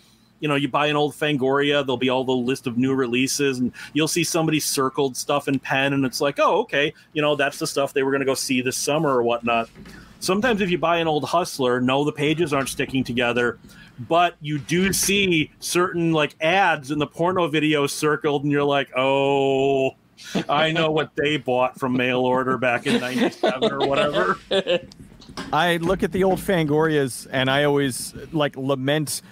[0.40, 3.58] you know, you buy an old Fangoria, there'll be all the list of new releases,
[3.58, 7.36] and you'll see somebody circled stuff in pen, and it's like, oh, okay, you know,
[7.36, 9.68] that's the stuff they were going to go see this summer or whatnot.
[10.20, 13.58] Sometimes if you buy an old Hustler, no, the pages aren't sticking together,
[13.98, 18.90] but you do see certain like ads in the porno video circled, and you're like,
[18.96, 19.92] oh,
[20.48, 24.38] I know what they bought from mail order back in '97 or whatever.
[25.52, 29.22] I look at the old Fangorias and I always like lament.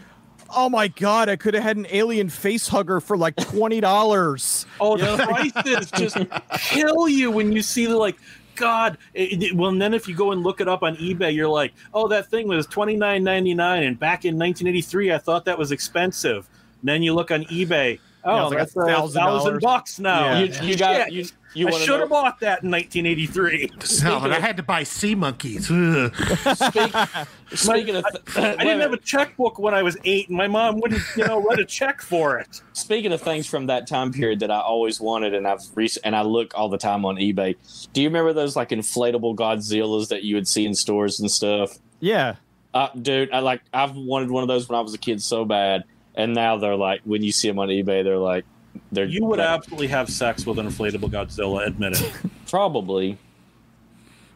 [0.57, 1.29] Oh my god!
[1.29, 4.65] I could have had an alien face hugger for like twenty dollars.
[4.81, 6.17] Oh, the prices just
[6.59, 8.17] kill you when you see the like
[8.59, 8.99] God.
[9.15, 10.97] Eh, eh, it, it, well, and then if you go and look it up on
[10.97, 15.13] eBay, you're like, oh, that thing was twenty nine ninety nine, and back in 1983,
[15.13, 16.49] I thought that was expensive.
[16.81, 17.99] And then you look on eBay.
[18.25, 20.25] Oh, yeah, like that's a thousand, thousand bucks now.
[20.25, 20.41] Yeah.
[20.41, 23.71] You, you got you, you I should have bought that in 1983.
[24.05, 25.67] No, but I had to buy sea monkeys.
[25.69, 26.95] Speak,
[27.53, 30.47] speaking of, th- I, I didn't have a checkbook when I was eight, and my
[30.47, 32.63] mom wouldn't, you know, write a check for it.
[32.75, 36.15] Speaking of things from that time period that I always wanted, and I've rec- and
[36.15, 37.57] I look all the time on eBay.
[37.93, 41.79] Do you remember those like inflatable Godzillas that you would see in stores and stuff?
[42.01, 42.37] Yeah,
[42.75, 45.45] uh, dude, I like I've wanted one of those when I was a kid so
[45.45, 45.85] bad,
[46.15, 48.45] and now they're like when you see them on eBay, they're like
[48.93, 51.67] they're, you would like, absolutely have sex with an inflatable Godzilla.
[51.67, 52.13] Admit it.
[52.49, 53.19] Probably.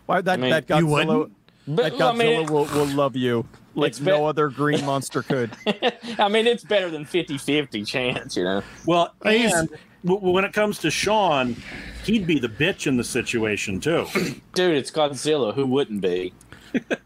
[0.06, 1.30] Why that I mean, that Godzilla?
[1.68, 5.50] That Godzilla I mean, will, will love you like no be- other green monster could.
[6.18, 8.62] I mean, it's better than 50-50 chance, you know.
[8.86, 9.70] Well, and
[10.02, 11.56] when it comes to Sean,
[12.04, 14.06] he'd be the bitch in the situation too.
[14.54, 15.54] Dude, it's Godzilla.
[15.54, 16.32] Who wouldn't be?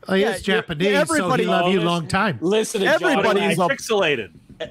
[0.09, 2.39] Oh, he yeah, is Japanese, everybody, so he love you long time.
[2.41, 4.31] Listen, everybody's pixelated.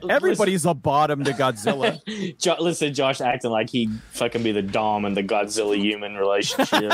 [0.09, 2.37] Everybody's listen, a bottom to Godzilla.
[2.39, 6.91] jo- listen, Josh acting like he fucking be the Dom in the Godzilla human relationship.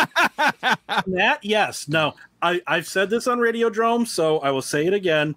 [1.08, 1.88] Matt, yes.
[1.88, 5.36] No, I I've said this on Radiodrome, so I will say it again.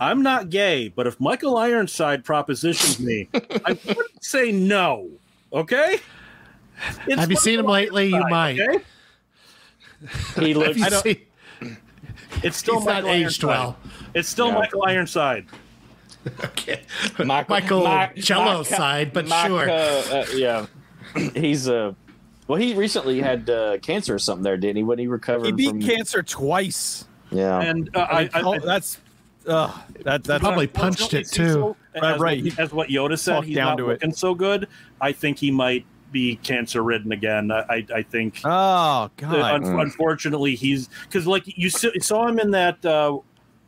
[0.00, 5.10] I'm not gay, but if Michael Ironside propositions me, I wouldn't say no.
[5.52, 5.98] Okay.
[7.06, 8.06] It's Have you seen him lately?
[8.08, 8.58] You might.
[8.58, 8.84] Okay?
[10.38, 10.82] He looks.
[10.82, 11.18] I don't,
[12.42, 13.48] it's still He's Michael aged Ironside.
[13.48, 13.76] well.
[14.14, 14.54] It's still yeah.
[14.54, 15.46] Michael Ironside.
[16.44, 16.82] okay,
[17.24, 19.68] Michael, Michael Cello side, but sure.
[19.68, 20.66] Uh, yeah,
[21.34, 21.76] he's a.
[21.76, 21.94] Uh,
[22.46, 24.82] well, he recently had uh, cancer or something there, didn't he?
[24.82, 25.80] When he recovered, he beat from...
[25.80, 27.06] cancer twice.
[27.30, 28.98] Yeah, and uh, I, I, I, that's
[29.46, 31.76] uh, that that's probably punched it too.
[31.94, 34.16] as, right, as what Yoda said, he's down not looking it.
[34.16, 34.68] so good.
[35.00, 37.50] I think he might be cancer ridden again.
[37.50, 38.40] I, I think.
[38.44, 39.64] Oh God!
[39.64, 42.84] Un- unfortunately, he's because like you saw him in that.
[42.84, 43.18] Uh,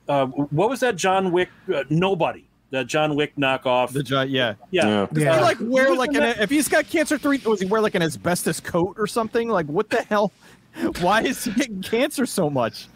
[0.09, 1.51] uh, what was that John Wick?
[1.73, 2.46] Uh, Nobody.
[2.77, 3.93] The John Wick knockoff.
[3.93, 4.87] The John, yeah, yeah.
[4.87, 5.07] yeah.
[5.13, 5.37] yeah.
[5.37, 8.03] He like wear like an if he's got cancer three, was he wear like an
[8.03, 9.49] asbestos coat or something?
[9.49, 10.33] Like what the hell?
[11.01, 12.89] Why is he getting cancer so much?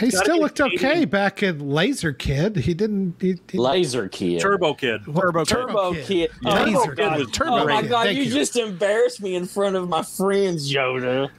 [0.00, 2.56] He still looked okay back in Laser Kid.
[2.56, 3.14] He didn't.
[3.20, 4.40] He, he, Laser Kid.
[4.40, 5.02] Turbo Kid.
[5.04, 6.06] Turbo, Turbo Kid.
[6.06, 6.30] Kid.
[6.44, 8.08] Oh, Laser Kid was Turbo Oh my god!
[8.08, 11.30] You, you, just embarrassed me in front of my friends, Yoda.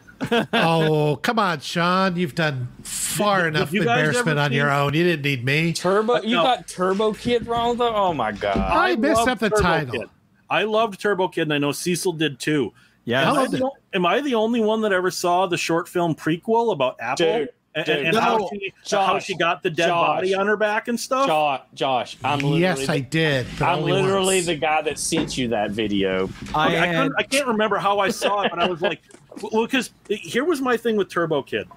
[0.54, 2.16] Oh come on, Sean!
[2.16, 4.94] You've done far did, enough did embarrassment on your own.
[4.94, 5.74] You didn't need me.
[5.74, 6.22] Turbo.
[6.22, 6.44] You no.
[6.44, 7.94] got Turbo Kid wrong though.
[7.94, 8.58] Oh my god!
[8.58, 10.00] I, I messed up the Turbo title.
[10.00, 10.10] Kid.
[10.50, 12.74] I loved Turbo Kid, and I know Cecil did too.
[13.04, 13.30] Yeah.
[13.30, 16.74] Am I, the, am I the only one that ever saw the short film prequel
[16.74, 17.26] about Apple?
[17.26, 20.48] Dude, and, and no, how, she, Josh, how she got the dead Josh, body on
[20.48, 21.28] her back and stuff.
[21.28, 23.46] Josh, Josh I'm yes, I did.
[23.62, 24.46] I'm literally once.
[24.46, 26.30] the guy that sent you that video.
[26.54, 27.12] I, okay, had...
[27.12, 29.02] I, I, can't remember how I saw it, but I was like,
[29.42, 31.68] well, because here was my thing with Turbo Kid.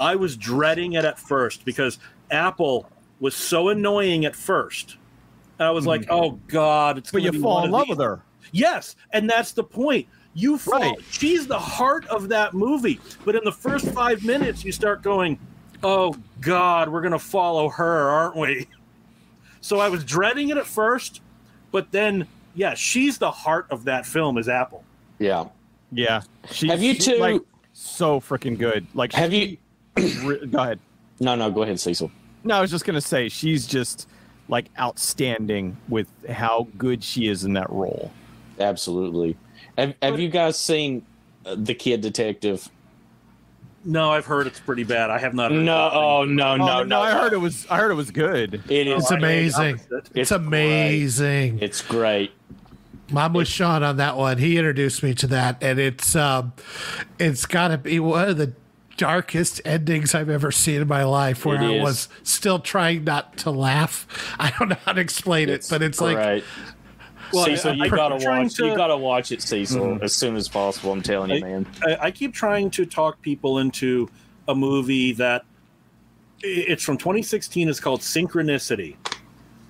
[0.00, 1.98] I was dreading it at first because
[2.30, 2.88] Apple
[3.20, 4.96] was so annoying at first.
[5.58, 6.12] I was like, mm-hmm.
[6.12, 7.10] oh god, it's.
[7.10, 7.96] But you fall in love these.
[7.96, 8.20] with her.
[8.52, 10.06] Yes, and that's the point.
[10.34, 10.80] You fall.
[10.80, 10.98] Right.
[11.10, 13.00] She's the heart of that movie.
[13.24, 15.38] But in the first five minutes, you start going,
[15.82, 18.66] "Oh God, we're gonna follow her, aren't we?"
[19.64, 21.20] So I was dreading it at first,
[21.70, 24.36] but then, yeah, she's the heart of that film.
[24.36, 24.82] Is Apple?
[25.20, 25.44] Yeah,
[25.92, 26.22] yeah.
[26.50, 27.40] She's, have you two like,
[27.72, 28.86] so freaking good?
[28.94, 29.58] Like, have you?
[29.96, 30.80] go ahead.
[31.20, 32.10] No, no, go ahead, Cecil.
[32.44, 34.08] No, I was just gonna say she's just
[34.48, 38.10] like outstanding with how good she is in that role.
[38.58, 39.36] Absolutely.
[39.78, 41.04] Have Have you guys seen
[41.46, 42.68] uh, the Kid Detective?
[43.84, 45.10] No, I've heard it's pretty bad.
[45.10, 45.50] I have not.
[45.50, 47.66] no, oh no, no, oh, no, no, I heard it was.
[47.68, 48.62] I heard it was good.
[48.68, 49.02] It is.
[49.02, 49.80] It's amazing.
[49.90, 51.56] It's, it's amazing.
[51.56, 51.62] Great.
[51.62, 52.32] It's great.
[53.18, 54.38] I'm with Sean on that one.
[54.38, 56.52] He introduced me to that, and it's um,
[57.18, 58.52] it's got to be one of the
[58.96, 63.50] darkest endings I've ever seen in my life, where I was still trying not to
[63.50, 64.06] laugh.
[64.38, 66.14] I don't know how to explain it's it, but it's great.
[66.14, 66.44] like
[67.32, 68.54] well, Cecil, you gotta watch.
[68.54, 70.04] To, you gotta watch it, Cecil, mm-hmm.
[70.04, 70.92] as soon as possible.
[70.92, 71.66] I'm telling you, man.
[71.82, 74.08] I, I, keep trying to talk people into
[74.48, 75.44] a movie that
[76.40, 77.68] it's from 2016.
[77.68, 78.96] It's called Synchronicity.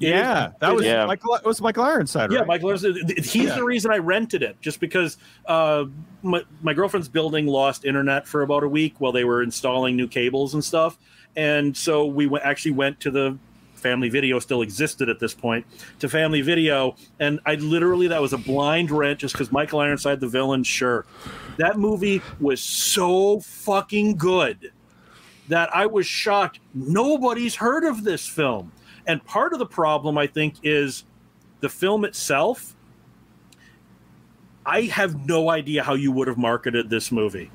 [0.02, 1.06] Yeah, it, that was yeah.
[1.06, 1.34] Michael.
[1.34, 2.30] It was Michael Ironside.
[2.30, 2.40] Right?
[2.40, 3.18] Yeah, Michael Ironside.
[3.18, 3.54] He's yeah.
[3.54, 5.16] the reason I rented it, just because
[5.46, 5.84] uh,
[6.22, 10.08] my, my girlfriend's building lost internet for about a week while they were installing new
[10.08, 10.98] cables and stuff,
[11.36, 13.38] and so we went, actually went to the
[13.74, 15.66] Family Video still existed at this point
[15.98, 20.20] to Family Video, and I literally that was a blind rent just because Michael Ironside
[20.20, 20.62] the villain.
[20.62, 21.04] Sure,
[21.58, 24.72] that movie was so fucking good
[25.48, 26.60] that I was shocked.
[26.72, 28.72] Nobody's heard of this film,
[29.06, 31.04] and part of the problem I think is
[31.60, 32.74] the film itself.
[34.64, 37.50] I have no idea how you would have marketed this movie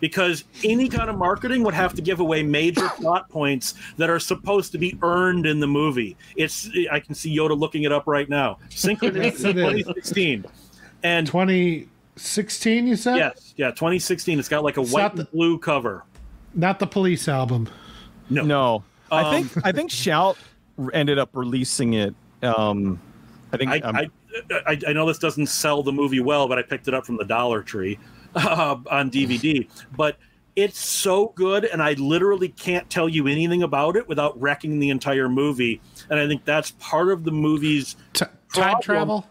[0.00, 4.20] because any kind of marketing would have to give away major plot points that are
[4.20, 6.16] supposed to be earned in the movie.
[6.36, 8.58] It's I can see Yoda looking it up right now.
[8.70, 10.44] Synchronicity 2016.
[11.02, 13.16] And 2016 you said?
[13.16, 13.54] Yes.
[13.56, 14.38] Yeah, 2016.
[14.38, 16.04] It's got like a it's white the, and blue cover.
[16.54, 17.68] Not the police album.
[18.30, 18.42] No.
[18.42, 18.74] No.
[19.10, 20.38] Um, I think I think Shout
[20.92, 23.00] ended up releasing it um
[23.52, 24.10] I think I, um, I,
[24.66, 27.16] I, I know this doesn't sell the movie well, but I picked it up from
[27.16, 27.98] the Dollar Tree
[28.34, 30.18] uh, on DVD, but
[30.56, 34.90] it's so good, and I literally can't tell you anything about it without wrecking the
[34.90, 35.80] entire movie.
[36.10, 39.24] And I think that's part of the movie's T- time travel.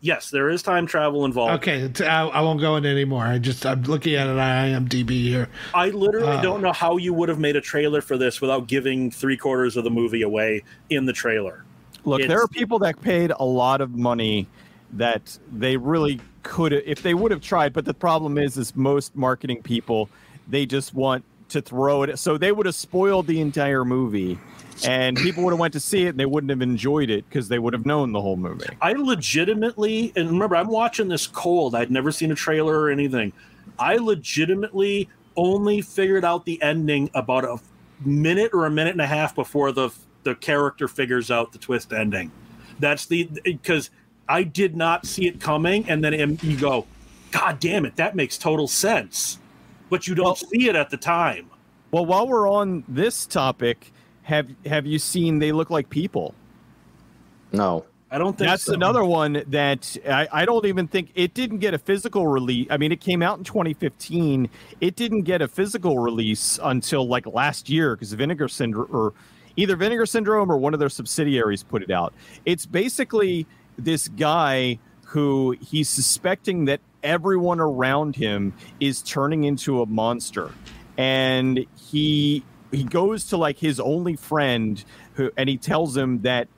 [0.00, 1.66] Yes, there is time travel involved.
[1.66, 3.24] Okay, I, I, won't go into anymore.
[3.24, 5.48] I just I'm looking at it on IMDb here.
[5.74, 8.68] I literally uh, don't know how you would have made a trailer for this without
[8.68, 11.64] giving three quarters of the movie away in the trailer.
[12.04, 14.46] Look, it's, there are people that paid a lot of money
[14.92, 19.16] that they really could if they would have tried but the problem is is most
[19.16, 20.08] marketing people
[20.46, 24.38] they just want to throw it so they would have spoiled the entire movie
[24.84, 27.48] and people would have went to see it and they wouldn't have enjoyed it because
[27.48, 28.66] they would have known the whole movie.
[28.80, 31.74] I legitimately, and remember, I'm watching this cold.
[31.74, 33.32] I'd never seen a trailer or anything.
[33.78, 37.58] I legitimately only figured out the ending about a
[38.04, 39.90] minute or a minute and a half before the
[40.24, 42.32] the character figures out the twist ending.
[42.80, 43.90] That's the because
[44.28, 46.86] I did not see it coming, and then you go,
[47.30, 49.38] God damn it, that makes total sense,
[49.88, 51.50] but you don't well, see it at the time.
[51.92, 53.92] Well, while we're on this topic,
[54.26, 56.34] have have you seen They Look Like People?
[57.52, 57.84] No.
[58.10, 58.74] I don't think that's so.
[58.74, 62.66] another one that I, I, don't even think it didn't get a physical release.
[62.70, 64.48] I mean, it came out in 2015.
[64.80, 69.12] It didn't get a physical release until like last year because Vinegar Syndrome or
[69.56, 72.12] either Vinegar Syndrome or one of their subsidiaries put it out.
[72.44, 73.46] It's basically
[73.78, 80.50] this guy who he's suspecting that everyone around him is turning into a monster,
[80.96, 84.84] and he he goes to like his only friend
[85.14, 86.48] who and he tells him that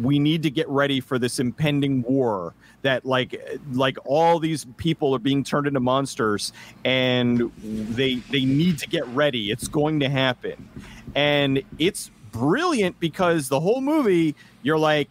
[0.00, 3.40] we need to get ready for this impending war that like
[3.72, 6.52] like all these people are being turned into monsters
[6.84, 9.50] and they they need to get ready.
[9.50, 10.68] It's going to happen.
[11.14, 15.10] And it's brilliant because the whole movie you're like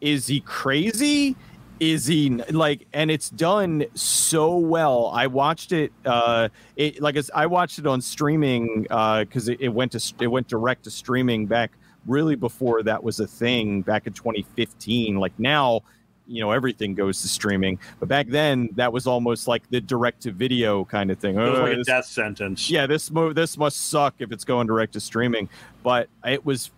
[0.00, 1.36] is he crazy
[1.78, 7.44] is he like and it's done so well i watched it uh it like i
[7.44, 11.44] watched it on streaming uh because it, it went to it went direct to streaming
[11.44, 11.72] back
[12.06, 15.16] really before that was a thing back in 2015.
[15.16, 15.82] Like now,
[16.26, 20.22] you know, everything goes to streaming, but back then that was almost like the direct
[20.22, 21.36] to video kind of thing.
[21.36, 22.70] It was like a this, death sentence.
[22.70, 25.48] Yeah, this move this must suck if it's going direct to streaming,
[25.82, 26.70] but it was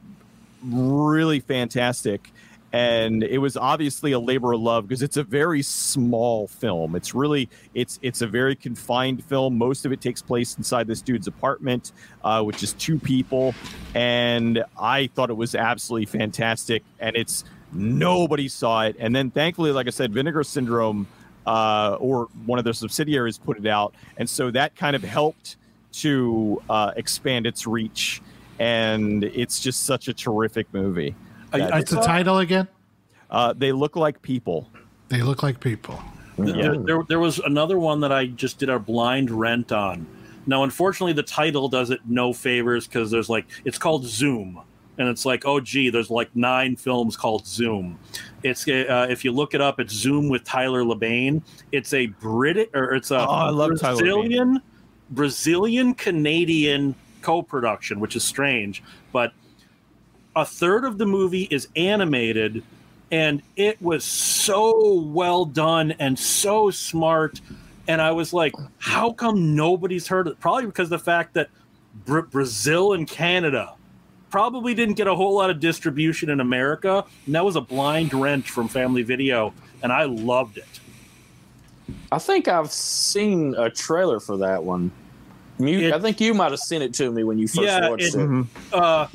[0.62, 2.32] really fantastic
[2.72, 6.94] and it was obviously a labor of love because it's a very small film.
[6.94, 9.56] It's really it's it's a very confined film.
[9.56, 11.92] Most of it takes place inside this dude's apartment
[12.22, 13.54] uh, which is two people.
[13.94, 18.96] And i thought it was absolutely fantastic and it's nobody saw it.
[18.98, 21.06] And then thankfully like i said vinegar syndrome
[21.46, 23.94] uh, or one of their subsidiaries put it out.
[24.18, 25.56] And so that kind of helped
[25.92, 28.20] to uh, expand its reach.
[28.58, 31.14] And it's just such a terrific movie
[31.50, 32.68] What's the title again?
[33.30, 34.68] Uh, they look like people.
[35.08, 36.02] They look like people.
[36.38, 36.52] Yeah.
[36.54, 40.06] There, there, there, was another one that I just did a blind rent on.
[40.46, 44.60] Now, unfortunately, the title does it no favors because there's like it's called Zoom,
[44.96, 47.98] and it's like, oh, gee, there's like nine films called Zoom.
[48.42, 51.42] It's uh, if you look it up, it's Zoom with Tyler Labine.
[51.72, 54.62] It's a British or it's a oh, Brazilian
[55.10, 59.32] Brazilian Canadian co-production, which is strange, but
[60.39, 62.62] a third of the movie is animated
[63.10, 67.40] and it was so well done and so smart
[67.89, 71.51] and i was like how come nobody's heard it probably because the fact that
[72.06, 73.74] Br- brazil and canada
[74.31, 78.15] probably didn't get a whole lot of distribution in america and that was a blind
[78.15, 79.52] rent from family video
[79.82, 80.81] and i loved it
[82.12, 84.93] i think i've seen a trailer for that one
[85.59, 87.89] you, it, I think you might have sent it to me when you first yeah,
[87.89, 88.15] watched it.
[88.15, 88.16] it.
[88.16, 88.43] Mm-hmm.
[88.73, 89.09] Uh,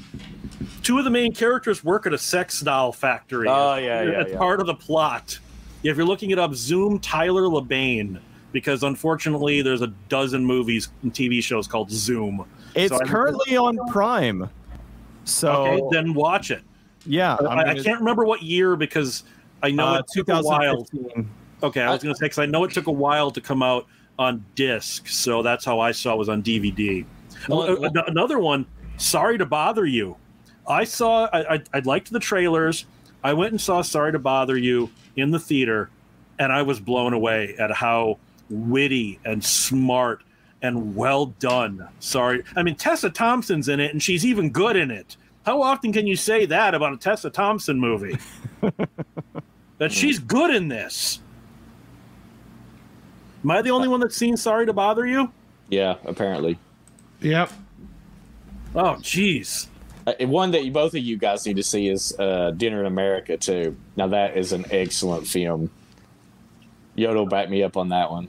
[0.81, 3.47] two of the main characters work at a sex doll factory.
[3.47, 4.21] Oh yeah, yeah.
[4.21, 4.37] It's yeah.
[4.37, 5.39] part of the plot.
[5.83, 8.19] If you're looking it up, Zoom Tyler Labine,
[8.51, 12.45] because unfortunately there's a dozen movies and TV shows called Zoom.
[12.75, 14.49] It's so currently on Prime.
[15.25, 16.61] So okay, then watch it.
[17.05, 19.23] Yeah, I, I, can't remember what year because
[19.61, 20.87] I know uh, it took a while.
[21.61, 23.61] Okay, I was going to say because I know it took a while to come
[23.61, 23.87] out
[24.17, 27.05] on disc, so that's how I saw it was on DVD.
[27.49, 28.65] Well, another one.
[28.97, 30.15] Sorry to bother you.
[30.67, 31.25] I saw.
[31.31, 32.85] I, I, I liked the trailers.
[33.23, 35.89] I went and saw Sorry to Bother You in the theater,
[36.39, 38.17] and I was blown away at how
[38.49, 40.23] witty and smart
[40.61, 41.87] and well done.
[41.99, 45.17] Sorry, I mean Tessa Thompson's in it, and she's even good in it.
[45.45, 48.17] How often can you say that about a Tessa Thompson movie?
[49.77, 51.19] that she's good in this.
[53.43, 55.31] Am I the only one that's seen Sorry to Bother You?
[55.69, 56.57] Yeah, apparently.
[57.19, 57.51] Yep.
[58.75, 59.67] Oh, jeez.
[60.05, 63.37] Uh, one that both of you guys need to see is uh, Dinner in America
[63.37, 63.77] too.
[63.95, 65.69] Now that is an excellent film.
[66.97, 68.27] Yoda back me up on that one.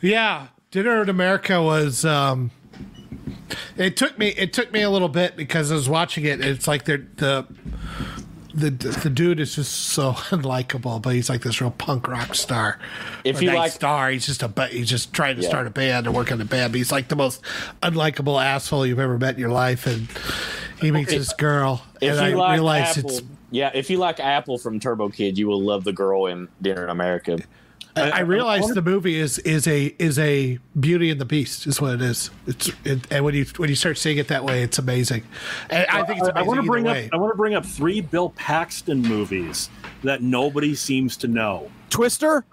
[0.00, 2.04] Yeah, Dinner in America was.
[2.04, 2.50] Um,
[3.76, 4.28] it took me.
[4.28, 6.44] It took me a little bit because I was watching it.
[6.44, 7.46] it's like they're the
[8.58, 12.78] the the dude is just so unlikable, but he's like this real punk rock star.
[13.24, 15.48] If you like star, he's just a he's just trying to yeah.
[15.48, 16.72] start a band and work on a band.
[16.72, 17.42] But he's like the most
[17.82, 20.08] unlikable asshole you've ever met in your life, and
[20.80, 23.70] he meets if, this girl, and I like realize Apple, it's yeah.
[23.74, 26.90] If you like Apple from Turbo Kid, you will love the girl in Dinner in
[26.90, 27.38] America.
[27.98, 31.80] I, I realize the movie is is a is a Beauty and the Beast is
[31.80, 32.30] what it is.
[32.46, 35.24] It's it, and when you when you start seeing it that way, it's amazing.
[35.70, 37.06] And I think it's I, I want to bring way.
[37.06, 39.70] up I want to bring up three Bill Paxton movies
[40.02, 41.70] that nobody seems to know.
[41.90, 42.44] Twister.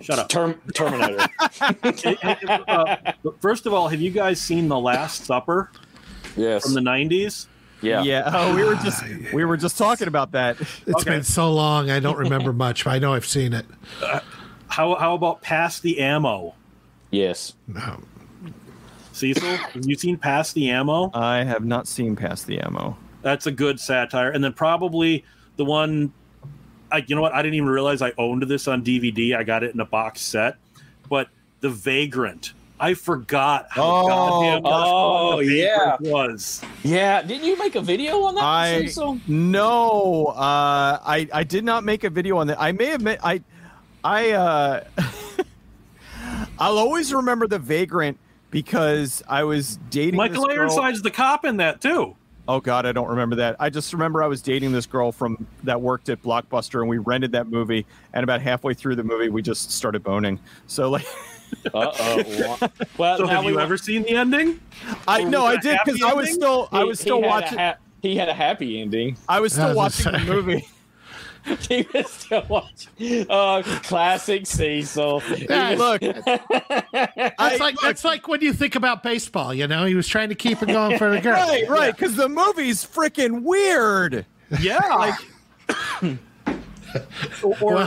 [0.00, 0.28] Shut up.
[0.30, 1.26] Term, Terminator.
[2.68, 2.96] uh,
[3.40, 5.70] first of all, have you guys seen The Last Supper?
[6.36, 6.62] Yes.
[6.64, 7.48] From the '90s.
[7.82, 8.02] Yeah.
[8.02, 8.30] Yeah.
[8.32, 9.02] Oh, we were just
[9.32, 10.60] we were just talking about that.
[10.60, 11.10] It's Okay.
[11.10, 13.66] been so long, I don't remember much, but I know I've seen it.
[14.70, 16.54] How how about pass the Ammo?
[17.10, 17.54] Yes.
[17.66, 18.00] No.
[19.12, 21.10] Cecil, have you seen Pass the Ammo?
[21.12, 22.96] I have not seen Pass the ammo.
[23.22, 24.30] That's a good satire.
[24.30, 25.24] And then probably
[25.56, 26.12] the one,
[26.90, 27.34] I, you know what?
[27.34, 29.36] I didn't even realize I owned this on DVD.
[29.36, 30.56] I got it in a box set.
[31.08, 31.28] But
[31.60, 32.52] The Vagrant.
[32.78, 35.96] I forgot how Oh, goddamn much fun oh, The yeah.
[35.98, 36.62] Vagrant was.
[36.82, 37.20] Yeah.
[37.22, 38.44] Didn't you make a video on that?
[38.44, 39.20] I Cecil?
[39.26, 42.58] no, uh, I I did not make a video on that.
[42.58, 43.42] I may have made I
[44.04, 44.84] I uh,
[46.58, 48.18] I'll always remember the vagrant
[48.50, 52.16] because I was dating Michael this girl- Ironside's the cop in that too.
[52.48, 53.54] Oh God, I don't remember that.
[53.60, 56.98] I just remember I was dating this girl from that worked at Blockbuster, and we
[56.98, 57.86] rented that movie.
[58.12, 60.40] And about halfway through the movie, we just started boning.
[60.66, 61.04] So like,
[61.74, 62.68] Uh oh.
[62.98, 64.58] Well, So have we you wa- ever seen the ending?
[65.06, 66.40] I Or no, I did because I was ending?
[66.42, 67.58] still I was still had watching.
[67.58, 69.16] ha- he had a happy ending.
[69.28, 70.66] I was still was watching the movie.
[71.68, 73.26] he was still watching.
[73.30, 75.20] Oh, classic Cecil.
[75.20, 76.00] He Yeah, was- Look,
[76.92, 79.52] That's I- like that's like when you think about baseball.
[79.54, 81.32] You know, he was trying to keep it going for the girl.
[81.34, 84.26] right, right, because the movie's freaking weird.
[84.60, 85.16] Yeah.
[87.42, 87.86] or or, uh,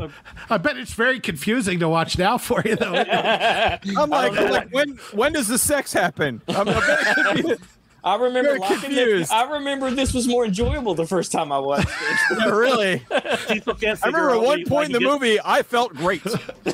[0.00, 0.08] uh,
[0.48, 2.94] I bet it's very confusing to watch now for you, though.
[2.94, 6.40] I'm like, I'm like when when does the sex happen?
[6.48, 7.62] I'm, I'm very confused.
[8.04, 9.32] I remember liking confused.
[9.32, 9.34] it.
[9.34, 12.38] I remember this was more enjoyable the first time I watched it.
[12.38, 12.98] Yeah, really.
[13.08, 16.22] Can't I remember at one point in the gets- movie, I felt great.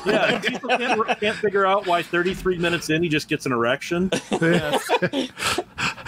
[0.05, 4.09] Yeah, Cecil can't, can't figure out why 33 minutes in he just gets an erection.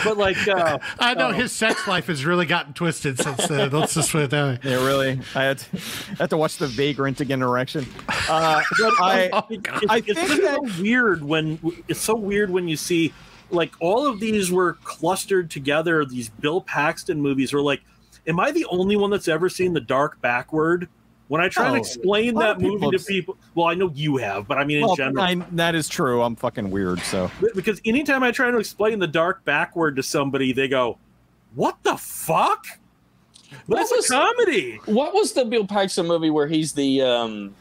[0.04, 3.70] but like, uh, I know his sex life has really gotten twisted since then.
[3.72, 4.70] Let's just put it that way.
[4.72, 5.20] Yeah, really.
[5.36, 5.78] I had to,
[6.12, 7.86] I had to watch The Vagrant again erection.
[8.30, 12.50] Uh, but I, it's, I it's think just that so weird when it's so weird
[12.50, 13.14] when you see
[13.54, 16.04] like all of these were clustered together.
[16.06, 17.82] These Bill Paxton movies are like,
[18.28, 20.90] am I the only one that's ever seen The Dark Backward?
[21.30, 24.48] When I try Oh, to explain that movie to people, well, I know you have,
[24.48, 26.22] but I mean in well, general, I, that is true.
[26.22, 27.00] I'm fucking weird.
[27.00, 30.98] So because anytime I try to explain The Dark Backward to somebody, they go,
[31.56, 32.68] "What the fuck?"
[33.68, 34.80] That's was- a comedy.
[34.86, 37.56] What was the Bill Paxton movie where he's the um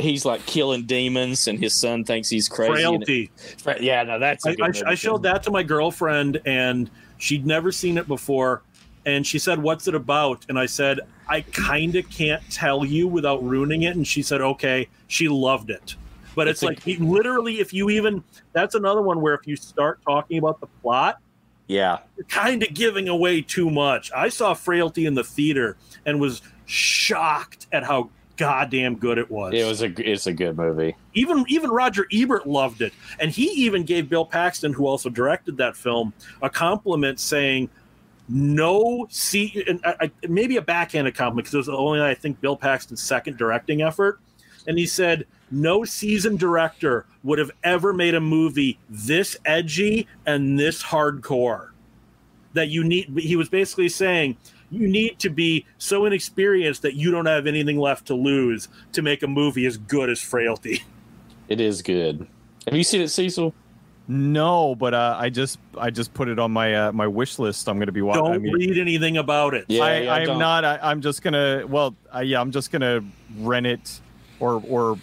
[0.00, 2.72] he's like killing demons and his son thinks he's crazy?
[2.72, 3.30] Frailty.
[3.58, 7.46] Fra- yeah, no, that's a I, I, I showed that to my girlfriend, and she'd
[7.46, 8.62] never seen it before.
[9.06, 13.08] And she said, "What's it about?" And I said, "I kind of can't tell you
[13.08, 15.94] without ruining it." And she said, "Okay." She loved it,
[16.34, 18.22] but it's, It's like he- literally, if you even
[18.52, 21.18] that's another one where if you start talking about the plot,
[21.66, 21.98] Yeah.
[22.16, 24.12] you're kind of giving away too much.
[24.14, 28.10] I saw Frailty in the theater and was shocked at how
[28.40, 29.52] goddamn good it was.
[29.52, 30.96] It was a it's a good movie.
[31.12, 35.58] even even Roger Ebert loved it, and he even gave Bill Paxton, who also directed
[35.58, 37.68] that film, a compliment saying,
[38.30, 42.40] "No, see, and I, I, maybe a backhanded compliment because it was only I think
[42.40, 44.20] Bill Paxton's second directing effort."
[44.66, 50.58] And he said, "No seasoned director would have ever made a movie this edgy and
[50.58, 51.68] this hardcore.
[52.54, 54.38] That you need." He was basically saying.
[54.70, 59.02] You need to be so inexperienced that you don't have anything left to lose to
[59.02, 60.84] make a movie as good as Frailty.
[61.48, 62.28] It is good.
[62.66, 63.52] Have you seen it, Cecil?
[64.10, 67.68] no, but uh, I just I just put it on my uh, my wish list.
[67.68, 68.24] I'm going to be watching.
[68.24, 69.66] Don't I mean, read anything about it.
[69.68, 70.38] Yeah, I, yeah, I am don't.
[70.40, 70.64] not.
[70.64, 71.64] I, I'm just gonna.
[71.68, 73.04] Well, uh, yeah, I'm just gonna
[73.38, 74.00] rent it,
[74.40, 74.98] or or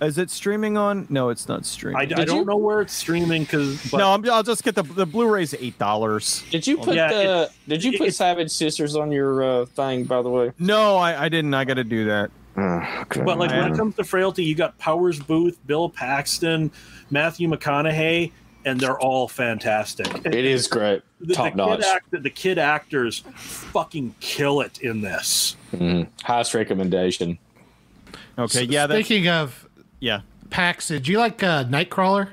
[0.00, 1.06] is it streaming on?
[1.10, 1.96] No, it's not streaming.
[1.98, 2.44] I, I don't you?
[2.44, 6.42] know where it's streaming because no, I'm, I'll just get the the Blu-ray's eight dollars.
[6.50, 10.04] Did you put Yeah, the Did you put it's- Savage Sisters on your uh, thing?
[10.04, 10.52] By the way.
[10.58, 11.54] No, I, I didn't.
[11.54, 12.30] I got to do that.
[12.56, 16.70] but like when it comes to frailty, you got Powers Boothe, Bill Paxton,
[17.10, 18.32] Matthew McConaughey,
[18.64, 20.06] and they're all fantastic.
[20.26, 21.02] It is great.
[21.20, 21.80] the, Top the notch.
[21.80, 25.56] Kid act, the kid actors fucking kill it in this.
[25.72, 26.08] Mhm.
[26.22, 27.38] Highest recommendation.
[28.38, 29.68] Okay, yeah, that's Speaking of
[30.00, 30.22] yeah.
[30.50, 32.30] Pax, did you like uh, Nightcrawler?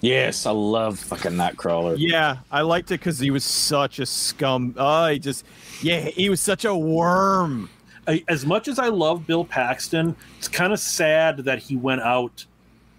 [0.00, 1.96] Yes, I love fucking Nightcrawler.
[1.98, 4.74] Yeah, I liked it because he was such a scum.
[4.76, 5.44] Oh, he just,
[5.82, 7.70] yeah, he was such a worm.
[8.06, 12.02] I, as much as I love Bill Paxton, it's kind of sad that he went
[12.02, 12.44] out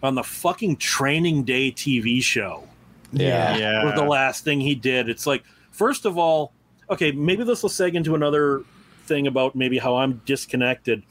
[0.03, 2.67] on the fucking Training Day TV show.
[3.13, 3.55] Yeah.
[3.57, 3.85] yeah.
[3.85, 5.07] was the last thing he did.
[5.07, 6.51] It's like, first of all,
[6.89, 8.63] okay, maybe this will seg into another
[9.05, 11.03] thing about maybe how I'm disconnected.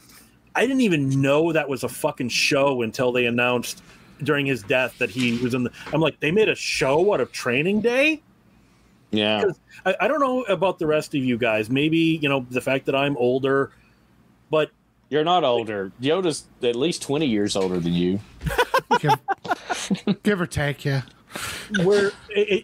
[0.56, 3.82] I didn't even know that was a fucking show until they announced
[4.22, 5.72] during his death that he was in the.
[5.92, 8.22] I'm like, they made a show out of Training Day.
[9.10, 9.44] Yeah.
[9.84, 11.68] I, I don't know about the rest of you guys.
[11.68, 13.70] Maybe you know the fact that I'm older,
[14.50, 14.70] but
[15.10, 15.92] you're not older.
[16.00, 18.18] Yoda's at least 20 years older than you.
[18.98, 21.02] give, give or take, yeah.
[21.84, 22.12] Where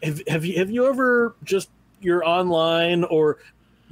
[0.02, 1.68] have, have you have you ever just
[2.00, 3.38] you're online or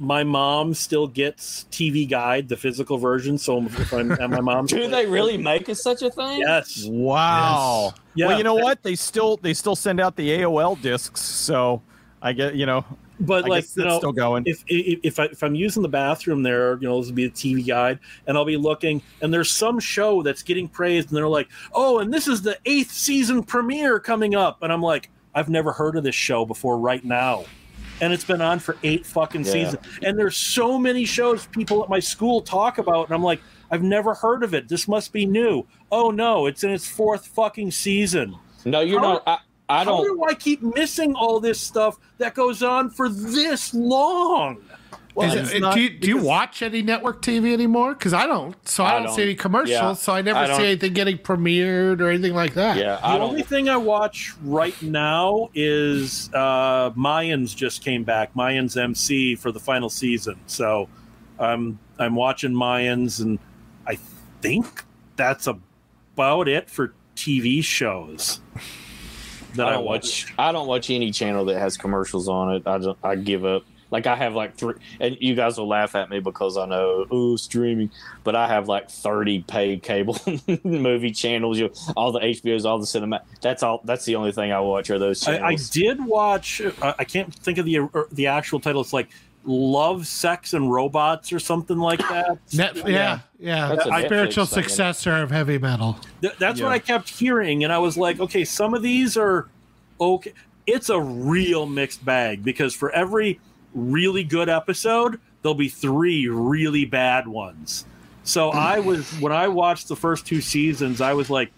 [0.01, 3.37] my mom still gets TV Guide, the physical version.
[3.37, 6.39] So if I'm at my mom's, do they really make it such a thing?
[6.39, 6.85] Yes.
[6.87, 7.93] Wow.
[7.93, 8.01] Yes.
[8.15, 8.27] Yeah.
[8.27, 8.81] Well, you know what?
[8.81, 11.83] They still they still send out the AOL discs, so
[12.19, 12.83] I get you know.
[13.19, 14.43] But I like you know, still going.
[14.47, 17.25] If if if, I, if I'm using the bathroom there, you know, this would be
[17.25, 21.17] a TV guide, and I'll be looking, and there's some show that's getting praised, and
[21.17, 25.11] they're like, "Oh, and this is the eighth season premiere coming up," and I'm like,
[25.35, 26.79] "I've never heard of this show before.
[26.79, 27.45] Right now."
[28.01, 29.51] And it's been on for eight fucking yeah.
[29.51, 29.85] seasons.
[30.03, 33.83] And there's so many shows people at my school talk about, and I'm like, I've
[33.83, 34.67] never heard of it.
[34.67, 35.65] This must be new.
[35.91, 38.35] Oh no, it's in its fourth fucking season.
[38.65, 39.23] No, you're how, not.
[39.27, 39.37] I,
[39.69, 39.97] I don't.
[39.97, 44.61] How do I keep missing all this stuff that goes on for this long?
[45.13, 47.93] Well, it, do, you, do you watch any network TV anymore?
[47.93, 48.55] Because I don't.
[48.67, 49.69] So I, I don't, don't, see any commercials.
[49.69, 52.77] Yeah, so I never I see anything getting premiered or anything like that.
[52.77, 58.33] Yeah, the only thing I watch right now is uh, Mayans just came back.
[58.35, 60.39] Mayans MC for the final season.
[60.47, 60.87] So
[61.39, 63.37] I'm I'm watching Mayans, and
[63.85, 63.97] I
[64.41, 64.83] think
[65.17, 68.39] that's about it for TV shows.
[69.55, 70.33] That I don't I watch.
[70.37, 72.63] I don't watch any channel that has commercials on it.
[72.65, 73.63] I don't, I give up.
[73.91, 77.05] Like I have like three, and you guys will laugh at me because I know
[77.11, 77.91] oh streaming,
[78.23, 80.17] but I have like thirty paid cable
[80.63, 81.59] movie channels.
[81.59, 83.21] You, all the HBOs, all the cinema.
[83.41, 83.81] That's all.
[83.83, 85.27] That's the only thing I watch are those.
[85.27, 86.61] I, I, did watch.
[86.61, 88.79] Uh, I can't think of the uh, the actual title.
[88.79, 89.09] It's like
[89.43, 92.37] Love, Sex, and Robots or something like that.
[92.53, 93.75] Net, yeah, yeah.
[93.85, 94.05] yeah.
[94.05, 95.99] spiritual successor of heavy metal.
[96.21, 96.65] Th- that's yeah.
[96.65, 99.49] what I kept hearing, and I was like, okay, some of these are
[99.99, 100.33] okay.
[100.67, 103.39] It's a real mixed bag because for every
[103.73, 107.85] really good episode, there'll be three really bad ones.
[108.23, 108.57] So hmm.
[108.57, 111.51] I was when I watched the first two seasons, I was like,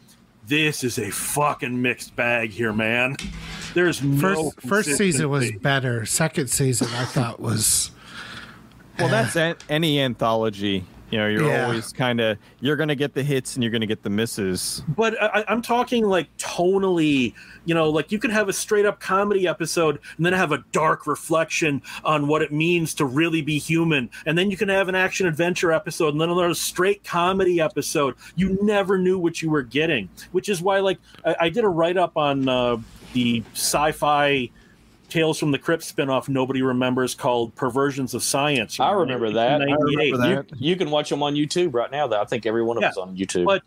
[0.47, 3.17] "This is a fucking mixed bag here, man."
[3.73, 6.05] There's no first first season was better.
[6.05, 7.91] Second season I thought was
[8.99, 9.09] well.
[9.09, 11.65] That's any anthology you know, you're yeah.
[11.65, 14.09] always kind of you're going to get the hits and you're going to get the
[14.09, 14.81] misses.
[14.87, 17.35] But I, am talking like tonally.
[17.65, 20.65] You know, like you can have a straight up comedy episode and then have a
[20.71, 24.89] dark reflection on what it means to really be human, and then you can have
[24.89, 28.15] an action adventure episode and then another straight comedy episode.
[28.35, 31.69] You never knew what you were getting, which is why, like, I, I did a
[31.69, 32.77] write up on uh,
[33.13, 34.49] the sci-fi
[35.13, 38.79] Tales from the Crypt spinoff nobody remembers called Perversions of Science.
[38.79, 39.61] I remember that.
[39.61, 40.51] I remember that.
[40.53, 42.07] You, you, can watch them on YouTube right now.
[42.07, 43.45] Though I think every one of yeah, them is on YouTube.
[43.45, 43.61] But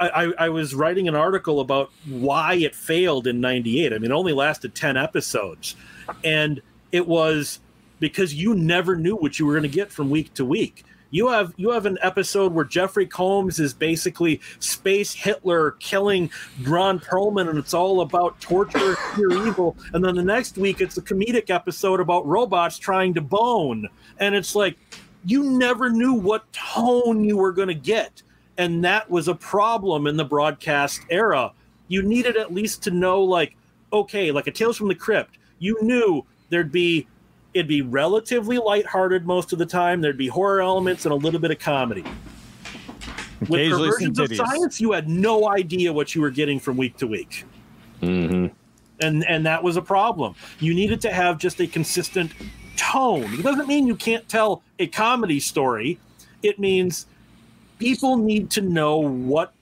[0.00, 3.92] I, I, was writing an article about why it failed in '98.
[3.92, 5.76] I mean, it only lasted ten episodes,
[6.24, 6.62] and
[6.92, 7.60] it was
[8.00, 10.82] because you never knew what you were going to get from week to week
[11.14, 16.28] you have you have an episode where Jeffrey Combs is basically space Hitler killing
[16.64, 19.76] Ron Perlman, and it's all about torture, pure evil.
[19.92, 23.88] And then the next week, it's a comedic episode about robots trying to bone,
[24.18, 24.76] and it's like
[25.24, 28.20] you never knew what tone you were going to get,
[28.58, 31.52] and that was a problem in the broadcast era.
[31.86, 33.56] You needed at least to know, like,
[33.92, 35.38] okay, like a Tales from the Crypt.
[35.60, 37.06] You knew there'd be
[37.54, 40.00] it'd be relatively lighthearted most of the time.
[40.00, 42.04] There'd be horror elements and a little bit of comedy.
[43.48, 47.06] With perversions of science, you had no idea what you were getting from week to
[47.06, 47.44] week.
[48.02, 48.46] Mm-hmm.
[49.00, 50.34] And and that was a problem.
[50.60, 52.32] You needed to have just a consistent
[52.76, 53.24] tone.
[53.34, 55.98] It doesn't mean you can't tell a comedy story.
[56.42, 57.06] It means
[57.78, 59.52] people need to know what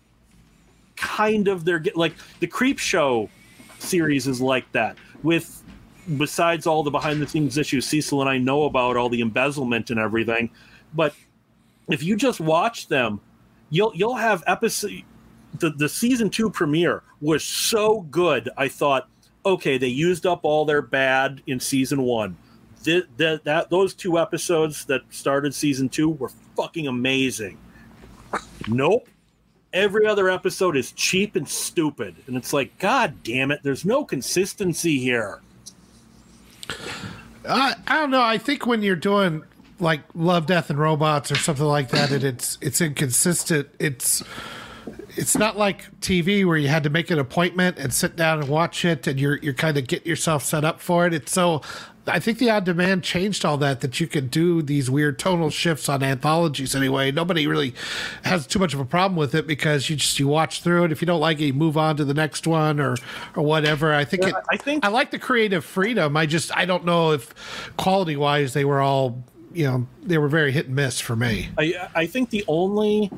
[0.97, 3.29] kind of they're get like the creep show
[3.79, 5.62] series is like that with
[6.17, 9.91] besides all the behind the scenes issues Cecil and I know about, all the embezzlement
[9.91, 10.51] and everything,
[10.95, 11.15] but
[11.89, 13.21] if you just watch them,
[13.71, 15.03] you'll you'll have episode
[15.59, 18.49] the the season two premiere was so good.
[18.57, 19.09] I thought,
[19.45, 22.37] okay, they used up all their bad in season one.
[22.85, 27.57] The, the, that those two episodes that started season two were fucking amazing.
[28.67, 29.09] Nope.
[29.73, 33.61] Every other episode is cheap and stupid, and it's like, God damn it!
[33.63, 35.41] There's no consistency here.
[37.49, 38.23] I, I don't know.
[38.23, 39.43] I think when you're doing
[39.81, 43.69] like Love, Death, and Robots or something like that, and it's it's inconsistent.
[43.79, 44.23] It's
[45.17, 48.49] it's not like TV where you had to make an appointment and sit down and
[48.49, 51.15] watch it, and you're you're kind of getting yourself set up for it.
[51.15, 51.63] It's so
[52.07, 55.51] I think the on demand changed all that, that you could do these weird tonal
[55.51, 57.13] shifts on anthologies anyway.
[57.13, 57.75] Nobody really
[58.25, 60.93] has too much of a problem with it because you just, you watch through it.
[60.93, 62.97] If you don't like it, you move on to the next one or,
[63.37, 63.95] or whatever.
[63.95, 66.17] I think Yeah, it, I think- I like the creative freedom.
[66.17, 69.23] I just, I don't know if quality wise they were all,
[69.53, 71.51] you know, they were very hit and miss for me.
[71.57, 73.13] I, I think the only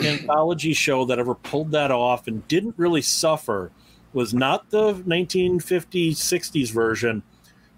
[0.00, 3.70] anthology show that ever pulled that off and didn't really suffer
[4.12, 7.22] was not the 1950s 60s version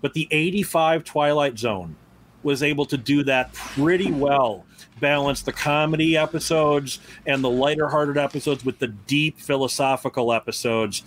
[0.01, 1.97] but the 85 twilight zone
[2.43, 4.65] was able to do that pretty well
[5.01, 11.03] balance the comedy episodes and the lighter hearted episodes with the deep philosophical episodes.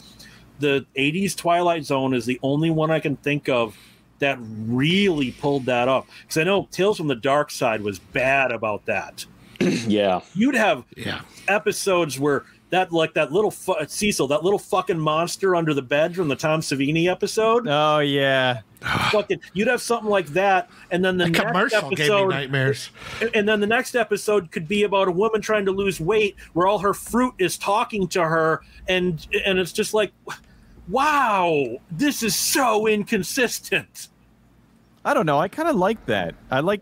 [0.59, 3.77] The 80s twilight zone is the only one i can think of
[4.19, 8.51] that really pulled that up because i know tales from the dark side was bad
[8.51, 9.25] about that
[9.87, 10.21] yeah.
[10.33, 11.21] you'd have Yeah.
[11.47, 16.15] episodes where that like that little fu- Cecil, that little fucking monster under the bed
[16.15, 17.65] from the Tom Savini episode.
[17.67, 18.59] Oh yeah.
[19.11, 22.29] Fucking, you'd have something like that, and then the The next commercial gave me episode,
[22.29, 22.89] nightmares.
[23.33, 26.67] and then the next episode could be about a woman trying to lose weight, where
[26.67, 30.11] all her fruit is talking to her, and and it's just like,
[30.89, 34.09] wow, this is so inconsistent.
[35.03, 35.39] I don't know.
[35.39, 36.35] I kind of like that.
[36.51, 36.81] I like.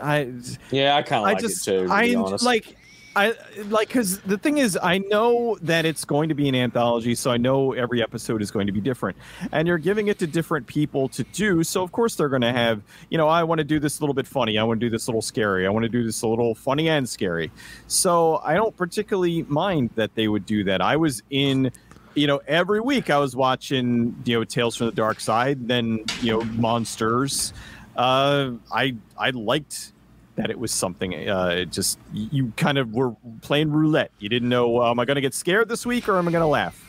[0.00, 0.32] I.
[0.70, 1.66] Yeah, I kind of like just.
[1.66, 1.86] it too.
[1.86, 2.76] To I like.
[3.16, 3.32] I
[3.70, 7.30] like because the thing is, I know that it's going to be an anthology, so
[7.30, 9.16] I know every episode is going to be different,
[9.52, 11.64] and you're giving it to different people to do.
[11.64, 14.02] So of course they're going to have, you know, I want to do this a
[14.02, 16.04] little bit funny, I want to do this a little scary, I want to do
[16.04, 17.50] this a little funny and scary.
[17.86, 20.82] So I don't particularly mind that they would do that.
[20.82, 21.72] I was in
[22.16, 26.04] you know, every week I was watching, you know, Tales from the Dark Side, then
[26.22, 27.52] you know, Monsters.
[27.96, 29.92] Uh, I I liked
[30.36, 31.28] that it was something.
[31.28, 34.10] Uh, it just you kind of were playing roulette.
[34.18, 36.30] You didn't know, uh, am I going to get scared this week or am I
[36.30, 36.85] going to laugh?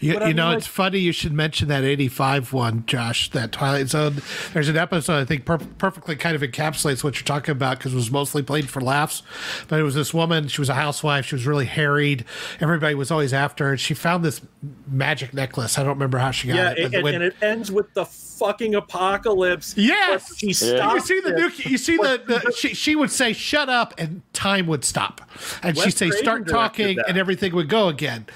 [0.00, 3.88] You, you know, like- it's funny you should mention that 85 one, Josh, that Twilight
[3.88, 4.16] Zone.
[4.52, 7.92] There's an episode I think per- perfectly kind of encapsulates what you're talking about because
[7.92, 9.22] it was mostly played for laughs.
[9.68, 12.24] But it was this woman, she was a housewife, she was really harried.
[12.60, 13.70] Everybody was always after her.
[13.72, 14.40] And she found this
[14.88, 15.78] magic necklace.
[15.78, 16.94] I don't remember how she got Yeah, it.
[16.94, 19.74] and, when- and it ends with the fucking apocalypse.
[19.76, 20.36] Yes!
[20.36, 20.72] She you see
[21.20, 24.84] the nuke, you see the, the she, she would say shut up and time would
[24.84, 25.20] stop
[25.62, 28.26] and she'd say start talking and everything would go again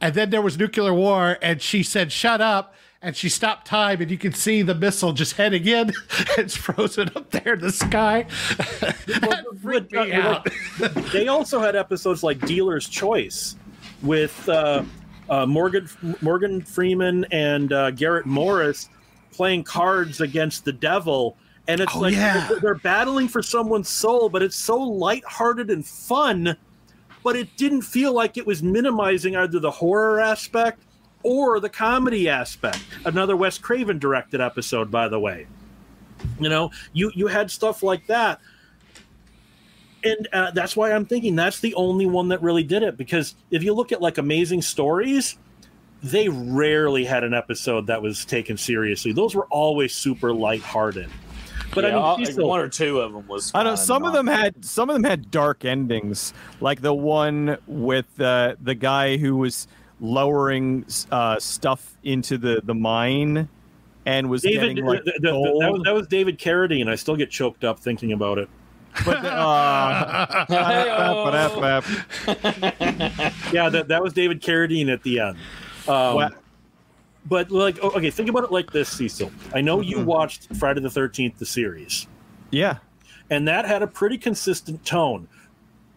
[0.00, 4.00] and then there was nuclear war and she said shut up and she stopped time
[4.00, 5.90] and you can see the missile just heading in
[6.38, 8.24] it's frozen up there in the sky
[9.62, 10.46] freaked me out
[11.12, 13.56] they also had episodes like Dealer's Choice
[14.02, 14.82] with uh,
[15.28, 15.88] uh, Morgan
[16.20, 18.88] Morgan Freeman and uh, Garrett Morris
[19.32, 21.36] playing cards against the devil.
[21.68, 22.48] And it's Oh, like yeah.
[22.48, 26.56] they're, they're battling for someone's soul, but it's so lighthearted and fun.
[27.22, 30.82] But it didn't feel like it was minimizing either the horror aspect
[31.22, 32.80] or the comedy aspect.
[33.04, 35.46] Another Wes Craven directed episode, by the way.
[36.38, 38.40] You know, you you had stuff like that
[40.04, 42.96] and uh, that's why I'm thinking that's the only one that really did it.
[42.96, 45.36] Because if you look at like Amazing Stories,
[46.02, 49.12] they rarely had an episode that was taken seriously.
[49.12, 51.10] Those were always super lighthearted.
[51.74, 53.52] But yeah, I mean, I- Cecil- one or two of them was.
[53.54, 56.94] I know some of not- them had some of them had dark endings, like the
[56.94, 59.68] one with uh, the guy who was
[60.00, 63.48] lowering uh, stuff into the the mine
[64.06, 65.62] and was David, getting like the- the- the- gold.
[65.62, 66.88] that, was, that was David Carradine.
[66.88, 68.48] I still get choked up thinking about it.
[69.04, 70.44] But the- uh,
[73.52, 75.36] Yeah, that, that was David Carradine at the end.
[75.88, 76.34] Um, What?
[77.26, 79.30] But like, okay, think about it like this, Cecil.
[79.54, 82.06] I know you watched Friday the Thirteenth, the series.
[82.50, 82.78] yeah.
[83.30, 85.28] and that had a pretty consistent tone.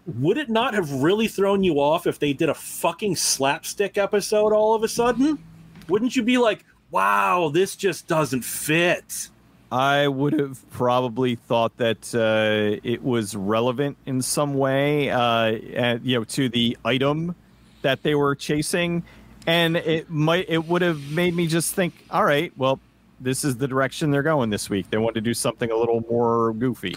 [0.05, 4.53] Would it not have really thrown you off if they did a fucking slapstick episode
[4.53, 5.39] all of a sudden?
[5.87, 9.29] Wouldn't you be like, wow, this just doesn't fit?
[9.71, 16.05] I would have probably thought that uh, it was relevant in some way, uh, and,
[16.05, 17.33] you know, to the item
[17.81, 19.03] that they were chasing,
[19.47, 22.79] and it might it would have made me just think, all right, well,
[23.19, 24.89] this is the direction they're going this week.
[24.89, 26.95] They want to do something a little more goofy.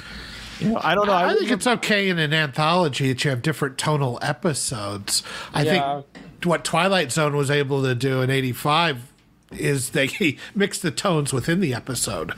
[0.60, 1.12] You know, I don't know.
[1.12, 5.22] I, would think it's okay in an anthology that you have different tonal episodes.
[5.52, 6.02] I Yeah.
[6.02, 9.12] think what Twilight Zone was able to do in '85
[9.52, 12.32] is they mix the tones within the episode.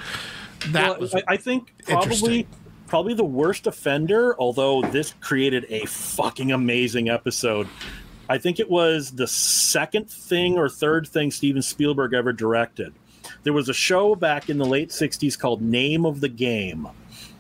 [0.71, 2.47] That Well, was I, I think probably
[2.89, 7.69] probably the worst offender, although this created a fucking amazing episode.
[8.29, 12.93] I think it was the second thing or third thing Steven Spielberg ever directed.
[13.43, 16.89] There was a show back in the late 60s called Name of the Game,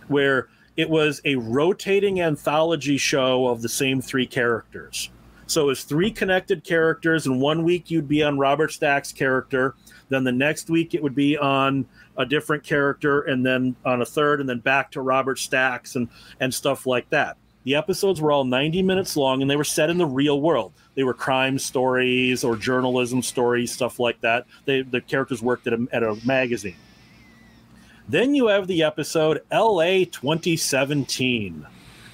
[0.08, 5.10] where it was a rotating anthology show of the same three characters.
[5.46, 9.74] So it was three connected characters, and one week you'd be on Robert Stack's character,
[10.08, 11.86] then the next week it would be on
[12.16, 16.08] a different character, and then on a third, and then back to Robert Stacks and
[16.40, 17.36] and stuff like that.
[17.64, 20.72] The episodes were all 90 minutes long, and they were set in the real world.
[20.94, 24.46] They were crime stories or journalism stories, stuff like that.
[24.64, 26.76] They, the characters worked at a, at a magazine.
[28.08, 31.66] Then you have the episode LA 2017.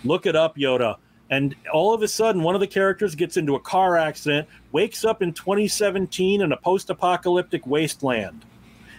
[0.04, 0.96] Look it up, Yoda.
[1.30, 5.04] And all of a sudden, one of the characters gets into a car accident, wakes
[5.04, 8.44] up in 2017 in a post apocalyptic wasteland.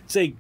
[0.06, 0.34] It's a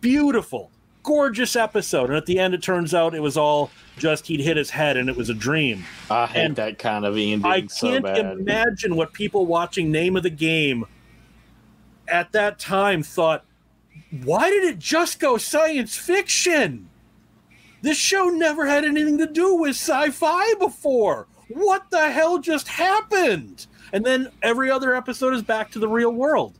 [0.00, 0.70] beautiful,
[1.02, 2.10] gorgeous episode.
[2.10, 4.96] And at the end, it turns out it was all just he'd hit his head
[4.96, 5.84] and it was a dream.
[6.10, 7.44] I hate and that kind of ending.
[7.44, 10.86] I can't so imagine what people watching Name of the Game
[12.08, 13.44] at that time thought
[14.24, 16.88] why did it just go science fiction?
[17.80, 21.26] This show never had anything to do with sci fi before.
[21.48, 23.66] What the hell just happened?
[23.92, 26.58] And then every other episode is back to the real world.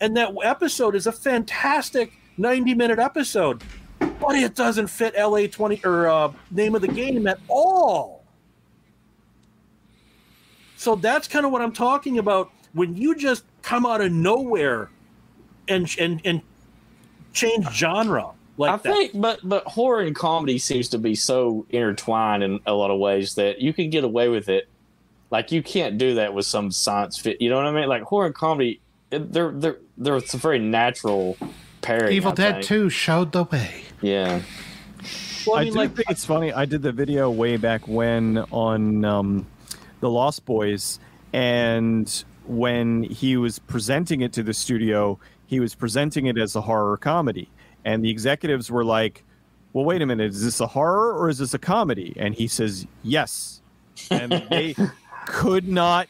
[0.00, 3.62] And that episode is a fantastic 90 minute episode,
[3.98, 8.24] but it doesn't fit LA 20 or uh, name of the game at all.
[10.76, 12.50] So that's kind of what I'm talking about.
[12.72, 14.90] When you just come out of nowhere
[15.68, 16.42] and and and
[17.32, 18.82] change genre like I that.
[18.82, 22.98] think, but but horror and comedy seems to be so intertwined in a lot of
[22.98, 24.68] ways that you can get away with it.
[25.30, 27.40] Like you can't do that with some science fit.
[27.40, 27.88] You know what I mean?
[27.88, 28.80] Like horror and comedy,
[29.10, 31.36] they're they're they're it's a very natural
[31.84, 32.12] pairing.
[32.12, 33.84] Evil I Dead Two showed the way.
[34.00, 34.42] Yeah.
[35.46, 36.52] Well, I, I mean, like, think it's funny.
[36.52, 39.46] I did the video way back when on um,
[40.00, 40.98] the Lost Boys,
[41.32, 46.60] and when he was presenting it to the studio, he was presenting it as a
[46.60, 47.48] horror comedy
[47.84, 49.24] and the executives were like
[49.72, 52.48] well wait a minute is this a horror or is this a comedy and he
[52.48, 53.60] says yes
[54.10, 54.74] and they
[55.26, 56.08] could not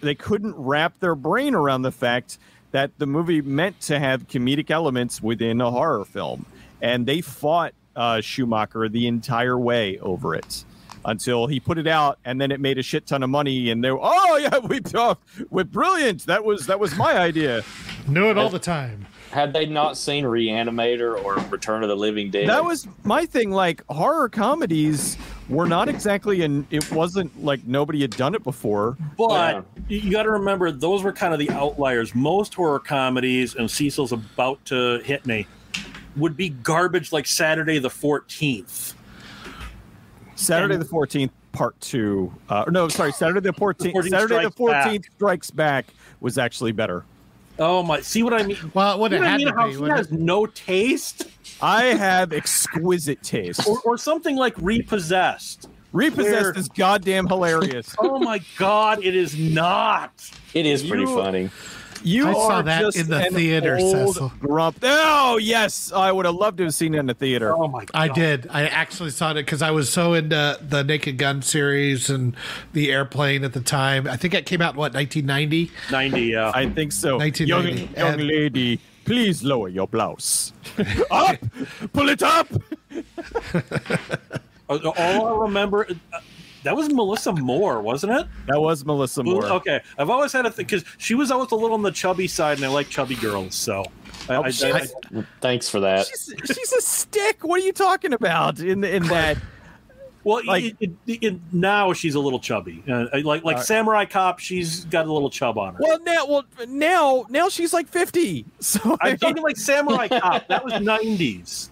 [0.00, 2.38] they couldn't wrap their brain around the fact
[2.74, 6.44] that the movie meant to have comedic elements within a horror film.
[6.82, 10.64] And they fought uh, schumacher the entire way over it
[11.04, 13.84] until he put it out and then it made a shit ton of money and
[13.84, 16.26] they were oh yeah we talked, we're brilliant.
[16.26, 17.62] That was that was my idea.
[18.08, 22.30] Knew it all the time had they not seen Reanimator or Return of the Living
[22.30, 22.48] Dead?
[22.48, 23.50] That was my thing.
[23.50, 28.96] Like horror comedies were not exactly, and it wasn't like nobody had done it before.
[29.18, 29.98] But yeah.
[29.98, 32.14] you got to remember, those were kind of the outliers.
[32.14, 35.48] Most horror comedies, and Cecil's about to hit me,
[36.14, 38.94] would be garbage like Saturday the 14th.
[40.36, 42.32] Saturday and, the 14th, part two.
[42.48, 43.94] Uh, no, sorry, Saturday the 14th.
[43.94, 45.12] 14th Saturday the 14th back.
[45.16, 45.86] strikes back
[46.20, 47.04] was actually better.
[47.58, 48.00] Oh my!
[48.00, 48.56] See what I mean?
[48.74, 49.48] Well, what it had mean?
[49.48, 50.18] How be, he has it?
[50.18, 51.28] no taste.
[51.62, 55.68] I have exquisite taste, or, or something like repossessed.
[55.92, 56.58] Repossessed where...
[56.58, 57.94] is goddamn hilarious.
[58.00, 60.28] oh my god, it is not.
[60.52, 61.50] It is pretty you, funny.
[62.04, 64.30] You I saw that in the theater, Cecil.
[64.38, 64.78] Grump.
[64.82, 67.56] Oh yes, I would have loved to have seen it in the theater.
[67.56, 67.86] Oh my!
[67.86, 67.90] God.
[67.94, 68.46] I did.
[68.50, 72.36] I actually saw it because I was so into the Naked Gun series and
[72.74, 74.06] the Airplane at the time.
[74.06, 75.70] I think it came out in what 1990.
[75.90, 77.16] 90, yeah, I think so.
[77.16, 77.80] 1990.
[77.80, 80.52] Young, young and, lady, please lower your blouse.
[81.10, 81.38] up,
[81.94, 82.48] pull it up.
[84.68, 86.20] All I remember uh,
[86.64, 88.26] that was Melissa Moore, wasn't it?
[88.48, 89.44] That was Melissa Moore.
[89.44, 92.26] Okay, I've always had a thing because she was always a little on the chubby
[92.26, 93.54] side, and I like chubby girls.
[93.54, 93.84] So,
[94.28, 94.86] I, I, I,
[95.40, 96.06] thanks for that.
[96.06, 97.44] She's, she's, a stick.
[97.44, 99.36] What are you talking about in in that?
[100.24, 104.06] Well, like it, it, it, now she's a little chubby, uh, like like uh, Samurai
[104.06, 104.38] Cop.
[104.38, 105.80] She's got a little chub on her.
[105.82, 108.46] Well, now, well, now, now she's like fifty.
[108.60, 110.48] So I'm talking like Samurai Cop.
[110.48, 111.70] That was nineties.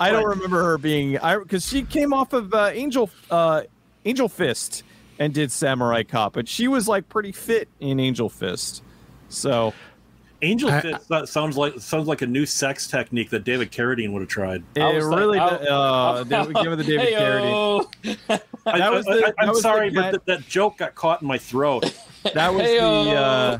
[0.00, 3.62] I don't remember her being I because she came off of uh, Angel uh,
[4.08, 4.84] Angel Fist
[5.18, 8.82] and did Samurai Cop, but she was like pretty fit in Angel Fist.
[9.28, 9.74] So
[10.40, 14.12] Angel I, Fist that sounds like sounds like a new sex technique that David Carradine
[14.12, 14.62] would have tried.
[14.76, 17.86] It really like, uh, give it the David Carradine.
[18.64, 21.94] that was the, I, am sorry, but that, that joke got caught in my throat.
[22.34, 23.04] That was Hey-o.
[23.04, 23.58] the uh,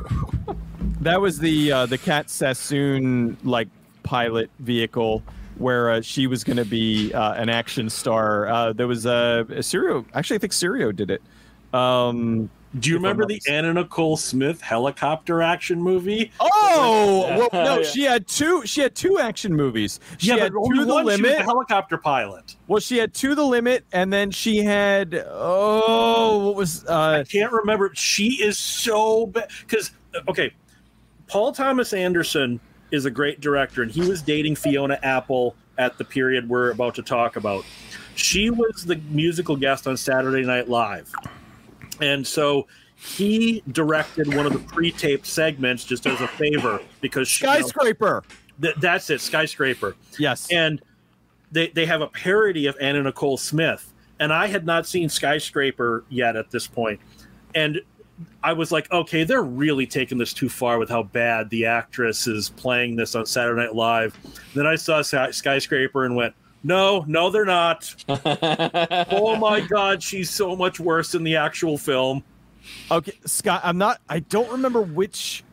[1.01, 3.69] that was the uh, the Cat Sassoon like
[4.03, 5.23] pilot vehicle
[5.59, 8.49] where uh, she was going to be uh, an action star.
[8.49, 10.05] Uh, there was a, a Cirio.
[10.15, 11.23] Actually, I think Cirio did it.
[11.73, 16.31] Um, do you remember the Anna Nicole Smith helicopter action movie?
[16.39, 18.67] Oh, well, no, she had two.
[18.67, 20.01] She had two action movies.
[20.19, 22.57] She yeah, had but To the Limit, the helicopter pilot.
[22.67, 26.85] Well, she had To the Limit, and then she had oh, what was?
[26.87, 27.91] Uh, I can't remember.
[27.95, 29.93] She is so bad because
[30.29, 30.53] okay,
[31.27, 32.61] Paul Thomas Anderson
[32.91, 36.95] is a great director, and he was dating Fiona Apple at the period we're about
[36.97, 37.65] to talk about.
[38.15, 41.13] She was the musical guest on Saturday Night Live.
[42.01, 42.67] And so
[42.97, 48.25] he directed one of the pre-taped segments just as a favor because skyscraper.
[48.59, 49.95] You know, th- that's it, skyscraper.
[50.19, 50.83] Yes, and
[51.53, 56.05] they they have a parody of Anna Nicole Smith, and I had not seen skyscraper
[56.09, 57.01] yet at this point,
[57.55, 57.81] and
[58.43, 62.27] I was like, okay, they're really taking this too far with how bad the actress
[62.27, 64.17] is playing this on Saturday Night Live.
[64.55, 66.35] Then I saw skyscraper and went.
[66.65, 67.95] No, no, they're not.
[68.09, 72.25] oh my God, she's so much worse in the actual film.
[72.91, 74.01] Okay, Scott, I'm not.
[74.09, 75.45] I don't remember which.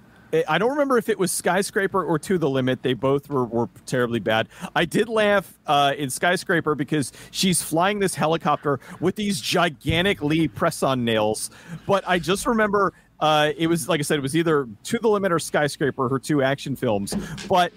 [0.48, 2.82] I don't remember if it was Skyscraper or To the Limit.
[2.82, 4.48] They both were, were terribly bad.
[4.76, 10.48] I did laugh uh, in Skyscraper because she's flying this helicopter with these gigantic Lee
[10.48, 11.52] press on nails.
[11.86, 15.08] But I just remember uh, it was, like I said, it was either To the
[15.08, 17.16] Limit or Skyscraper, her two action films.
[17.48, 17.72] But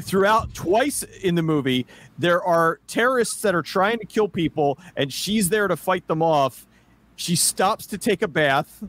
[0.00, 1.86] throughout twice in the movie,
[2.18, 6.22] there are terrorists that are trying to kill people, and she's there to fight them
[6.22, 6.66] off
[7.16, 8.84] she stops to take a bath.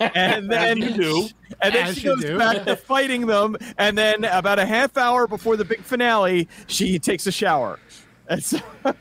[0.00, 1.28] And then you do.
[1.60, 3.56] And then As she goes back to fighting them.
[3.78, 7.78] And then about a half hour before the big finale, she takes a shower.
[8.28, 8.94] And so I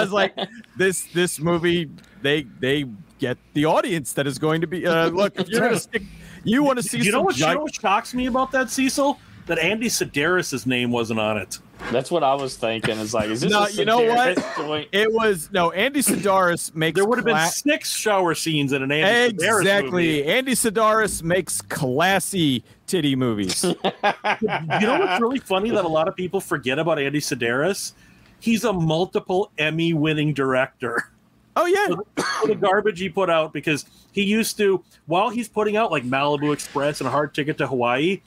[0.00, 0.36] was like,
[0.76, 1.90] this this movie,
[2.22, 2.86] they they
[3.18, 6.02] get the audience that is going to be uh, look, if you're gonna stick
[6.44, 9.18] you want to see you know, what, you know what shocks me about that, Cecil?
[9.46, 11.58] That Andy Sidaris' name wasn't on it.
[11.90, 12.98] That's what I was thinking.
[12.98, 13.50] It's like, is this?
[13.50, 14.38] No, you know what?
[14.56, 14.88] Joint?
[14.92, 15.72] It was no.
[15.72, 16.96] Andy Sidaris makes.
[16.96, 19.66] There would have cla- been six shower scenes in an Andy exactly.
[19.66, 20.24] Sidaris movie.
[20.24, 23.64] Andy Sidaris makes classy titty movies.
[23.64, 27.92] you know what's really funny that a lot of people forget about Andy Sidaris?
[28.38, 31.12] He's a multiple Emmy-winning director.
[31.56, 35.76] Oh yeah, for the garbage he put out because he used to while he's putting
[35.76, 38.20] out like Malibu Express and a Hard Ticket to Hawaii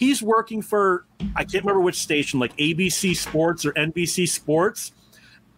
[0.00, 1.04] he's working for
[1.36, 4.92] I can't remember which station, like ABC Sports or NBC Sports,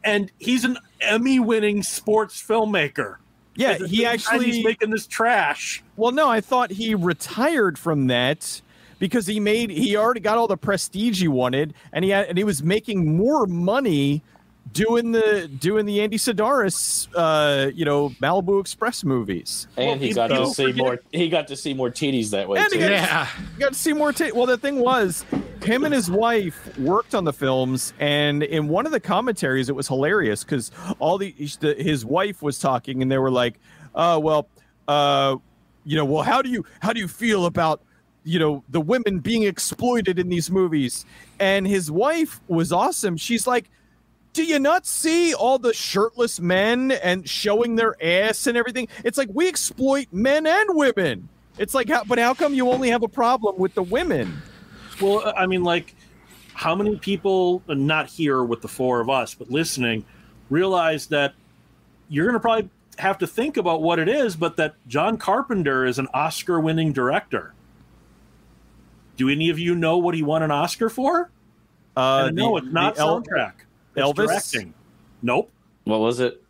[0.05, 3.17] and he's an Emmy-winning sports filmmaker.
[3.55, 5.83] Yeah, he actually he's making this trash.
[5.97, 8.61] Well, no, I thought he retired from that
[8.99, 12.37] because he made he already got all the prestige he wanted, and he had, and
[12.37, 14.23] he was making more money
[14.73, 19.67] doing the doing the Andy Sidaris, uh, you know, Malibu Express movies.
[19.77, 20.77] And well, he got to see forget.
[20.77, 21.01] more.
[21.11, 22.65] He got to see more titties that way.
[22.69, 22.79] too.
[22.79, 24.35] yeah, he got to see more titties.
[24.35, 25.25] Well, the thing was,
[25.63, 29.75] him and his wife worked on the films, and in one of the commentaries, it
[29.75, 33.59] was hilarious because all the, the his wife was talking, and they were like,
[33.95, 34.49] "Uh, well,
[34.89, 35.37] uh,
[35.85, 37.83] you know, well, how do you how do you feel about?"
[38.25, 41.05] you know the women being exploited in these movies
[41.41, 43.69] and his wife was awesome she's like
[44.33, 48.89] do you not see all the shirtless men and showing their ass and everything?
[49.05, 51.29] It's like we exploit men and women.
[51.59, 54.41] It's like, how, but how come you only have a problem with the women?
[55.01, 55.95] Well, I mean, like,
[56.55, 60.05] how many people, not here with the four of us, but listening,
[60.49, 61.35] realize that
[62.09, 65.85] you're going to probably have to think about what it is, but that John Carpenter
[65.85, 67.55] is an Oscar winning director.
[69.17, 71.31] Do any of you know what he won an Oscar for?
[71.97, 73.53] Uh, no, it's not soundtrack.
[73.97, 74.15] Elvis?
[74.15, 74.75] Directing.
[75.23, 75.51] Nope.
[75.85, 76.43] What was it?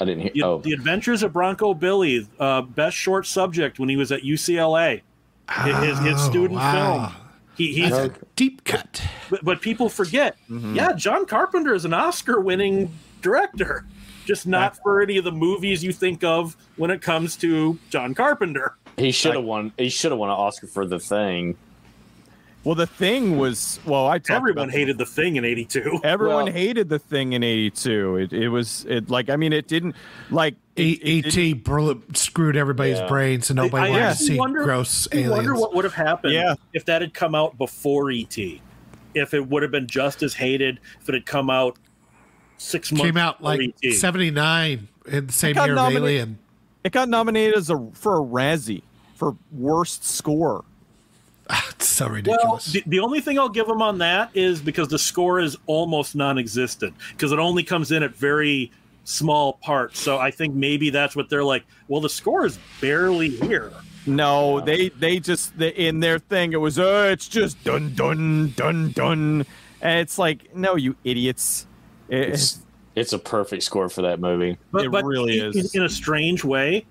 [0.00, 0.32] I didn't hear.
[0.34, 0.58] The, oh.
[0.58, 5.02] the Adventures of Bronco Billy, uh, best short subject when he was at UCLA.
[5.48, 6.72] Oh, his, his student wow.
[6.72, 7.22] film.
[7.56, 9.02] He, he's a deep cut.
[9.30, 10.36] But, but people forget.
[10.50, 10.74] Mm-hmm.
[10.74, 13.86] Yeah, John Carpenter is an Oscar-winning director,
[14.26, 18.14] just not for any of the movies you think of when it comes to John
[18.14, 18.76] Carpenter.
[18.98, 19.72] He should have won.
[19.78, 21.56] He should have won an Oscar for The Thing.
[22.66, 24.08] Well, the thing was well.
[24.08, 26.00] I tell everyone hated the thing in '82.
[26.04, 28.16] Everyone well, hated the thing in '82.
[28.16, 29.94] It, it was it like I mean it didn't
[30.32, 31.30] like ET
[32.16, 33.06] screwed everybody's yeah.
[33.06, 34.08] brains, so nobody I, wanted yeah.
[34.10, 36.56] to see wonder, gross I wonder what would have happened yeah.
[36.72, 38.36] if that had come out before ET.
[38.36, 41.78] If it would have been just as hated if it had come out
[42.56, 43.04] six months.
[43.04, 46.36] Came out like '79 in the same year of Alien.
[46.82, 48.82] It got nominated as a for a Razzie
[49.14, 50.64] for worst score.
[51.48, 52.74] Ah, it's so ridiculous.
[52.74, 55.56] Well, the, the, only thing I'll give them on that is because the score is
[55.66, 58.72] almost non-existent because it only comes in at very
[59.04, 60.00] small parts.
[60.00, 61.64] So I think maybe that's what they're like.
[61.88, 63.72] Well, the score is barely here.
[64.06, 68.52] No, they they just they, in their thing it was oh it's just dun dun
[68.56, 69.46] dun dun,
[69.80, 71.66] and it's like no you idiots.
[72.08, 72.60] It's
[72.94, 74.58] it's a perfect score for that movie.
[74.70, 75.74] But, it but really in, is.
[75.74, 76.86] In a strange way,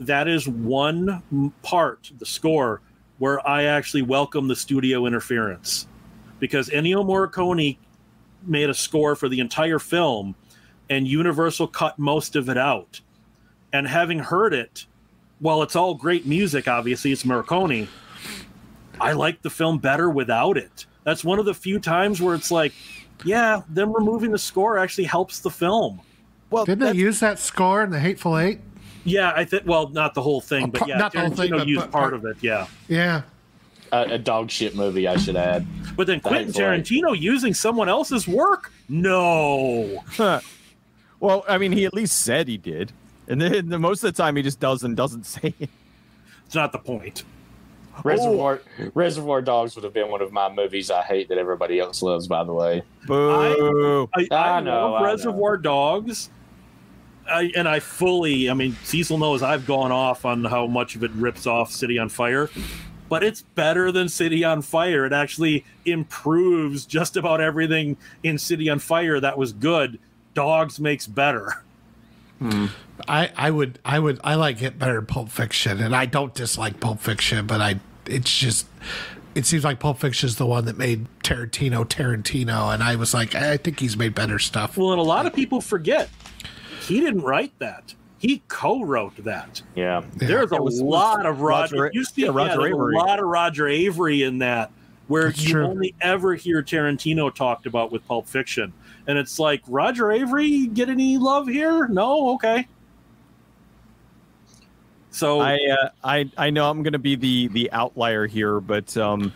[0.00, 2.80] that is one part the score
[3.18, 5.86] where I actually welcome the studio interference
[6.38, 7.76] because Ennio Morricone
[8.42, 10.34] made a score for the entire film
[10.88, 13.00] and Universal cut most of it out.
[13.72, 14.86] And having heard it,
[15.40, 17.88] while it's all great music, obviously it's Morricone,
[19.00, 20.86] I like the film better without it.
[21.04, 22.72] That's one of the few times where it's like,
[23.24, 26.00] yeah, them removing the score actually helps the film.
[26.50, 28.60] Well, didn't they use that score in the Hateful Eight?
[29.04, 29.64] Yeah, I think.
[29.66, 32.14] Well, not the whole thing, but yeah, not the whole thing, but, used but, part
[32.14, 32.36] of it.
[32.40, 32.66] Yeah.
[32.88, 33.22] Yeah.
[33.90, 35.66] Uh, a dog shit movie, I should add.
[35.96, 38.70] But then Quentin Tarantino using someone else's work?
[38.88, 40.04] No.
[41.20, 42.92] well, I mean, he at least said he did,
[43.28, 45.70] and then the, most of the time he just does and doesn't say it.
[46.44, 47.24] It's not the point.
[48.04, 48.90] Reservoir oh.
[48.94, 52.28] Reservoir Dogs would have been one of my movies I hate that everybody else loves.
[52.28, 54.08] By the way, boo!
[54.14, 55.62] I, I, I, I know I Reservoir know.
[55.62, 56.30] Dogs.
[57.30, 61.04] I, and I fully, I mean, Cecil knows I've gone off on how much of
[61.04, 62.50] it rips off City on Fire,
[63.08, 65.04] but it's better than City on Fire.
[65.04, 69.98] It actually improves just about everything in City on Fire that was good.
[70.34, 71.62] Dogs makes better.
[72.38, 72.66] Hmm.
[73.06, 76.34] I, I would I would I like it better than Pulp Fiction, and I don't
[76.34, 78.66] dislike Pulp Fiction, but I it's just
[79.34, 83.14] it seems like Pulp Fiction is the one that made Tarantino Tarantino, and I was
[83.14, 84.76] like, I think he's made better stuff.
[84.76, 86.08] Well, and a lot of people forget
[86.88, 87.94] he didn't write that.
[88.18, 89.62] He co-wrote that.
[89.76, 91.82] Yeah, there's a was, lot of Roger.
[91.82, 92.94] Roger you see yeah, Roger yeah, Avary.
[92.94, 94.72] a lot of Roger Avary in that,
[95.06, 95.66] where That's you true.
[95.66, 98.72] only ever hear Tarantino talked about with Pulp Fiction,
[99.06, 101.86] and it's like Roger Avary get any love here?
[101.86, 102.66] No, okay.
[105.10, 108.96] So I uh, I I know I'm going to be the the outlier here, but
[108.96, 109.32] um,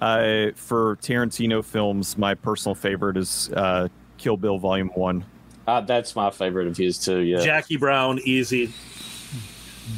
[0.00, 5.24] uh, for Tarantino films, my personal favorite is uh, Kill Bill Volume One.
[5.66, 7.20] Uh, that's my favorite of his too.
[7.20, 8.72] Yeah, Jackie Brown, easy.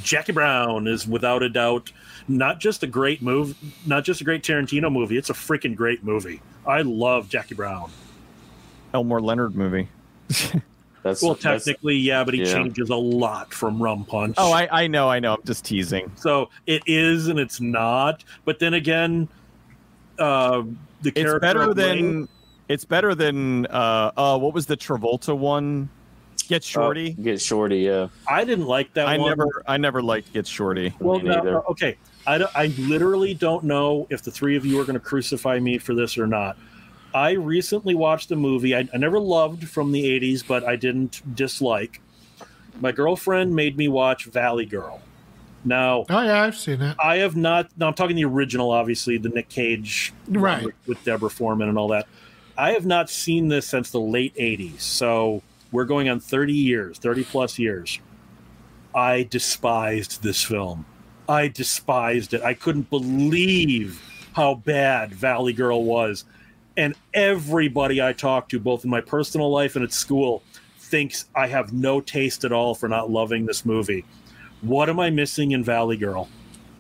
[0.02, 1.93] Jackie Brown is without a doubt
[2.28, 3.56] not just a great move,
[3.86, 5.16] not just a great Tarantino movie.
[5.16, 6.40] It's a freaking great movie.
[6.66, 7.90] I love Jackie Brown.
[8.94, 9.89] Elmore Leonard movie.
[11.02, 12.52] That's well, technically, that's, yeah, but he yeah.
[12.52, 14.36] changes a lot from Rum Punch.
[14.39, 15.34] Oh, I, I know, I know.
[15.34, 16.12] I'm just teasing.
[16.14, 18.22] So it is, and it's not.
[18.44, 19.28] But then again,
[20.20, 20.62] uh,
[21.01, 22.28] the character it's better than
[22.72, 25.90] it's better than uh, uh, what was the Travolta one?
[26.48, 27.14] Get Shorty.
[27.18, 27.80] Uh, Get Shorty.
[27.80, 28.08] Yeah.
[28.26, 29.06] I didn't like that.
[29.06, 29.28] I one.
[29.28, 30.94] never, I never liked Get Shorty.
[30.98, 31.96] Well, no, okay.
[32.26, 35.78] I, I literally don't know if the three of you are going to crucify me
[35.78, 36.56] for this or not.
[37.14, 41.34] I recently watched a movie I, I never loved from the 80s, but I didn't
[41.34, 42.00] dislike.
[42.80, 45.02] My girlfriend made me watch Valley Girl.
[45.64, 46.96] Now, oh yeah, I've seen it.
[47.02, 47.68] I have not.
[47.76, 51.78] Now I'm talking the original, obviously, the Nick Cage, right, with, with Deborah Foreman and
[51.78, 52.08] all that.
[52.56, 56.98] I have not seen this since the late '80s, so we're going on 30 years,
[56.98, 57.98] 30 plus years.
[58.94, 60.84] I despised this film.
[61.28, 62.42] I despised it.
[62.42, 64.02] I couldn't believe
[64.34, 66.24] how bad Valley Girl was
[66.76, 70.42] and everybody I talk to, both in my personal life and at school,
[70.78, 74.04] thinks I have no taste at all for not loving this movie.
[74.60, 76.28] What am I missing in Valley Girl?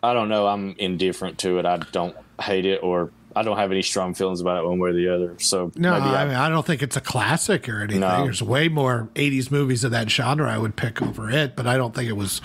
[0.02, 0.46] I don't know.
[0.46, 1.66] I'm indifferent to it.
[1.66, 4.90] I don't hate it or I don't have any strong feelings about it one way
[4.90, 5.38] or the other.
[5.38, 8.00] So no, I, I, mean I don't think it's a classic or anything.
[8.00, 8.24] No.
[8.24, 11.76] There's way more '80s movies of that genre I would pick over it, but I
[11.76, 12.40] don't think it was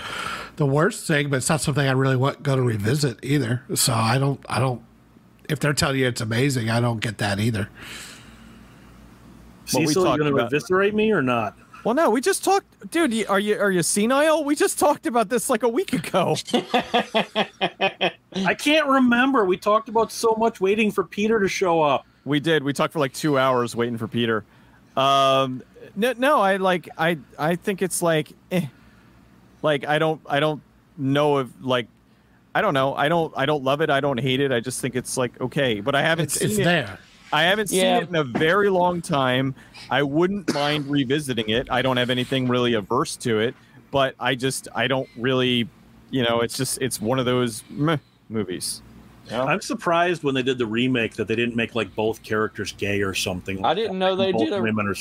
[0.56, 1.30] the worst thing.
[1.30, 3.64] But it's not something I really want go to revisit either.
[3.76, 4.82] So I don't, I don't
[5.50, 7.70] if they're telling you it's amazing, I don't get that either.
[9.66, 11.58] Cecil, you going to eviscerate me or not?
[11.84, 13.26] Well, no, we just talked, dude.
[13.28, 14.44] Are you are you senile?
[14.44, 16.36] We just talked about this like a week ago.
[18.36, 19.46] I can't remember.
[19.46, 22.06] We talked about so much waiting for Peter to show up.
[22.26, 22.64] We did.
[22.64, 24.44] We talked for like two hours waiting for Peter.
[24.98, 25.64] Um,
[25.96, 28.66] no, no, I like I I think it's like, eh.
[29.62, 30.62] like I don't I don't
[30.98, 31.88] know if like
[32.58, 32.96] I don't know.
[32.96, 33.32] I don't.
[33.38, 33.92] I don't love it.
[33.92, 34.52] I don't hate it.
[34.52, 36.64] I just think it's like okay, but I haven't it's, seen it's it.
[36.64, 37.00] there.
[37.32, 37.98] I haven't seen yeah.
[38.00, 39.56] it in a very long time.
[39.90, 41.70] I wouldn't mind revisiting it.
[41.70, 43.56] I don't have anything really averse to it,
[43.92, 45.68] but I just I don't really,
[46.10, 47.98] you know, it's just it's one of those meh
[48.30, 48.82] movies.
[49.30, 49.44] Yeah.
[49.44, 53.02] I'm surprised when they did the remake that they didn't make like both characters gay
[53.02, 53.58] or something.
[53.58, 54.96] Like I didn't know they did a women or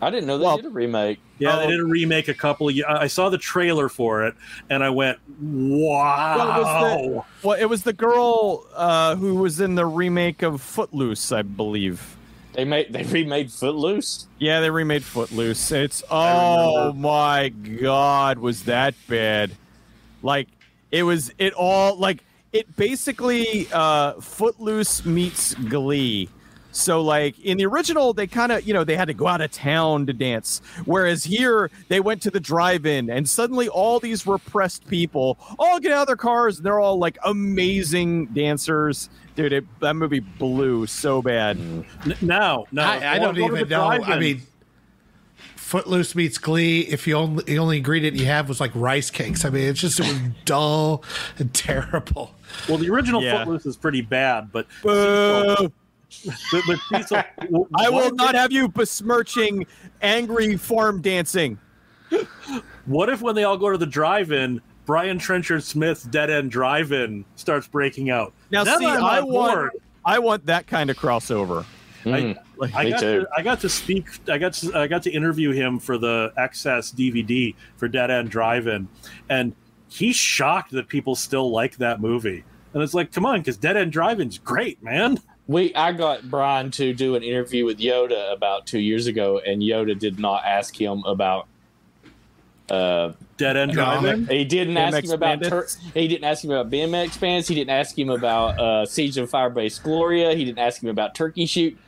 [0.00, 1.18] I didn't know they well, did a remake.
[1.38, 1.60] Yeah, oh.
[1.60, 2.76] they did a remake a couple of.
[2.86, 4.34] I saw the trailer for it,
[4.68, 9.36] and I went, "Wow!" Well, it was the, well, it was the girl uh, who
[9.36, 12.16] was in the remake of Footloose, I believe.
[12.52, 14.26] They made they remade Footloose.
[14.38, 15.72] Yeah, they remade Footloose.
[15.72, 19.52] It's oh my god, was that bad?
[20.22, 20.48] Like
[20.90, 21.32] it was.
[21.38, 26.28] It all like it basically uh, Footloose meets Glee
[26.76, 29.40] so like in the original, they kind of you know they had to go out
[29.40, 34.26] of town to dance, whereas here they went to the drive-in, and suddenly all these
[34.26, 39.08] repressed people all get out of their cars, and they're all like amazing dancers.
[39.34, 41.58] Dude, it, that movie blew so bad.
[41.58, 42.22] Mm.
[42.22, 43.86] Now, now I, I don't even know.
[43.86, 44.42] I mean.
[45.56, 46.82] Footloose meets Glee.
[46.82, 49.80] If you only the only ingredient you have was like rice cakes, I mean, it's
[49.80, 51.02] just it was dull
[51.40, 52.32] and terrible.
[52.68, 53.38] Well, the original yeah.
[53.38, 54.68] Footloose is pretty bad, but
[56.24, 57.22] but, but Cecil,
[57.76, 59.66] I will not have you besmirching
[60.02, 61.58] angry farm dancing.
[62.86, 67.24] What if when they all go to the drive-in, Brian Trenchard Smith's Dead End Drive-In
[67.34, 68.32] starts breaking out?
[68.50, 69.72] Now, then see, I want,
[70.04, 71.64] I want that kind of crossover.
[72.04, 74.06] Mm, I, I got to, I got to speak.
[74.28, 78.30] I got to, I got to interview him for the XS DVD for Dead End
[78.30, 78.86] Drive-In,
[79.28, 79.54] and
[79.88, 82.44] he's shocked that people still like that movie.
[82.72, 85.18] And it's like, come on, because Dead End Drive-In's great, man.
[85.48, 89.62] We I got Brian to do an interview with Yoda about two years ago, and
[89.62, 91.46] Yoda did not ask him about
[92.68, 94.26] uh, Dead End Drive-In.
[94.26, 95.42] He didn't BMX ask him about.
[95.44, 97.46] Tur- he didn't ask him about BMX fans.
[97.46, 100.34] He didn't ask him about uh, Siege of Firebase Gloria.
[100.34, 101.78] He didn't ask him about Turkey Shoot.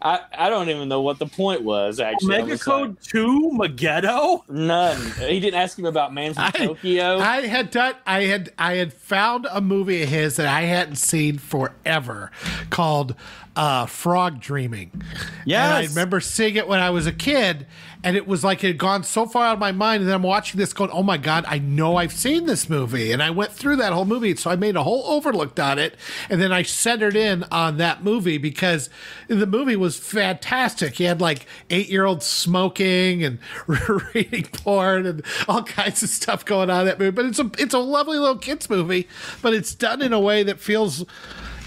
[0.00, 2.28] I, I don't even know what the point was actually.
[2.28, 4.48] Mega Code like, Two Mageddon?
[4.48, 5.10] None.
[5.28, 7.18] He didn't ask him about Man from I, Tokyo.
[7.18, 7.94] I had done.
[8.06, 12.30] I had I had found a movie of his that I hadn't seen forever,
[12.70, 13.16] called
[13.56, 15.02] uh, Frog Dreaming.
[15.44, 17.66] Yeah, I remember seeing it when I was a kid,
[18.04, 20.02] and it was like it had gone so far out of my mind.
[20.02, 23.12] And then I'm watching this, going, "Oh my god, I know I've seen this movie."
[23.12, 25.96] And I went through that whole movie, so I made a whole overlooked on it,
[26.30, 28.88] and then I centered in on that movie because
[29.26, 30.94] the movie was fantastic.
[30.94, 33.38] He had like eight year olds smoking and
[34.14, 37.10] reading porn and all kinds of stuff going on in that movie.
[37.10, 39.08] But it's a it's a lovely little kids movie,
[39.42, 41.04] but it's done in a way that feels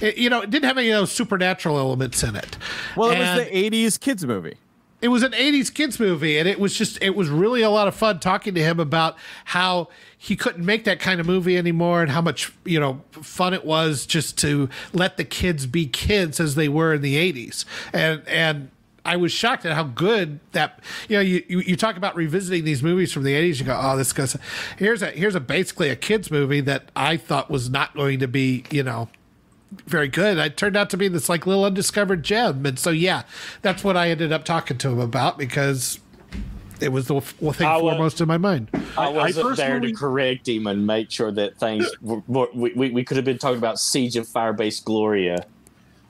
[0.02, 2.58] eh, you know, it didn't have any of those supernatural elements in it.
[2.95, 4.56] Well, it was the 80s kids movie.
[5.02, 7.88] It was an 80s kids movie, and it was just, it was really a lot
[7.88, 12.02] of fun talking to him about how he couldn't make that kind of movie anymore
[12.02, 16.40] and how much, you know, fun it was just to let the kids be kids
[16.40, 17.65] as they were in the 80s.
[17.94, 18.69] And, and,
[19.03, 20.80] I was shocked at how good that
[21.10, 23.80] you know you, you, you talk about revisiting these movies from the 80s you go
[23.82, 24.38] oh this goes
[24.78, 28.28] here's a here's a basically a kids movie that I thought was not going to
[28.28, 29.10] be you know
[29.72, 30.38] very good.
[30.38, 33.23] It turned out to be this like little undiscovered gem, and so yeah,
[33.61, 35.99] that's what I ended up talking to him about because
[36.81, 38.69] it was the thing I uh, foremost was, in my mind.
[38.98, 42.89] I wasn't I there to correct him and make sure that things were, were, we,
[42.89, 45.45] we could have been talking about Siege of Firebase Gloria.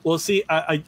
[0.02, 0.84] Well, see, I, I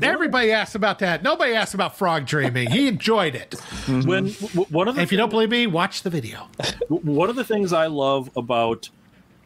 [0.00, 1.22] Everybody asked about that.
[1.22, 2.70] Nobody asked about Frog Dreaming.
[2.70, 3.54] He enjoyed it.
[3.86, 6.48] When one of the if you don't believe me, watch the video.
[6.88, 8.88] One of the things I love about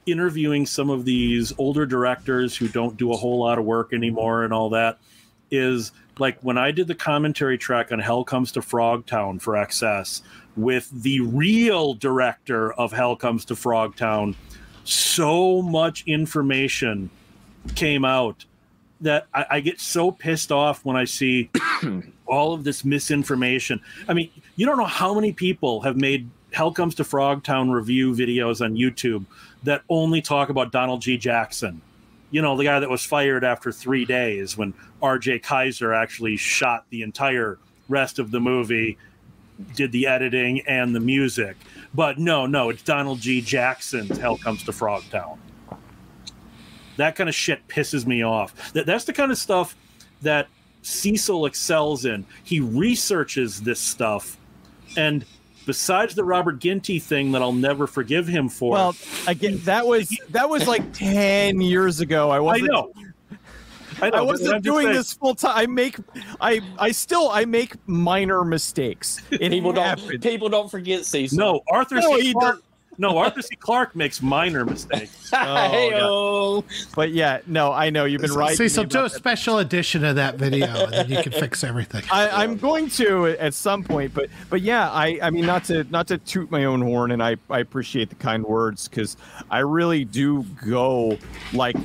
[0.07, 4.45] interviewing some of these older directors who don't do a whole lot of work anymore
[4.45, 4.99] and all that
[5.51, 10.23] is like when I did the commentary track on Hell Comes to Frogtown for XS
[10.57, 14.35] with the real director of Hell Comes to Frogtown,
[14.85, 17.11] so much information
[17.75, 18.45] came out
[19.01, 21.51] that I, I get so pissed off when I see
[22.27, 23.81] all of this misinformation.
[24.09, 28.15] I mean, you don't know how many people have made Hell Comes to Frogtown review
[28.15, 29.27] videos on YouTube
[29.65, 31.17] that only talk about Donald G.
[31.17, 31.81] Jackson.
[32.31, 35.41] You know, the guy that was fired after three days when R.J.
[35.41, 37.59] Kizer actually shot the entire
[37.89, 38.99] rest of the movie,
[39.75, 41.57] did the editing and the music.
[41.95, 43.41] But no, no, it's Donald G.
[43.41, 45.39] Jackson's Hell Comes to Frogtown.
[46.97, 48.73] That kind of shit pisses me off.
[48.73, 49.77] That, that's the kind of stuff
[50.23, 50.49] that
[50.83, 52.25] Cecil excels in.
[52.45, 54.37] He researches this stuff
[54.97, 55.25] and
[55.67, 58.73] besides the Robert Ginty thing that I'll never forgive him for.
[58.73, 62.31] Well, again, that was that was like ten years ago.
[62.31, 62.71] I wasn't.
[62.71, 62.93] I know.
[64.01, 65.57] I, know, I wasn't doing this full time.
[65.57, 65.97] I make,
[66.39, 69.23] I, I still, I make minor mistakes.
[69.31, 70.09] It people happens.
[70.09, 71.39] don't, people don't forget Cecil.
[71.39, 72.35] No, Arthur no, C.
[72.35, 72.63] Clarke,
[72.99, 73.57] no, Arthur C.
[73.57, 75.31] Clarke makes minor mistakes.
[75.33, 76.65] oh,
[76.95, 78.57] but yeah, no, I know you've been right.
[78.57, 82.05] See, so do a special edition of that video, and then you can fix everything.
[82.11, 85.85] I, am going to at some point, but but yeah, I I mean not to
[85.85, 89.17] not to toot my own horn, and I I appreciate the kind words because
[89.51, 91.19] I really do go
[91.53, 91.77] like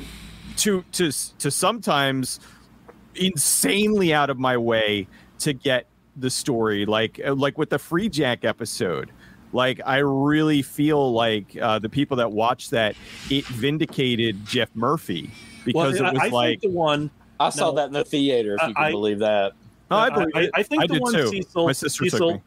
[0.57, 2.39] to to to sometimes
[3.15, 5.07] insanely out of my way
[5.39, 9.11] to get the story like like with the Freejack episode
[9.53, 12.95] like I really feel like uh, the people that watched that
[13.29, 15.31] it vindicated Geoff Murphy
[15.65, 17.09] because well, it was I, I like the one.
[17.39, 18.55] I saw no, that in the theater.
[18.55, 19.53] If you can I, believe that.
[19.89, 21.27] No, I, believe I, I think I the one too.
[21.27, 22.43] Cecil, My sister Cecil, took me.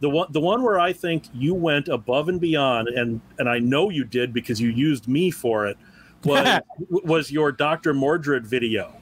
[0.00, 3.58] The one, the one where I think you went above and beyond, and and I
[3.58, 5.76] know you did because you used me for it,
[6.24, 6.60] was
[6.90, 7.94] was your Dr.
[7.94, 8.94] Mordrid video,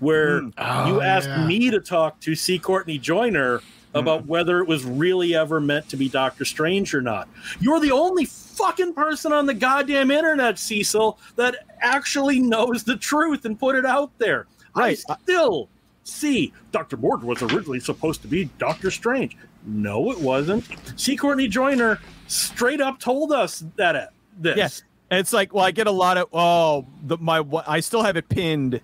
[0.00, 0.52] where mm.
[0.58, 1.46] oh, you asked yeah.
[1.46, 2.58] me to talk to C.
[2.58, 3.62] Courtney Joyner
[3.94, 4.26] about mm.
[4.26, 7.28] whether it was really ever meant to be Doctor Strange or not.
[7.60, 13.44] You're the only fucking person on the goddamn internet, Cecil, that actually knows the truth
[13.44, 14.46] and put it out there.
[14.74, 15.00] Right.
[15.08, 15.68] I still
[16.04, 16.96] see Dr.
[16.96, 19.36] Mordrid was originally supposed to be Doctor Strange.
[19.66, 20.66] No, it wasn't.
[20.96, 24.08] See, Courtney Joyner straight up told us that it,
[24.38, 24.56] this.
[24.56, 24.82] Yes.
[25.10, 28.28] It's like, well, I get a lot of oh, the, my I still have it
[28.28, 28.80] pinned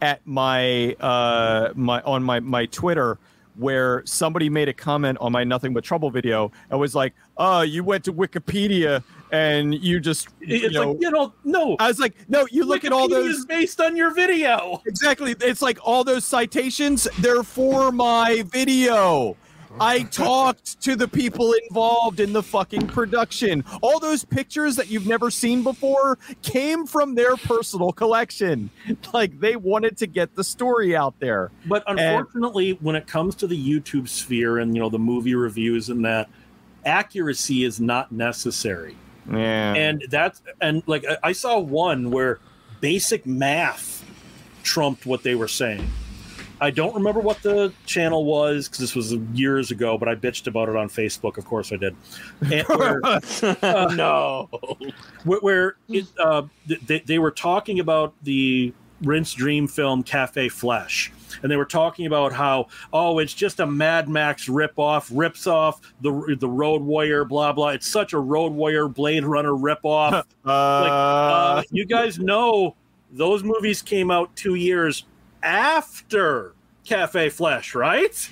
[0.00, 3.18] at my uh my on my my Twitter
[3.56, 7.62] where somebody made a comment on my Nothing But Trouble video and was like, "Oh,
[7.62, 9.02] you went to Wikipedia
[9.32, 12.64] and you just you it's know, like you know no I was like, no, you
[12.64, 14.82] look at all those based on your video.
[14.86, 15.34] exactly.
[15.40, 17.08] It's like all those citations.
[17.18, 19.36] They're for my video.
[19.80, 23.64] I talked to the people involved in the fucking production.
[23.82, 28.70] All those pictures that you've never seen before came from their personal collection.
[29.12, 31.50] Like they wanted to get the story out there.
[31.66, 35.88] But unfortunately, when it comes to the YouTube sphere and you know the movie reviews
[35.90, 36.28] and that,
[36.84, 38.96] accuracy is not necessary.
[39.30, 39.74] Yeah.
[39.74, 42.38] And that's and like I- I saw one where
[42.80, 44.04] basic math
[44.62, 45.88] trumped what they were saying.
[46.62, 50.46] I don't remember what the channel was because this was years ago, but I bitched
[50.46, 51.36] about it on Facebook.
[51.36, 51.96] Of course, I did.
[52.40, 53.00] And where,
[53.96, 54.48] no.
[55.24, 56.42] where, where it, uh,
[56.86, 58.72] they, they were talking about the
[59.02, 61.12] Rinse Dream film Cafe Flesh.
[61.42, 65.80] And they were talking about how, oh, it's just a Mad Max ripoff, rips off
[66.00, 67.70] the the Road Warrior, blah blah.
[67.70, 70.12] It's such a Road Warrior Blade Runner ripoff.
[70.12, 72.76] like, uh, you guys know
[73.10, 75.06] those movies came out two years
[75.42, 76.52] after
[76.84, 78.30] Cafe Flesh, right?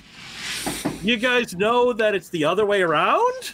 [1.01, 3.51] You guys know that it's the other way around?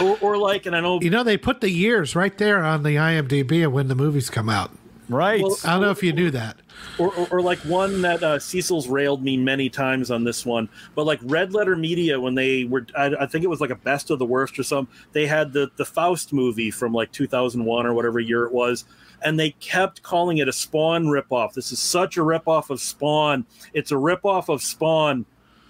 [0.00, 2.82] Or, or like, and I know You know, they put the years right there on
[2.82, 4.70] the IMDb of when the movies come out.
[5.08, 5.42] right.
[5.42, 6.56] Well, I don't know if you knew that.
[6.98, 10.68] or, or, or like one that uh, Cecil's railed me many times on this one,
[10.94, 13.74] but like Red Letter Media when they were, I, I think it was like a
[13.76, 14.94] best of the worst or something.
[15.12, 18.84] They had the the Faust movie from like 2001 or whatever year it was,
[19.22, 21.52] and they kept calling it a Spawn ripoff.
[21.54, 23.44] This is such a ripoff of Spawn.
[23.74, 25.24] It's a ripoff of Spawn.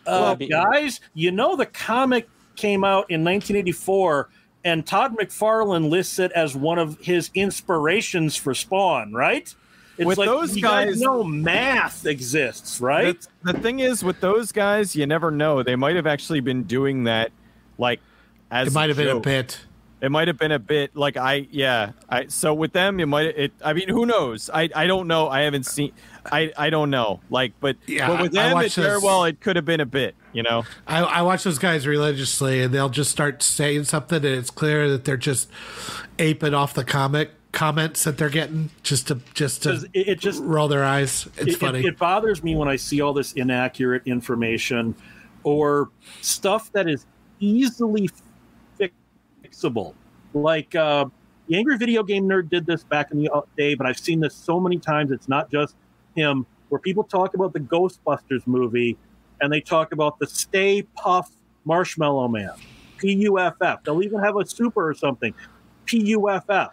[0.07, 4.29] Uh, guys, you know the comic came out in 1984.
[4.63, 9.55] And Todd McFarlane lists it as one of his inspirations for Spawn, right?
[9.97, 13.19] It's With like those you guys- know math exists, right?
[13.43, 15.63] The, the thing is, with those guys, you never know.
[15.63, 17.33] They might have actually been doing that,
[17.79, 18.01] like,
[18.51, 19.59] as It might have been a bit.
[20.03, 21.93] It might have been a bit like I yeah.
[22.09, 24.49] I so with them it might it I mean who knows?
[24.53, 25.29] I I don't know.
[25.29, 25.93] I haven't seen
[26.33, 27.21] I I don't know.
[27.31, 29.81] Like but Yeah, but with I- I them it very well it could have been
[29.81, 30.65] a bit, you know.
[30.87, 34.89] I, I watch those guys religiously, and they'll just start saying something, and it's clear
[34.91, 35.49] that they're just
[36.19, 40.43] aping off the comic comments that they're getting, just to just to it, it just
[40.43, 41.27] roll their eyes.
[41.37, 41.85] It's it, it- funny.
[41.87, 44.95] It, bothers me when I see all this inaccurate information
[45.43, 45.91] or
[46.23, 47.07] stuff that is
[47.41, 48.09] easily
[49.61, 49.95] fixable.
[50.35, 51.07] Like uh,
[51.49, 54.21] the Angry Video Game Nerd did this back in the uh, day, but I've seen
[54.21, 55.11] this so many times.
[55.11, 55.75] It's not just
[56.15, 58.97] him, where people talk about the Ghostbusters movie
[59.41, 61.31] and they talk about the Stay Puff
[61.65, 62.53] Marshmallow Man,
[62.99, 63.83] P U F F.
[63.85, 65.35] They'll even have a super or something,
[65.85, 66.71] P U F F.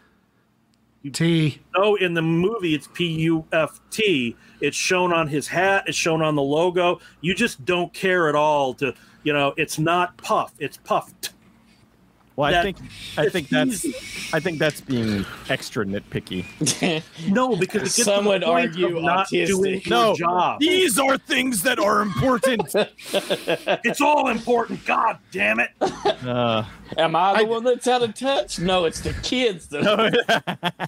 [1.14, 1.62] T.
[1.78, 4.36] No, in the movie it's P U F T.
[4.60, 5.86] It's shown on his hat.
[5.88, 7.00] It's shown on the logo.
[7.22, 8.94] You just don't care at all to,
[9.24, 10.54] you know, it's not puff.
[10.60, 11.32] It's puffed.
[12.38, 12.78] Well, I think
[13.18, 13.84] I think that's.
[14.32, 16.46] I think that's being extra nitpicky.
[17.28, 20.16] No, because it gets Some to the would point argue not doing your No.
[20.16, 20.60] job.
[20.60, 22.74] These are things that are important.
[23.84, 24.86] It's all important.
[24.86, 25.72] God damn it!
[25.82, 26.64] uh,
[26.98, 28.60] Am I the I- one that's out of touch?
[28.60, 29.68] No, it's the kids.
[29.70, 30.88] That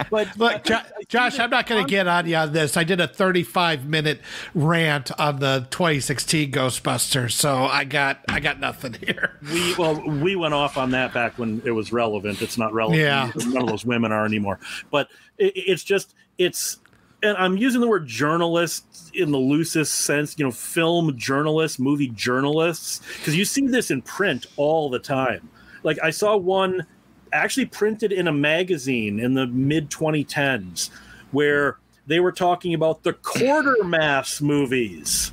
[0.10, 2.76] But Look, Jo- Josh, I'm not going to get on you on this.
[2.76, 4.20] I did a 35 minute
[4.54, 9.38] rant on the 2016 Ghostbusters, so I got I got nothing here.
[9.52, 12.42] we well we went off on that back when it was relevant.
[12.42, 13.00] It's not relevant.
[13.00, 13.30] Yeah.
[13.46, 14.58] none of those women are anymore.
[14.90, 15.08] But
[15.38, 16.78] it, it's just it's
[17.22, 20.38] and I'm using the word journalist in the loosest sense.
[20.38, 25.48] You know, film journalists, movie journalists, because you see this in print all the time.
[25.82, 26.86] Like I saw one
[27.32, 30.90] actually printed in a magazine in the mid 2010s
[31.32, 35.32] where they were talking about the quarter mass movies.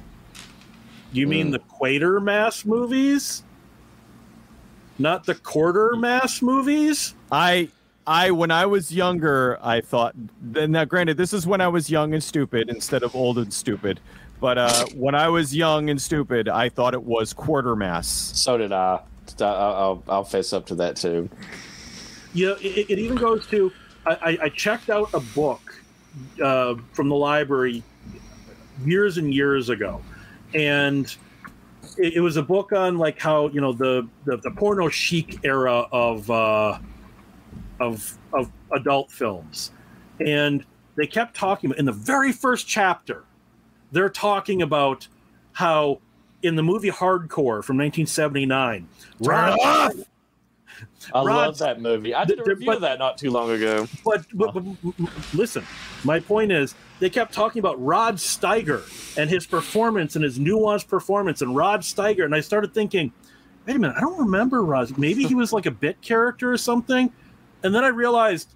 [1.12, 1.52] You mean mm.
[1.52, 3.44] the Quatermass movies?
[5.00, 7.16] Not the quarter mass movies?
[7.32, 7.70] I
[8.06, 10.14] I when I was younger, I thought.
[10.42, 13.52] Then now, granted, this is when I was young and stupid instead of old and
[13.54, 14.00] stupid.
[14.40, 18.06] But uh, when I was young and stupid, I thought it was quartermass.
[18.06, 19.00] so did I.
[19.40, 21.30] I- I'll, I'll face up to that too.
[22.34, 23.72] You know, it, it even goes to
[24.06, 25.82] I, I- I checked out a book
[26.44, 27.84] uh, from the library
[28.86, 30.02] years and years ago,
[30.54, 31.16] and
[31.98, 35.40] it, it was a book on like how you know the the, the porno chic
[35.44, 36.78] era of uh,
[37.80, 39.72] of of adult films,
[40.20, 40.66] and
[40.96, 43.24] they kept talking about in the very first chapter,
[43.92, 45.08] they're talking about
[45.54, 46.00] how
[46.44, 48.88] in the movie Hardcore from 1979,
[49.20, 49.90] Rod, I
[51.14, 52.14] Rod- love that movie.
[52.14, 53.88] I did a review but- of that not too long ago.
[54.04, 54.64] but, but, but
[55.34, 55.66] listen,
[56.04, 58.82] my point is they kept talking about Rod Steiger
[59.18, 62.24] and his performance and his nuanced performance and Rod Steiger.
[62.24, 63.12] And I started thinking,
[63.68, 64.98] wait a minute, I don't remember Rod.
[64.98, 67.12] Maybe he was like a bit character or something.
[67.62, 68.54] And then I realized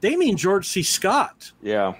[0.00, 0.82] they mean George C.
[0.82, 1.52] Scott.
[1.60, 1.92] Yeah.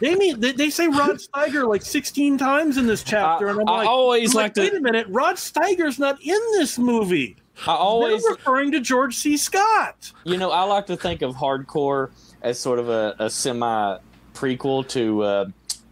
[0.00, 3.68] they mean they, they, say Rod Steiger like 16 times in this chapter, and I'm
[3.68, 7.36] I like, always I'm like, wait a minute, Rod Steiger's not in this movie.
[7.66, 9.38] I always They're referring to George C.
[9.38, 10.12] Scott.
[10.24, 12.10] You know, I like to think of hardcore
[12.42, 13.98] as sort of a, a semi
[14.34, 15.44] prequel to uh,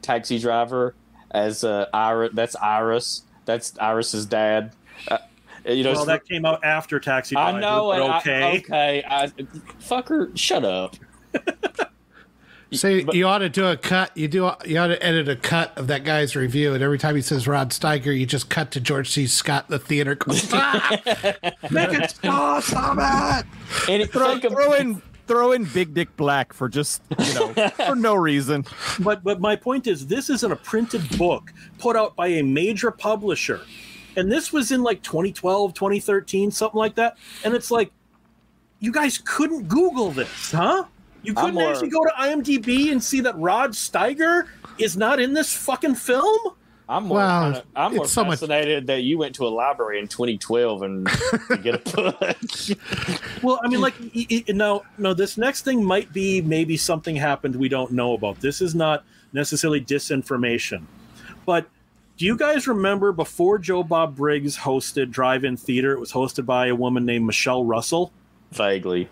[0.02, 0.94] Taxi Driver,
[1.30, 2.32] as uh, Iris.
[2.34, 3.22] That's Iris.
[3.46, 4.72] That's Iris's dad.
[5.08, 5.18] Uh,
[5.64, 7.58] you know, well, that came out after Taxi Driver.
[7.58, 7.92] I know.
[8.18, 9.04] okay, I, okay.
[9.08, 9.26] I,
[9.80, 10.96] fucker, shut up.
[12.72, 14.16] See, but, you ought to do a cut.
[14.16, 14.48] You do.
[14.64, 17.48] You ought to edit a cut of that guy's review, and every time he says
[17.48, 19.26] Rod Steiger, you just cut to George C.
[19.26, 20.16] Scott in the theater.
[20.30, 20.90] Stop!
[21.70, 22.62] Make it stop!
[22.62, 23.46] Stop it!
[23.90, 27.94] And it, throw, throw in throw in Big Dick Black for just you know for
[27.94, 28.66] no reason.
[28.98, 32.90] But but my point is, this isn't a printed book put out by a major
[32.90, 33.60] publisher,
[34.16, 37.16] and this was in like 2012, 2013, something like that.
[37.44, 37.92] And it's like,
[38.80, 40.84] you guys couldn't Google this, huh?
[41.22, 44.48] You couldn't more, actually go to IMDb and see that Rod Steiger
[44.78, 46.56] is not in this fucking film.
[46.90, 48.86] I'm more, well, kinda, I'm more so fascinated much...
[48.88, 51.08] that you went to a library in 2012 and
[51.62, 53.42] get a book.
[53.44, 53.94] well, I mean, like,
[54.48, 55.14] no, no.
[55.14, 58.40] This next thing might be maybe something happened we don't know about.
[58.40, 60.82] This is not necessarily disinformation,
[61.46, 61.68] but
[62.16, 65.92] do you guys remember before Joe Bob Briggs hosted Drive-In Theater?
[65.92, 68.12] It was hosted by a woman named Michelle Russell.
[68.50, 69.08] Vaguely.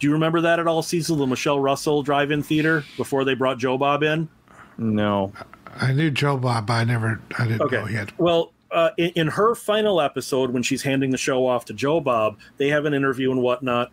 [0.00, 1.16] Do you remember that at all, Cecil?
[1.16, 4.28] The Michelle Russell Drive-In Theater before they brought Joe Bob in?
[4.76, 5.32] No,
[5.80, 7.76] I knew Joe Bob, but I never, I didn't okay.
[7.76, 8.18] know yet.
[8.18, 12.00] Well, uh, in, in, her final episode, when she's handing the show off to Joe
[12.00, 13.90] Bob, they have an interview and whatnot,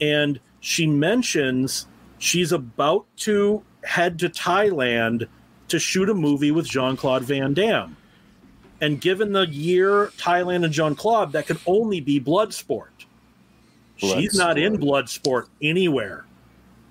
[0.00, 1.86] and she mentions
[2.18, 5.26] she's about to head to Thailand
[5.68, 7.96] to shoot a movie with Jean Claude Van Damme.
[8.80, 12.88] And given the year Thailand and Jean Claude, that could only be Bloodsport.
[13.96, 16.24] She's not in Bloodsport anywhere.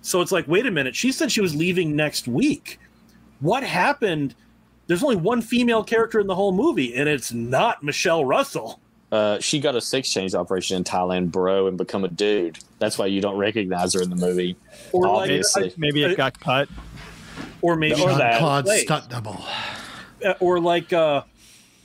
[0.01, 0.95] So it's like, wait a minute.
[0.95, 2.79] She said she was leaving next week.
[3.41, 4.35] What happened?
[4.87, 8.79] There's only one female character in the whole movie, and it's not Michelle Russell.
[9.11, 12.59] Uh, she got a sex change operation in Thailand, bro, and become a dude.
[12.79, 14.55] That's why you don't recognize her in the movie.
[14.93, 16.69] Or obviously, like, maybe it got cut.
[17.61, 19.43] Or maybe or Claude stunt double.
[20.23, 21.23] Uh, or like, uh,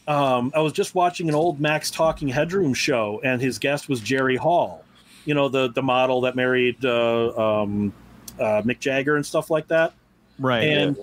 [0.07, 4.01] um, I was just watching an old Max Talking Headroom show, and his guest was
[4.01, 4.85] Jerry Hall
[5.27, 7.93] you know the the model that married uh, um,
[8.41, 9.93] uh, Mick Jagger and stuff like that.
[10.39, 10.62] Right.
[10.62, 10.97] And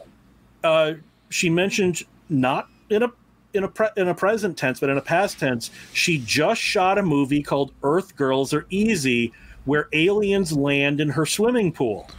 [0.64, 0.94] uh,
[1.30, 3.12] she mentioned not in a
[3.54, 6.98] in a pre- in a present tense, but in a past tense, she just shot
[6.98, 9.32] a movie called Earth Girls Are Easy,
[9.66, 12.10] where aliens land in her swimming pool.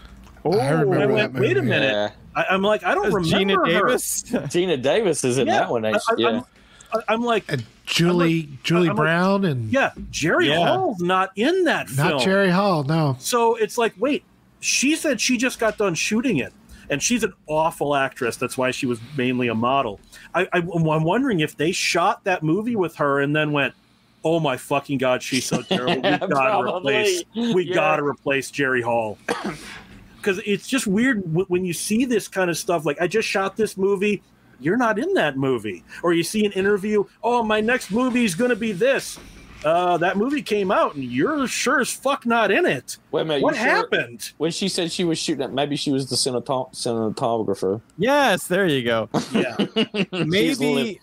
[0.44, 1.92] Oh, I remember I went, that Wait a minute.
[1.92, 2.10] Yeah.
[2.36, 3.64] I, am like, I don't remember Geena her.
[3.64, 4.22] Davis.
[4.24, 5.84] Geena Davis is in yeah, that one.
[5.86, 6.42] I, yeah.
[7.08, 10.64] I'm like and Julie like, Julie I'm Brown like, and yeah, Jerry yeah.
[10.64, 12.08] Hall's not in that film.
[12.10, 13.16] Not Jerry Hall, no.
[13.18, 14.24] So it's like, wait,
[14.60, 16.52] she said she just got done shooting it,
[16.94, 18.36] and she's an awful actress.
[18.36, 19.98] That's why she was mainly a model.
[20.32, 23.74] I, I, I'm wondering if they shot that movie with her and then went,
[24.22, 25.96] "Oh my fucking god, she's so terrible.
[26.20, 27.24] We gotta replace.
[27.34, 27.74] We yeah.
[27.74, 29.18] gotta replace Jerry Hall."
[30.16, 32.86] Because it's just weird when you see this kind of stuff.
[32.86, 34.22] Like, I just shot this movie
[34.58, 35.84] you're not in that movie.
[36.02, 39.18] Or you see an interview, oh, my next movie is going to be this.
[39.65, 42.99] Uh, that movie came out and you're sure as fuck not in it.
[43.11, 43.43] Wait a minute.
[43.43, 44.23] What happened?
[44.23, 44.35] Sure?
[44.39, 47.81] When she said she was shooting it, maybe she was the cinematographer.
[47.97, 49.09] Yes, there you go.
[49.32, 49.57] Yeah.
[50.12, 51.01] maybe,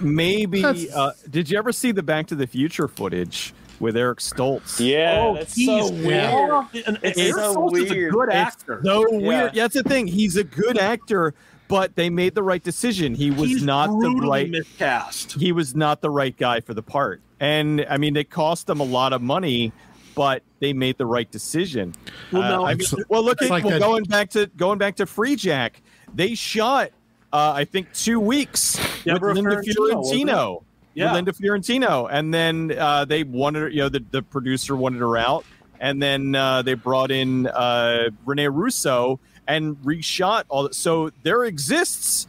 [0.00, 3.52] maybe, uh, did you ever see the Back to the Future footage?
[3.80, 4.78] with Eric Stoltz.
[4.78, 6.04] Yeah, oh, that's so weird.
[6.04, 6.66] Yeah.
[7.02, 7.84] It's Eric so Stoltz weird.
[7.86, 8.74] is a good actor.
[8.74, 9.26] It's so yeah.
[9.26, 9.54] weird.
[9.54, 10.06] Yeah, that's the thing.
[10.06, 11.34] He's a good actor,
[11.70, 13.14] but they made the right decision.
[13.14, 15.32] He was He's not the right miscast.
[15.32, 17.22] He was not the right guy for the part.
[17.38, 19.72] And I mean, it cost them a lot of money,
[20.16, 21.94] but they made the right decision.
[22.32, 24.96] Well, no, uh, I mean, well look at like well, going back to going back
[24.96, 25.74] to Freejack.
[26.12, 26.90] They shot,
[27.32, 30.64] uh, I think, two weeks Deborah with Linda Fiorentino.
[30.94, 31.14] Yeah.
[31.14, 35.44] Linda Fiorentino, and then uh, they wanted, you know, the, the producer wanted her out,
[35.78, 39.20] and then uh, they brought in uh, Rene Russo,
[39.50, 40.74] and reshot all that.
[40.74, 42.26] So there exists,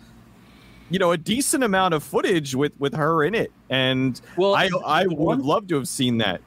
[0.90, 4.70] you know, a decent amount of footage with with her in it, and well, I
[4.86, 6.42] I would one, love to have seen that.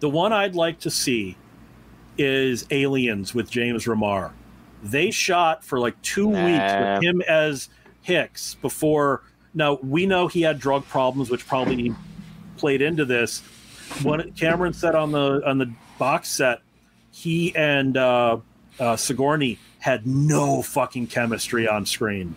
[0.00, 1.36] The one I'd like to see
[2.18, 4.32] is Aliens with James Remar.
[4.82, 6.44] They shot for like two nah.
[6.44, 7.68] weeks with him as
[8.02, 9.22] Hicks before.
[9.54, 11.94] Now we know he had drug problems, which probably
[12.56, 13.40] played into this.
[14.02, 16.60] When Cameron said on the on the box set,
[17.10, 18.38] he and uh,
[18.80, 22.34] uh, Sigourney had no fucking chemistry on screen.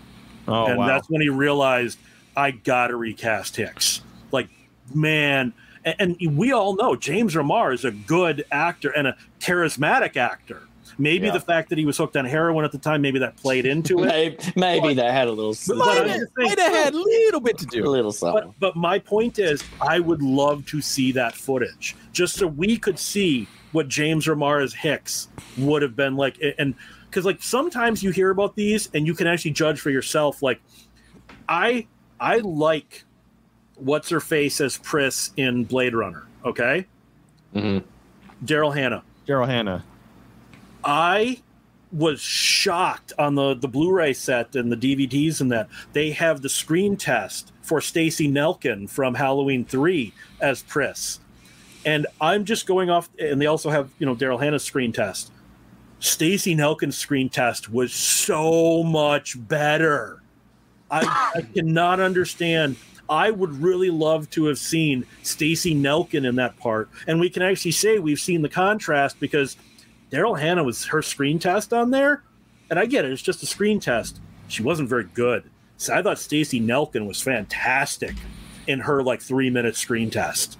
[0.47, 0.87] Oh, and wow.
[0.87, 1.97] that's when he realized
[2.35, 4.01] I gotta recast Hicks.
[4.31, 4.49] Like,
[4.93, 5.53] man,
[5.83, 10.63] and, and we all know James Remar is a good actor and a charismatic actor.
[10.97, 11.33] Maybe Yeah.
[11.33, 14.03] the fact that he was hooked on heroin at the time, maybe that played into
[14.03, 14.07] it.
[14.07, 17.57] Maybe, maybe that had a little, But might have, might have had a little bit
[17.57, 17.85] to do.
[17.85, 18.53] a little something.
[18.59, 22.77] But but my point is, I would love to see that footage just so we
[22.77, 25.27] could see what James Remar's Hicks
[25.57, 26.73] would have been like, and
[27.09, 30.41] because like sometimes you hear about these and you can actually judge for yourself.
[30.41, 30.61] Like,
[31.49, 31.85] I
[32.19, 33.03] I like
[33.75, 36.23] what's her face as Pris in Blade Runner.
[36.45, 36.85] Okay,
[37.53, 37.83] Mhm.
[38.43, 39.03] Daryl Hannah.
[39.27, 39.83] Daryl Hannah.
[40.83, 41.41] I
[41.91, 46.49] was shocked on the the Blu-ray set and the DVDs and that they have the
[46.49, 51.19] screen test for Stacy Nelkin from Halloween 3 as Pris.
[51.85, 55.31] And I'm just going off and they also have, you know, Daryl Hannah's screen test.
[55.99, 60.21] Stacy Nelkin's screen test was so much better.
[60.91, 62.75] I, I cannot understand.
[63.09, 66.89] I would really love to have seen Stacy Nelkin in that part.
[67.07, 69.57] And we can actually say we've seen the contrast because
[70.11, 72.23] Daryl Hannah was her screen test on there,
[72.69, 74.19] and I get it; it's just a screen test.
[74.47, 75.49] She wasn't very good.
[75.77, 78.15] So I thought Stacy Nelkin was fantastic
[78.67, 80.57] in her like three minute screen test.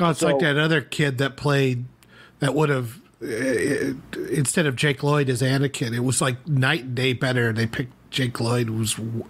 [0.00, 1.84] Oh, it's So- like that other kid that played
[2.40, 3.92] that would have uh,
[4.30, 7.52] instead of Jake Lloyd as Anakin, it was like night and day better.
[7.52, 9.24] They picked Jake Lloyd was w-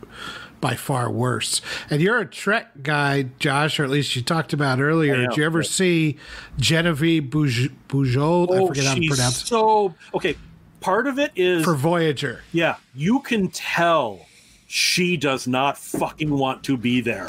[0.61, 1.61] by far worse.
[1.91, 5.15] And you're a Trek guy, Josh, or at least you talked about earlier.
[5.15, 6.19] Am, Did you ever see
[6.59, 8.53] Genevieve Buj- Bujold?
[8.55, 10.37] I forget how to she's pronounce so okay.
[10.81, 12.43] Part of it is For Voyager.
[12.53, 14.25] yeah, you can tell
[14.73, 17.27] she does not fucking want to be there.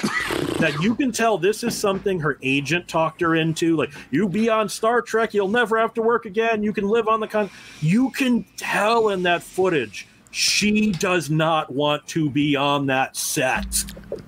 [0.60, 3.76] that you can tell this is something her agent talked her into.
[3.76, 6.62] Like, you be on Star Trek, you'll never have to work again.
[6.62, 7.50] You can live on the con.
[7.82, 13.86] You can tell in that footage she does not want to be on that set.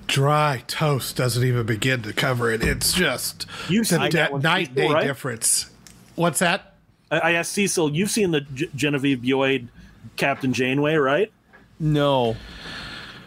[0.08, 2.64] Dry Toast doesn't even begin to cover it.
[2.64, 5.04] It's just You've the de- night day right?
[5.04, 5.70] difference.
[6.16, 6.74] What's that?
[7.12, 9.68] I, I asked Cecil, you've seen the G- Genevieve Bujold
[10.16, 11.30] Captain Janeway, right?
[11.78, 12.36] No,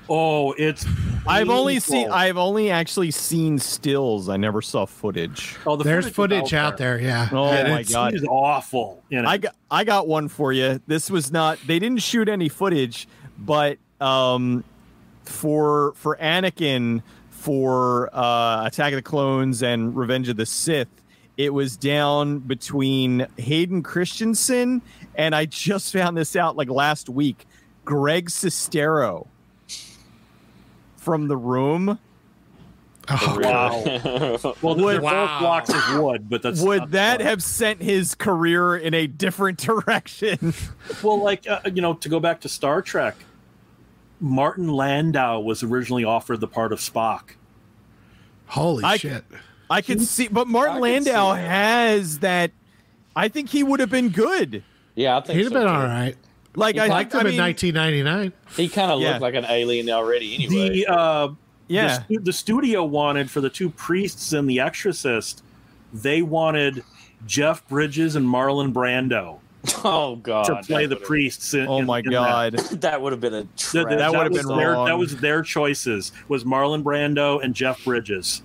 [0.09, 0.85] Oh, it's.
[1.27, 1.91] I've only painful.
[1.91, 2.09] seen.
[2.11, 4.29] I've only actually seen stills.
[4.29, 5.57] I never saw footage.
[5.65, 7.27] Oh, the There's footage footage out there, yeah.
[7.31, 8.13] Oh And my it's- God.
[8.13, 9.03] it's awful.
[9.09, 9.27] You know?
[9.29, 10.79] I got I got one for you.
[10.87, 13.07] This was not they didn't shoot any footage,
[13.37, 14.63] but um
[15.25, 20.87] for for Anakin for uh Attack of the Clones and Revenge of the Sith,
[21.35, 24.81] it was down between Hayden Christensen
[25.15, 27.45] and I just found this out like last week,
[27.83, 29.27] Greg Sestero
[31.07, 31.97] from the room.
[33.09, 34.53] Oh, Wow.
[34.61, 35.25] Well, they're Wow.
[35.27, 37.27] both blocks of wood, but that's Would not that fun.
[37.27, 40.53] have sent his career in a different direction?
[41.01, 43.15] well, like uh, you know, to go back to Star Trek,
[44.19, 47.35] Martin Landau was originally offered the part of Spock.
[48.47, 49.23] Holy I- shit.
[49.69, 51.47] I can see, but Martin I Landau that.
[51.49, 52.51] has that.
[53.15, 54.63] I think he would have been good.
[54.95, 55.73] yeah, I think He'd have so, been too.
[55.73, 56.15] all right.
[56.57, 57.43] Like I Liked think, him I in mean,
[57.75, 58.33] 1999.
[58.57, 59.11] He kind of Yeah.
[59.11, 60.69] looked like an alien already, anyway.
[60.81, 61.29] The uh,
[61.67, 65.43] yeah, the, stu- the studio wanted for the two priests and the Exorcist,
[65.93, 66.83] they wanted
[67.25, 69.39] Jeff Bridges and Marlon Brando
[69.85, 71.53] oh god, to play the would've- priests.
[71.53, 72.11] In, oh my in that.
[72.11, 73.95] god, That would have been a Th- th- tragedy.
[73.97, 74.85] That would've been their, wrong.
[74.87, 76.11] That was their choices.
[76.27, 78.41] Was Marlon Brando and Jeff Bridges.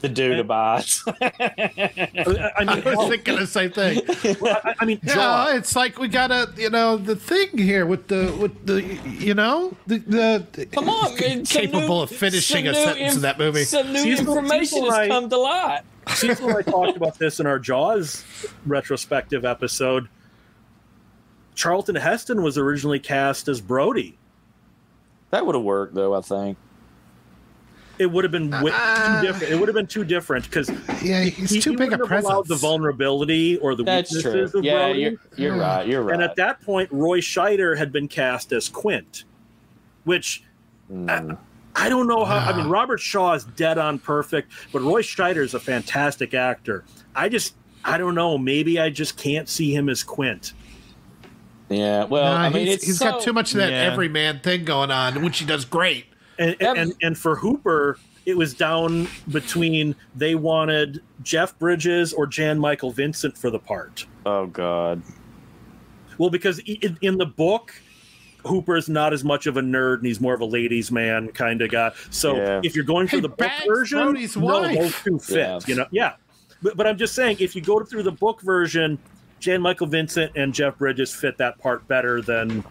[0.00, 1.02] The dude abides.
[1.06, 4.00] I I mean, I was hell, thinking the same thing.
[4.08, 5.46] I, I mean, Yeah, Jaw.
[5.54, 9.34] it's like we got a you know the thing here with the with the you
[9.34, 11.44] know the the Come on, man.
[11.44, 13.64] some capable new- of finishing a new sentence in that movie.
[13.64, 15.82] Some new Cecil- information Cecil has come to light.
[16.08, 18.24] Cecil and I talked about this in our Jaws
[18.66, 20.08] retrospective episode.
[21.54, 24.16] Charlton Heston was originally cast as Brody.
[25.30, 26.14] That would have worked, though.
[26.14, 26.56] I think.
[27.98, 29.18] It would have been wi- Ah.
[29.20, 29.52] too different.
[29.52, 30.70] It would have been too different because
[31.02, 32.48] yeah he's he, too he big a wouldn't have allowed presence.
[32.48, 34.32] the vulnerability or the That's true.
[34.32, 35.00] weaknesses of Yeah, Brody.
[35.00, 35.86] you're, you're right.
[35.86, 36.14] You're right.
[36.14, 39.24] And at that point, Roy Scheider had been cast as Quint,
[40.04, 40.42] which
[40.92, 41.36] Mm.
[41.76, 42.38] I don't know how.
[42.38, 46.82] I mean, Robert Shaw is dead on perfect, but Roy Scheider is a fantastic actor.
[47.14, 47.54] I just,
[47.84, 48.38] I don't know.
[48.38, 50.54] Maybe I just can't see him as Quint.
[51.68, 52.04] yeah.
[52.04, 53.82] Well, Nah, I mean, he's, it's he's so, got too much of that Yeah.
[53.92, 56.06] everyman thing going on, which he does great.
[56.38, 56.76] And, Yep.
[56.76, 62.90] and and for Hooper, it was down between they wanted Jeff Bridges or Jan Michael
[62.92, 64.06] Vincent for the part.
[64.26, 65.02] Oh God.
[66.18, 67.74] Well, because in, in the book,
[68.44, 71.28] Hooper is not as much of a nerd and he's more of a ladies' man
[71.28, 71.92] kind of guy.
[72.10, 72.60] So Yeah.
[72.64, 74.78] if you're going for He the book version, Brody's no, wife.
[74.78, 75.36] those two fit.
[75.38, 75.58] Yeah.
[75.66, 76.12] You know, yeah.
[76.62, 78.98] But, but I'm just saying, if you go through the book version,
[79.40, 82.64] Jan Michael Vincent and Jeff Bridges fit that part better than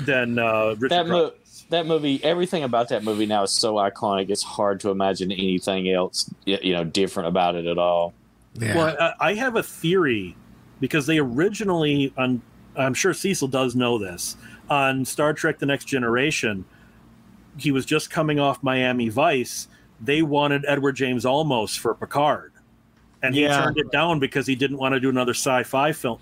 [0.00, 0.90] than uh, Richard.
[0.90, 1.32] That, mo-
[1.70, 4.30] that movie, everything about that movie now is so iconic.
[4.30, 8.14] It's hard to imagine anything else, you know, different about it at all.
[8.54, 8.76] Yeah.
[8.76, 10.36] Well, I have a theory
[10.80, 12.42] because they originally on.
[12.76, 14.36] I'm sure Cecil does know this
[14.70, 16.64] on Star Trek: The Next Generation.
[17.56, 19.68] He was just coming off Miami Vice.
[20.00, 22.52] They wanted Edward James Olmos for Picard,
[23.22, 23.60] and he yeah.
[23.60, 26.18] turned it down because he didn't want to do another sci-fi film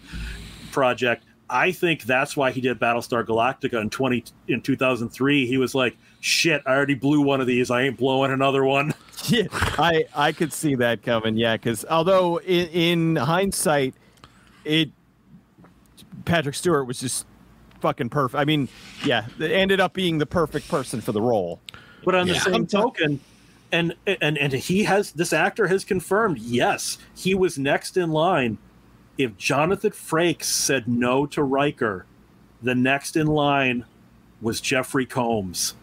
[0.73, 1.25] project.
[1.49, 5.47] I think that's why he did Battlestar Galactica in twenty in two thousand three.
[5.47, 7.71] He was like, "Shit, I already blew one of these.
[7.71, 8.95] I ain't blowing another one."
[9.29, 11.37] Yeah, I I could see that coming.
[11.37, 13.95] Yeah, because although in, in hindsight,
[14.65, 14.91] it
[16.27, 17.27] Patrick Stewart was just
[17.81, 18.39] fucking perfect.
[18.39, 18.69] I mean,
[19.05, 21.61] yeah, it ended up being the perfect person for the role.
[22.05, 22.35] But on yeah.
[22.35, 23.19] the same token,
[23.73, 28.59] and and and he has this actor has confirmed, yes, he was next in line
[29.19, 32.07] if Jonathan Frakes said no to Riker,
[32.63, 33.85] the next in line
[34.41, 35.75] was Jeffrey Combs.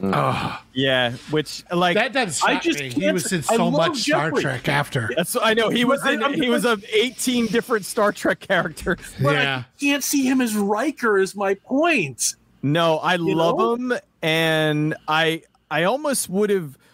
[0.00, 0.62] Oh.
[0.74, 2.40] Yeah, which like that does.
[2.42, 4.40] I just he was in so much Jeffrey.
[4.40, 5.10] Star Trek after.
[5.16, 6.34] That's I know he was in.
[6.34, 8.98] he was of eighteen different Star Trek characters.
[9.20, 11.18] But yeah, I can't see him as Riker.
[11.18, 12.36] Is my point.
[12.62, 13.74] No, I you love know?
[13.74, 13.92] him,
[14.22, 16.78] and I I almost would have.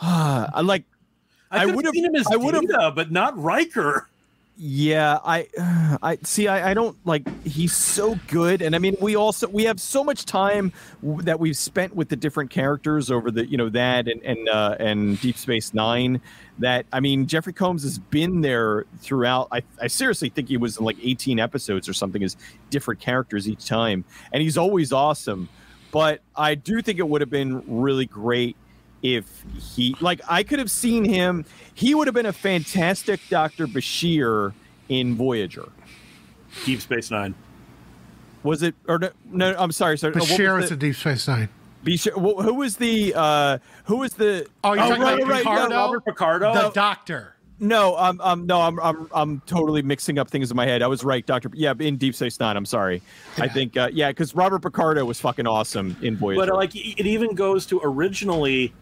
[0.00, 0.84] Uh, like
[1.50, 4.07] I, I would have seen him as I would have, but not Riker.
[4.60, 5.46] Yeah, I,
[6.02, 6.48] I see.
[6.48, 7.22] I, I don't like.
[7.46, 10.72] He's so good, and I mean, we also we have so much time
[11.02, 14.76] that we've spent with the different characters over the you know that and and uh,
[14.80, 16.20] and Deep Space Nine.
[16.58, 19.46] That I mean, Jeffrey Combs has been there throughout.
[19.52, 22.36] I I seriously think he was in like eighteen episodes or something as
[22.68, 25.48] different characters each time, and he's always awesome.
[25.92, 28.56] But I do think it would have been really great
[29.02, 31.44] if he like I could have seen him.
[31.74, 34.52] He would have been a fantastic Doctor Bashir
[34.88, 35.68] in Voyager.
[36.64, 37.34] Deep Space Nine.
[38.42, 39.10] Was it or no?
[39.30, 40.12] no I'm sorry, sir.
[40.12, 41.48] Bashir is a Deep Space Nine.
[41.84, 45.38] Bashir, who was the uh who was the Oh, you're oh, talking right, about right,
[45.42, 45.74] Picardo?
[45.74, 46.54] Yeah, Robert Picardo?
[46.54, 47.34] The doctor.
[47.60, 50.80] No, um, um, no, I'm, I'm, I'm totally mixing up things in my head.
[50.80, 51.50] I was right, Doctor.
[51.54, 52.56] Yeah, in Deep Space Nine.
[52.56, 53.02] I'm sorry.
[53.36, 53.44] Yeah.
[53.44, 56.46] I think, uh, yeah, because Robert Picardo was fucking awesome in Voyager.
[56.46, 58.72] But like, it even goes to originally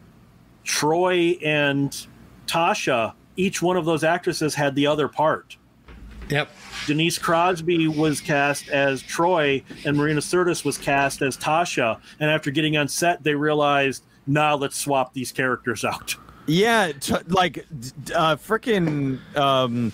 [0.67, 2.07] Troi and
[2.47, 5.57] Tasha, each one of those actresses had the other part.
[6.28, 6.51] Yep.
[6.86, 12.01] Denise Crosby was cast as Troi, and Marina Sirtis was cast as Tasha.
[12.19, 16.17] And after getting on set, they realized, now nah, let's swap these characters out.
[16.47, 17.59] Yeah, t- like
[18.15, 19.93] uh, freaking um,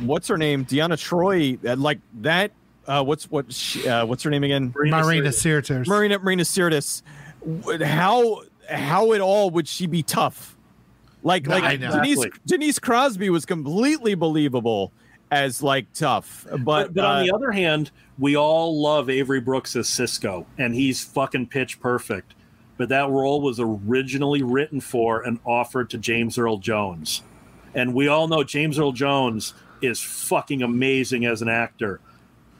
[0.00, 0.64] what's her name?
[0.64, 1.58] Deanna Troi.
[1.64, 2.52] Uh, like that.
[2.86, 3.52] Uh, what's what?
[3.52, 4.72] She, uh, what's her name again?
[4.74, 5.86] Marina, Marina Sirtis.
[5.86, 7.02] Marina Marina Sirtis.
[7.84, 8.42] How
[8.72, 10.56] how at all would she be tough?
[11.22, 14.92] Like, like Denise, Denise Crosby was completely believable
[15.30, 19.40] as like tough, but but, but uh, on the other hand, we all love Avery
[19.40, 22.34] Brooks as Sisko, and he's fucking pitch perfect.
[22.76, 27.22] But that role was originally written for and offered to James Earl Jones,
[27.74, 32.00] and we all know James Earl Jones is fucking amazing as an actor.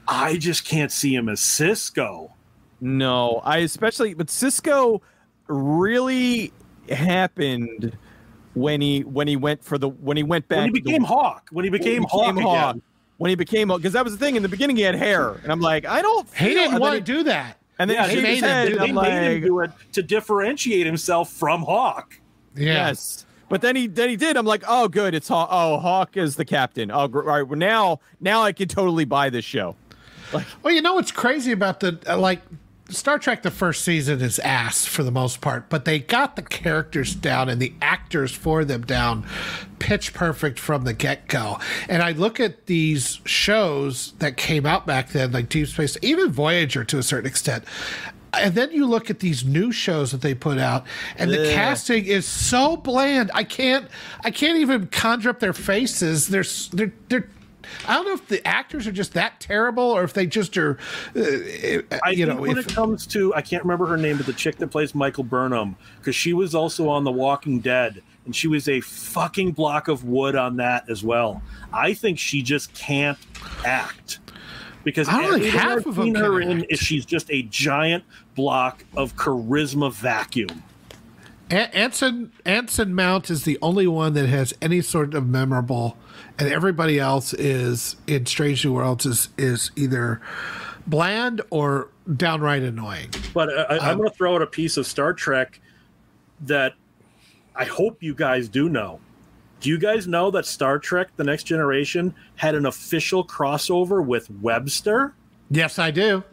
[0.07, 2.31] I just can't see him as Sisko.
[2.81, 5.01] No, I especially, but Sisko
[5.47, 6.51] really
[6.89, 7.97] happened
[8.53, 10.59] when he when he went for the when he went back.
[10.59, 11.47] When he became the, Hawk.
[11.51, 12.75] When he became, hawk when he became Hawk.
[12.75, 12.83] Hawk
[13.17, 15.51] when he became because that was the thing in the beginning he had hair and
[15.51, 16.27] I'm like I don't.
[16.35, 17.57] He didn't want to do that.
[17.79, 20.85] And then yeah, he made, head, him, they like, made him do it to differentiate
[20.85, 22.19] himself from Hawk.
[22.55, 23.25] Yes.
[23.49, 24.37] But then he then he did.
[24.37, 25.13] I'm like, oh, good.
[25.13, 25.49] It's Hawk.
[25.51, 26.91] Oh, Hawk is the captain.
[26.91, 27.41] Oh, all right.
[27.43, 29.75] Well, now now I can totally buy this show.
[30.31, 32.41] Like, well, you know what's crazy about the uh, like
[32.89, 36.41] Star Trek the first season is ass for the most part, but they got the
[36.41, 39.25] characters down and the actors for them down
[39.79, 41.59] pitch perfect from the get go.
[41.87, 46.31] And I look at these shows that came out back then, like Deep Space, even
[46.31, 47.63] Voyager to a certain extent.
[48.33, 50.85] And then you look at these new shows that they put out,
[51.17, 53.29] and the casting is so bland.
[53.33, 53.87] I can't,
[54.23, 56.29] I can't even conjure up their faces.
[56.29, 57.29] They're, they're, they're
[57.87, 60.77] I don't know if the actors are just that terrible or if they just are.
[61.15, 61.21] Uh,
[62.03, 64.33] I you know, when if, it comes to, I can't remember her name, but the
[64.33, 68.47] chick that plays Michael Burnham, because she was also on The Walking Dead, and she
[68.47, 71.41] was a fucking block of wood on that as well.
[71.71, 73.17] I think she just can't
[73.65, 74.19] act
[74.83, 78.03] because I don't think half of them her in is she's just a giant
[78.35, 80.63] block of charisma vacuum.
[81.49, 85.97] Anson Anson Mount is the only one that has any sort of memorable
[86.39, 90.21] and everybody else is in Strange New Worlds is is either
[90.87, 93.09] bland or downright annoying.
[93.33, 95.59] But uh, I, am um, going to throw out a piece of Star Trek
[96.41, 96.73] that
[97.55, 98.99] I hope you guys do know.
[99.59, 104.29] Do you guys know that Star Trek: The Next Generation had an official crossover with
[104.41, 105.13] Webster?
[105.49, 106.23] Yes, I do.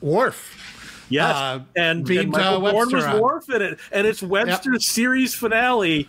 [0.00, 1.06] Worf.
[1.10, 4.74] Yes, uh, and, beamed, and Michael uh, Dorn was Worf in it, and it's Webster's
[4.74, 4.82] yep.
[4.82, 6.08] series finale.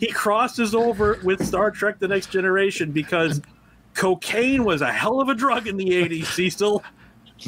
[0.00, 3.40] He crosses over with Star Trek: The Next Generation because
[3.94, 6.24] cocaine was a hell of a drug in the '80s.
[6.24, 6.82] Cecil,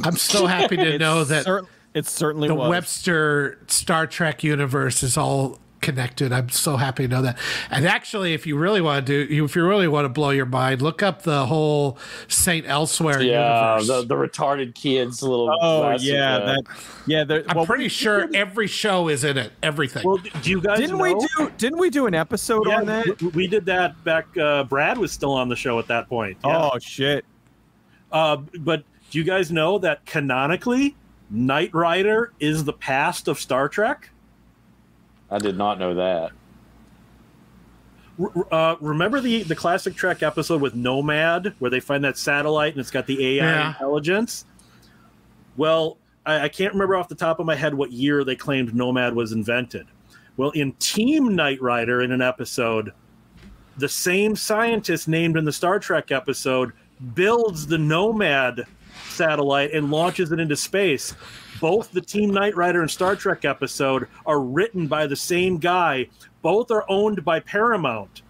[0.04, 1.44] I'm so happy to know that.
[1.44, 2.70] Cer- it certainly the was.
[2.70, 6.32] Webster Star Trek universe is all connected.
[6.32, 7.36] I'm so happy to know that.
[7.70, 10.46] And actually, if you really want to do, if you really want to blow your
[10.46, 13.88] mind, look up the whole Saint Elsewhere yeah, universe.
[13.88, 15.54] The, the retarded kids little.
[15.60, 16.62] Oh yeah, that
[17.06, 17.24] yeah.
[17.48, 19.52] I'm well, pretty sure every show is in it.
[19.62, 20.04] Everything.
[20.06, 21.02] Well, do you guys didn't know?
[21.02, 21.52] we do?
[21.58, 23.20] Didn't we do an episode yeah, on that?
[23.20, 24.34] We, we did that back.
[24.38, 26.38] Uh, Brad was still on the show at that point.
[26.44, 26.70] Yeah.
[26.72, 27.24] Oh shit.
[28.10, 30.96] Uh, but do you guys know that canonically,
[31.30, 34.08] Knight Rider is the past of Star Trek?
[35.32, 36.32] I did not know that.
[38.50, 42.80] Uh, remember the the classic Trek episode with Nomad, where they find that satellite and
[42.80, 43.68] it's got the AI yeah.
[43.68, 44.44] intelligence?
[45.56, 45.96] Well,
[46.26, 49.14] I, I, can't remember off the top of my head what year they claimed Nomad
[49.14, 49.86] was invented.
[50.36, 52.92] Well, in Team Knight Rider, in an episode,
[53.78, 56.72] the same scientist named in the Star Trek episode
[57.14, 58.64] builds the Nomad
[59.08, 61.14] satellite and launches it into space
[61.62, 66.08] both the Team Knight Rider and Star Trek episode are written by the same guy.
[66.42, 68.22] Both are owned by Paramount.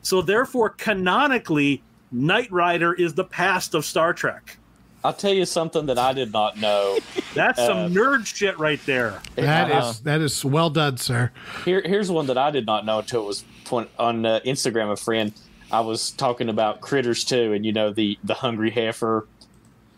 [0.00, 4.56] So therefore, canonically, Knight Rider is the past of Star Trek.
[5.04, 6.98] I'll tell you something that I did not know.
[7.34, 9.20] That's uh, some nerd shit right there.
[9.34, 11.32] That uh, is that is well done, sir.
[11.66, 14.90] Here, here's one that I did not know until it was point, on uh, Instagram.
[14.90, 15.34] A friend,
[15.70, 19.26] I was talking about Critters 2, and you know the the Hungry Heifer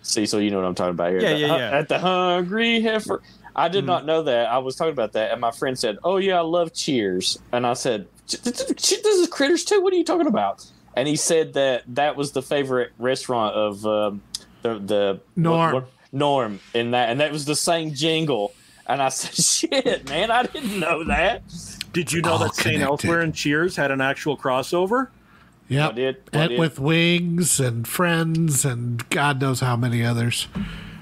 [0.03, 1.21] Cecil, you know what I'm talking about here.
[1.21, 1.79] Yeah, the, yeah, yeah.
[1.79, 3.23] At the Hungry Heifer.
[3.55, 3.89] I did mm.
[3.89, 4.49] not know that.
[4.49, 7.67] I was talking about that, and my friend said, "Oh yeah, I love Cheers," and
[7.67, 9.81] I said, "This is Critters 2.
[9.81, 13.87] What are you talking about?" And he said that that was the favorite restaurant of
[13.87, 14.23] um,
[14.63, 15.75] the the Norm.
[15.75, 18.55] What, what, Norm in that, and that was the same jingle.
[18.87, 21.43] And I said, "Shit, man, I didn't know that."
[21.93, 22.81] Did you know that St.
[22.81, 25.09] Elsewhere and Cheers had an actual crossover?
[25.73, 25.95] Yep.
[25.95, 30.49] Did, and with Wings and Friends and God knows how many others.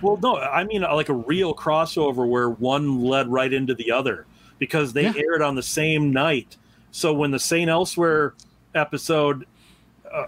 [0.03, 4.27] Well, no, I mean like a real crossover where one led right into the other
[4.59, 5.13] because they yeah.
[5.17, 6.57] aired on the same night.
[6.93, 7.69] So when the St.
[7.69, 8.35] Elsewhere
[8.75, 9.47] episode,
[10.13, 10.27] uh,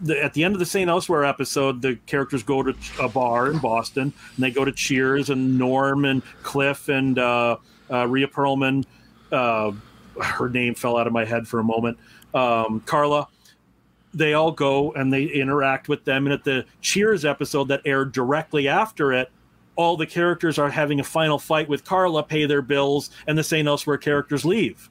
[0.00, 0.88] the, at the end of the St.
[0.88, 5.30] Elsewhere episode, the characters go to a bar in Boston and they go to Cheers
[5.30, 7.56] and Norm and Cliff and uh,
[7.90, 8.84] uh, Rhea Perlman.
[9.32, 9.72] Uh,
[10.22, 11.98] her name fell out of my head for a moment.
[12.34, 13.28] Um, Carla
[14.14, 16.26] they all go and they interact with them.
[16.26, 19.30] And at the Cheers episode that aired directly after it,
[19.76, 23.44] all the characters are having a final fight with Carla, pay their bills, and the
[23.44, 23.66] St.
[23.68, 24.90] Elsewhere characters leave.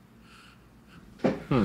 [1.49, 1.63] Hmm.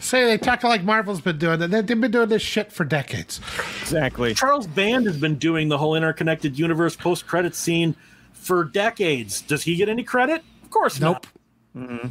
[0.00, 1.70] Say they talk like Marvel's been doing that.
[1.70, 3.40] They've been doing this shit for decades.
[3.82, 4.34] Exactly.
[4.34, 7.94] Charles Band has been doing the whole interconnected universe post credit scene
[8.32, 9.40] for decades.
[9.42, 10.42] Does he get any credit?
[10.62, 11.26] Of course nope.
[11.74, 11.88] not.
[11.88, 12.08] Mm-hmm.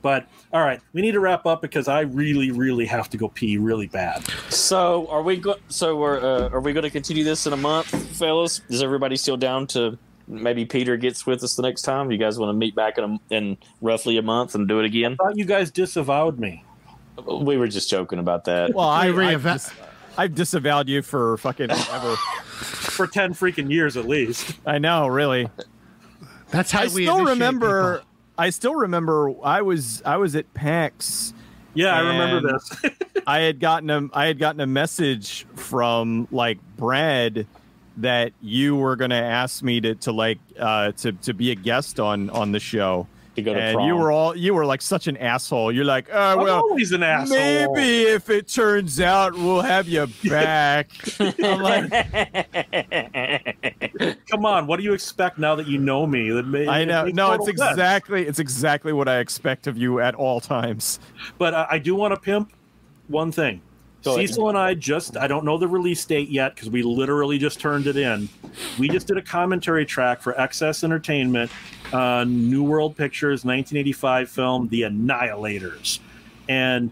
[0.00, 3.28] But all right, we need to wrap up because I really, really have to go
[3.28, 4.22] pee really bad.
[4.48, 7.56] So are we go- So we're uh, are we going to continue this in a
[7.56, 8.60] month, fellas?
[8.68, 12.10] Is everybody still down to maybe Peter gets with us the next time?
[12.12, 14.84] You guys want to meet back in a, in roughly a month and do it
[14.84, 15.16] again?
[15.20, 16.64] I thought you guys disavowed me.
[17.26, 18.72] We were just joking about that.
[18.74, 19.72] Well, I, I, dis-
[20.16, 22.14] I've disavowed you for fucking ever.
[22.16, 24.52] for ten freaking years at least.
[24.64, 25.48] I know, really.
[26.50, 28.02] That's how I we still remember.
[28.38, 31.34] I still remember I was I was at PAX.
[31.74, 32.92] Yeah, I remember this.
[33.26, 37.46] I had gotten a I had gotten a message from like Brad
[37.98, 41.56] that you were going to ask me to to like uh, to to be a
[41.56, 43.08] guest on on the show
[43.38, 43.88] to go to and prom.
[43.88, 45.72] you were all you were like such an asshole.
[45.72, 47.36] You're like, oh well, I'm always an asshole.
[47.36, 50.90] Maybe if it turns out we'll have you back.
[51.20, 51.90] I'm like,
[54.28, 56.30] come on, what do you expect now that you know me?
[56.30, 57.06] That may, I know.
[57.06, 58.30] No, it's exactly sense.
[58.30, 61.00] it's exactly what I expect of you at all times.
[61.38, 62.52] But uh, I do want to pimp
[63.08, 63.62] one thing.
[64.04, 64.54] Go Cecil ahead.
[64.54, 67.86] and I just, I don't know the release date yet because we literally just turned
[67.86, 68.28] it in.
[68.78, 71.50] We just did a commentary track for Excess Entertainment
[71.92, 76.00] uh, New World Pictures 1985 film, The Annihilators.
[76.48, 76.90] And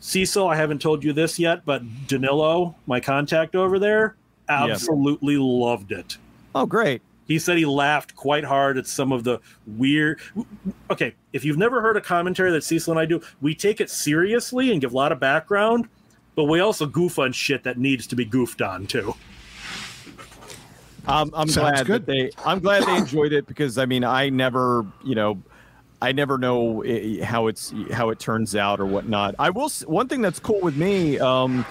[0.00, 4.16] Cecil, I haven't told you this yet, but Danilo, my contact over there,
[4.48, 5.40] absolutely yeah.
[5.42, 6.18] loved it.
[6.54, 7.02] Oh, great.
[7.26, 10.20] He said he laughed quite hard at some of the weird.
[10.90, 13.90] Okay, if you've never heard a commentary that Cecil and I do, we take it
[13.90, 15.88] seriously and give a lot of background,
[16.36, 19.14] but we also goof on shit that needs to be goofed on too.
[21.06, 22.06] I'm, I'm glad good.
[22.06, 22.30] that they.
[22.44, 25.42] I'm glad they enjoyed it because I mean I never you know.
[26.02, 26.84] I never know
[27.24, 29.34] how it's how it turns out or whatnot.
[29.38, 29.70] I will.
[29.86, 31.64] One thing that's cool with me, um,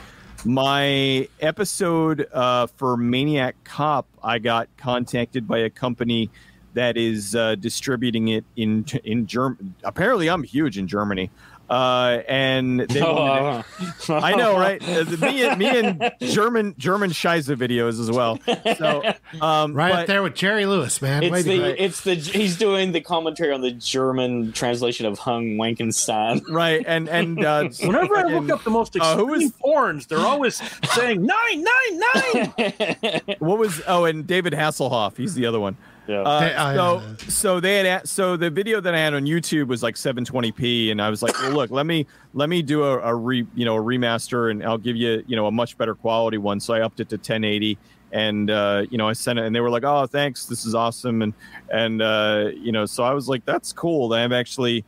[0.43, 6.31] my episode uh, for Maniac Cop, I got contacted by a company
[6.73, 9.71] that is uh, distributing it in in Germany.
[9.83, 11.29] Apparently, I'm huge in Germany.
[11.69, 13.65] Uh, and they wanted
[14.01, 14.81] to, I know, right?
[14.83, 18.39] Uh, me and me and German German Scheisse videos as well.
[18.77, 19.01] So
[19.41, 21.23] um, right but, there with Jerry Lewis, man.
[21.23, 21.75] It's the right.
[21.77, 26.43] it's the he's doing the commentary on the German translation of Hung Wankenstein.
[26.55, 30.07] Right, and and uh, whenever I look up the most extreme uh, who is, porns,
[30.07, 30.61] they're always
[30.93, 33.21] saying nine nine nine.
[33.39, 35.75] what was oh, and David Hasselhoff, he's the other one.
[36.07, 36.21] Yeah.
[36.21, 39.95] Uh, so so they had so the video that I had on YouTube was like
[39.95, 43.45] 720p, and I was like, well, look, let me let me do a, a re
[43.55, 46.59] you know a remaster, and I'll give you you know a much better quality one.
[46.59, 47.77] So I upped it to 1080,
[48.11, 50.75] and uh, you know I sent it, and they were like, oh, thanks, this is
[50.75, 51.33] awesome, and
[51.71, 54.13] and uh, you know so I was like, that's cool.
[54.13, 54.85] I've actually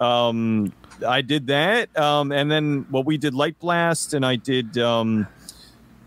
[0.00, 0.72] um
[1.06, 5.26] I did that, um, and then well we did Lightblast, and I did um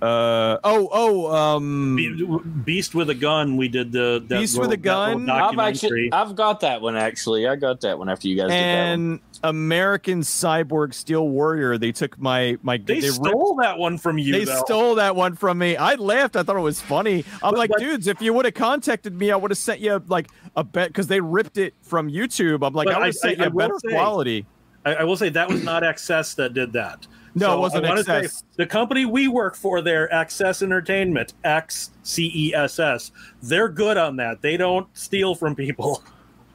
[0.04, 3.56] uh, oh, oh, um, Beast with a Gun.
[3.56, 5.30] We did the Beast with a Gun.
[5.30, 7.48] I've actually, I've got that one actually.
[7.48, 8.52] I got that one after you guys.
[8.52, 11.78] And American Cyborg Steel Warrior.
[11.78, 12.76] They took my my.
[12.76, 14.34] They, they stole ripped, that one from you.
[14.34, 14.62] They though.
[14.66, 15.78] stole that one from me.
[15.78, 16.36] I laughed.
[16.36, 17.24] I thought it was funny.
[17.42, 19.80] I'm but, like, but, dudes, if you would have contacted me, I would have sent
[19.80, 22.68] you like a bet because they ripped it from YouTube.
[22.68, 24.46] I'm like, I would have sent I, you a better say, quality.
[24.86, 27.08] I, I will say that was not Access that did that.
[27.36, 28.38] No, so it wasn't Access.
[28.38, 33.70] Say, the company we work for there, Access Entertainment, X C E S S, they're
[33.70, 34.42] good on that.
[34.42, 36.04] They don't steal from people.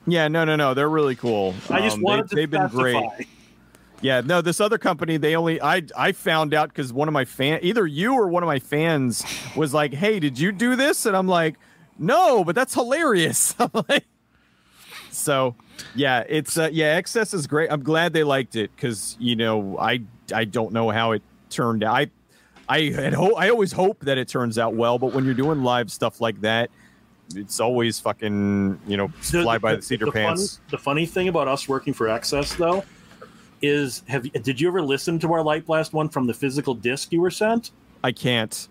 [0.07, 0.73] Yeah, no, no, no.
[0.73, 1.55] They're really cool.
[1.69, 2.93] I just um, wanted they, to They've specify.
[2.93, 3.29] been great.
[4.01, 7.25] Yeah, no, this other company, they only I I found out because one of my
[7.25, 9.25] fan either you or one of my fans
[9.57, 11.05] was like, Hey, did you do this?
[11.05, 11.57] And I'm like,
[11.99, 13.55] No, but that's hilarious.
[13.89, 14.07] like,
[15.11, 15.57] so
[15.95, 17.71] yeah, it's uh, yeah, excess is great.
[17.71, 21.83] I'm glad they liked it because you know I I don't know how it turned
[21.85, 21.95] out.
[21.95, 22.11] I
[22.69, 25.63] I had ho- I always hope that it turns out well, but when you're doing
[25.63, 26.71] live stuff like that,
[27.35, 30.57] it's always fucking you know fly the, by the, the seat of pants.
[30.57, 32.85] Funny, the funny thing about us working for Access though
[33.63, 37.21] is have did you ever listen to our Lightblast one from the physical disc you
[37.21, 37.71] were sent?
[38.05, 38.69] I can't.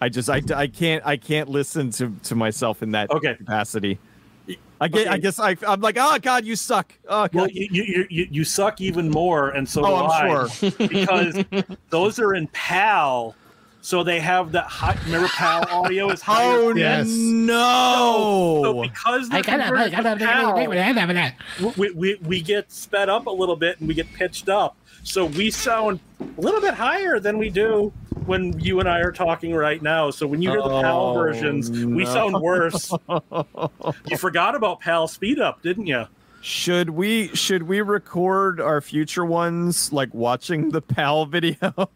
[0.00, 3.34] I just I, I can't I can't listen to to myself in that okay.
[3.34, 3.98] capacity.
[4.80, 5.10] I guess, okay.
[5.10, 6.92] I guess I, am like, oh God, you suck.
[7.08, 7.34] Oh God.
[7.34, 11.44] Well, you, you, you, you suck even more, and so oh, I'm I, sure because
[11.90, 13.34] those are in PAL,
[13.80, 14.96] so they have that high.
[15.06, 16.58] Remember, PAL audio is higher.
[16.58, 17.08] Oh yes.
[17.08, 18.60] no!
[18.62, 20.54] So, so because I got PAL,
[21.76, 25.26] we, we we get sped up a little bit and we get pitched up, so
[25.26, 27.92] we sound a little bit higher than we do
[28.26, 30.10] when you and I are talking right now.
[30.10, 31.96] So when you hear the PAL oh, versions, no.
[31.96, 32.92] we sound worse.
[34.06, 36.06] you forgot about PAL speed up, didn't you?
[36.40, 41.56] Should we should we record our future ones like watching the PAL video?
[41.74, 41.88] or,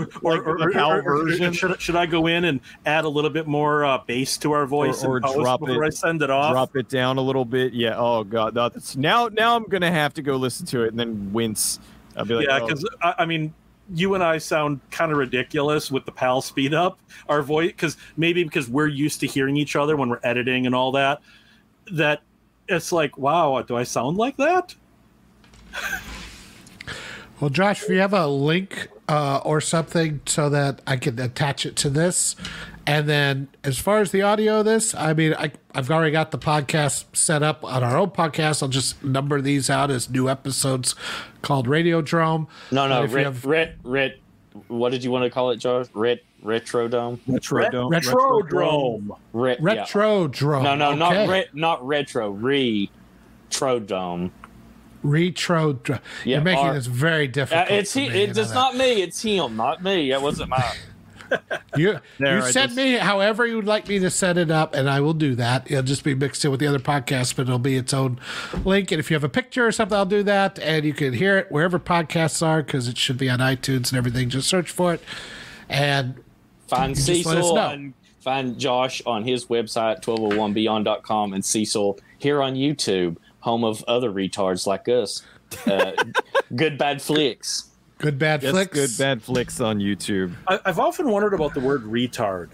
[0.22, 1.52] like or, the PAL version?
[1.52, 4.66] Should, should I go in and add a little bit more uh, bass to our
[4.66, 6.52] voice or, drop before it, I send it off?
[6.52, 7.72] Drop it down a little bit.
[7.72, 7.94] Yeah.
[7.96, 8.54] Oh god.
[8.54, 11.78] That's, now now I'm gonna have to go listen to it and then wince.
[12.16, 13.08] I'll be like, yeah, because oh.
[13.08, 13.54] I, I mean,
[13.94, 17.96] you and I sound kind of ridiculous with the PAL speed up our voice because
[18.16, 21.20] maybe because we're used to hearing each other when we're editing and all that.
[21.92, 22.22] That
[22.68, 24.74] it's like, wow, do I sound like that?
[27.40, 31.66] well, Josh, if you have a link uh, or something so that I can attach
[31.66, 32.36] it to this,
[32.90, 36.32] and then as far as the audio of this, I mean, I, I've already got
[36.32, 38.64] the podcast set up on our own podcast.
[38.64, 40.96] I'll just number these out as new episodes
[41.40, 42.48] called Radiodrome.
[42.72, 43.44] No, no, rit, have...
[43.44, 44.18] rit, rit,
[44.66, 45.86] what did you want to call it, Josh?
[45.94, 47.20] Rit, Retrodome?
[47.28, 47.92] Retrodome.
[47.92, 49.16] Retrodrome.
[49.34, 50.64] Ret, Retrodrome.
[50.64, 50.98] No, no, okay.
[50.98, 52.34] not ret, not retro.
[52.34, 54.32] Retrodome.
[55.04, 55.78] Retro.
[55.84, 57.70] Yeah, You're making this very difficult.
[57.70, 58.06] Uh, it's he.
[58.06, 59.00] It's not me.
[59.00, 60.10] It's him, not me.
[60.10, 60.60] It wasn't mine
[61.76, 62.76] you there, you send just...
[62.76, 65.70] me however you would like me to set it up, and I will do that.
[65.70, 68.20] It'll just be mixed in with the other podcasts, but it'll be its own
[68.64, 68.90] link.
[68.92, 71.38] And if you have a picture or something, I'll do that, and you can hear
[71.38, 74.28] it wherever podcasts are because it should be on iTunes and everything.
[74.30, 75.02] Just search for it,
[75.68, 76.22] and
[76.66, 83.64] find Cecil and find Josh on his website 1201beyond.com and Cecil here on YouTube, home
[83.64, 85.22] of other retards like us.
[85.66, 85.92] Uh,
[86.54, 87.69] good bad flicks.
[88.00, 88.72] Good bad yes, flicks.
[88.72, 90.34] Good bad flicks on YouTube.
[90.48, 92.48] I, have often wondered about the word retard.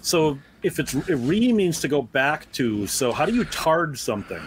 [0.00, 3.98] So if it's if re means to go back to, so how do you tard
[3.98, 4.42] something?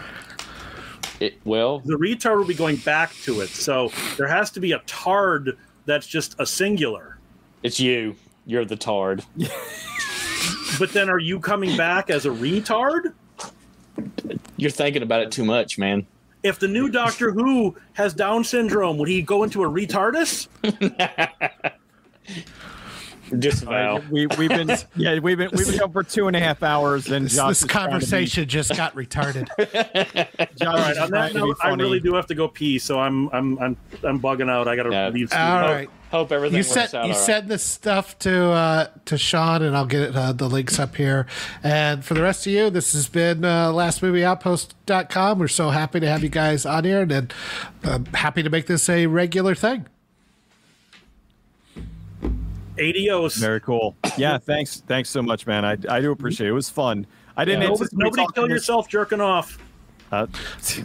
[1.20, 3.50] It, well, the retard will be going back to it.
[3.50, 5.56] So there has to be a tard
[5.86, 7.18] that's just a singular.
[7.62, 8.16] It's you.
[8.44, 9.24] You're the tard.
[10.78, 13.12] but then are you coming back as a retard?
[14.56, 16.06] You're thinking about it too much, man.
[16.42, 20.48] If the new Doctor Who has Down syndrome, would he go into a retardus?
[23.38, 24.02] Disavow.
[24.10, 27.08] we we've been yeah we've been we've been going for two and a half hours
[27.10, 29.46] and This, Josh this is be- conversation just got retarded.
[30.56, 33.28] Josh All right, on that note, I really do have to go pee, so I'm
[33.28, 34.66] I'm I'm I'm bugging out.
[34.68, 35.08] I gotta Yeah.
[35.10, 35.32] leave.
[35.32, 35.72] All studio.
[35.76, 35.90] right.
[36.10, 37.06] Hope everything You works send out.
[37.06, 37.26] you all right.
[37.26, 41.26] send this stuff to uh, to Shawn, and I'll get uh, the links up here.
[41.62, 45.38] And for the rest of you, this has been uh, lastmovieoutpost.com.
[45.38, 47.32] We're so happy to have you guys on here, and
[47.84, 49.86] uh, happy to make this a regular thing.
[52.80, 53.36] Adios.
[53.36, 53.96] Very cool.
[54.16, 54.82] Yeah, thanks.
[54.86, 55.64] Thanks so much, man.
[55.64, 56.50] I, I do appreciate it.
[56.50, 57.06] It was fun.
[57.36, 59.58] I didn't Nobody, nobody talking kill this- yourself jerking off.
[60.12, 60.26] Uh,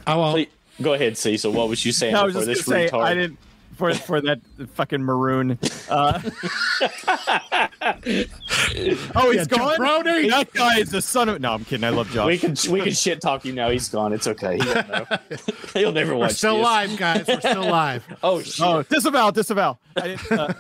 [0.06, 0.34] I won't.
[0.36, 0.48] Please,
[0.82, 1.52] go ahead, Cecil.
[1.52, 3.04] What was you saying I was before just this gonna say retard?
[3.04, 3.40] I didn't
[3.78, 4.40] for for that
[4.74, 5.58] fucking maroon.
[5.90, 6.22] Uh,
[9.16, 9.78] oh, he's Yeah, gone.
[9.78, 10.30] jabroni.
[10.30, 11.42] That guy is the son of.
[11.42, 11.84] No, I'm kidding.
[11.84, 12.28] I love Josh.
[12.28, 13.70] We can we can shit talk you now.
[13.70, 14.14] He's gone.
[14.14, 14.58] It's okay.
[14.58, 15.06] He won't know.
[15.74, 16.64] He'll never We're watch still this.
[16.64, 17.26] live, guys.
[17.28, 18.06] We're still live.
[18.24, 18.66] Oh shit.
[18.66, 19.78] Oh, disavow, disavow.
[19.98, 20.54] I uh,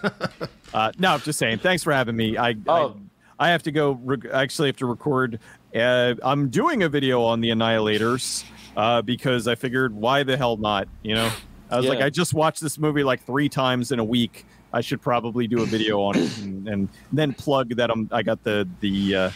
[0.74, 1.60] uh, no, I'm just saying.
[1.60, 2.38] Thanks for having me.
[2.38, 2.96] I Oh.
[3.40, 4.00] I, I have to go.
[4.04, 5.40] Rec- I actually have to record.
[5.76, 8.46] Uh, I'm doing a video on the Annihilators
[8.78, 10.88] uh, because I figured, why the hell not?
[11.04, 11.32] You know,
[11.70, 14.46] I was like, I just watched this movie like three times in a week.
[14.72, 18.10] I should probably do a video on it and, and then plug that I'm.
[18.12, 19.16] I got the the.
[19.16, 19.32] Uh,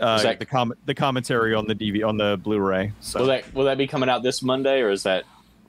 [0.00, 2.92] uh, that- the com- the commentary on the DV on the Blu-ray.
[3.00, 5.24] So Will that will that be coming out this Monday or is that?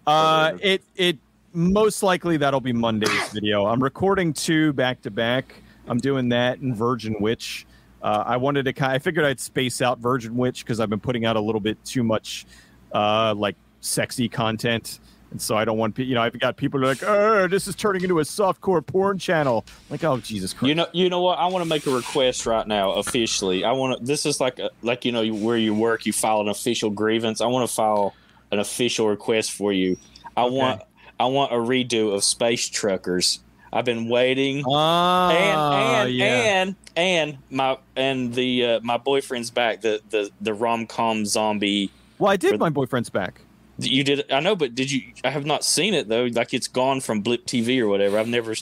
[0.08, 1.18] uh, it it
[1.54, 3.66] most likely that'll be Monday's video.
[3.66, 5.54] I'm recording two back to back.
[5.88, 7.66] I'm doing that and Virgin Witch.
[8.02, 8.94] Uh, I wanted to kind.
[8.94, 11.84] I figured I'd space out Virgin Witch because I've been putting out a little bit
[11.86, 12.46] too much,
[12.94, 15.00] uh, like sexy content,
[15.32, 17.68] and so I don't want you know I've got people who are like, oh, this
[17.68, 19.66] is turning into a softcore porn channel.
[19.90, 20.68] Like, oh Jesus Christ!
[20.70, 21.40] You know, you know what?
[21.40, 23.64] I want to make a request right now, officially.
[23.64, 24.06] I want to.
[24.06, 27.42] This is like, a, like you know, where you work, you file an official grievance.
[27.42, 28.14] I want to file
[28.52, 29.98] an official request for you.
[30.36, 30.82] I want,
[31.20, 33.40] I want a redo of Space Truckers.
[33.74, 36.26] I've been waiting, Ah, and and yeah.
[36.26, 39.80] and and my and the uh, my boyfriend's back.
[39.80, 41.90] The the the rom com zombie.
[42.20, 43.40] well, I did my boyfriend's back.
[43.86, 44.32] You did.
[44.32, 45.02] I know, but did you?
[45.24, 46.26] I have not seen it though.
[46.26, 48.18] Like it's gone from Blip TV or whatever.
[48.20, 48.54] I've never.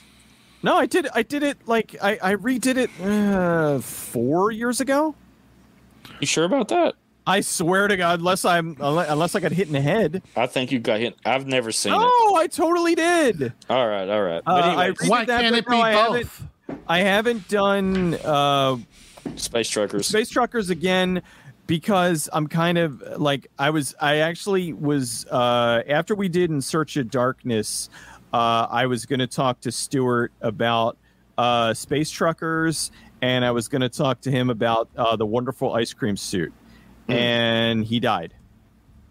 [0.61, 1.07] No, I did.
[1.13, 5.15] I did it like I, I redid it uh, four years ago.
[6.19, 6.95] You sure about that?
[7.27, 10.23] I swear to God, unless I'm unless I got hit in the head.
[10.35, 11.15] I think you got hit.
[11.25, 11.99] I've never seen it.
[12.01, 13.53] Oh, I totally did.
[13.69, 14.41] All right, all right.
[14.45, 16.43] Uh, But anyway, re- Why that, can't but it no, be I haven't- both?
[16.87, 18.77] I haven't done uh,
[19.35, 20.07] Space Truckers.
[20.07, 21.21] Space Truckers again
[21.69, 23.95] because I'm kind of like I was.
[24.01, 27.89] I actually was uh, after we did In Search of Darkness.
[28.33, 30.97] Uh, I was going to talk to Stuart about
[31.37, 32.91] uh, Space Truckers,
[33.21, 36.51] and I was going to talk to him about uh, the wonderful ice cream suit,
[37.05, 37.11] Hmm.
[37.13, 38.33] and he died.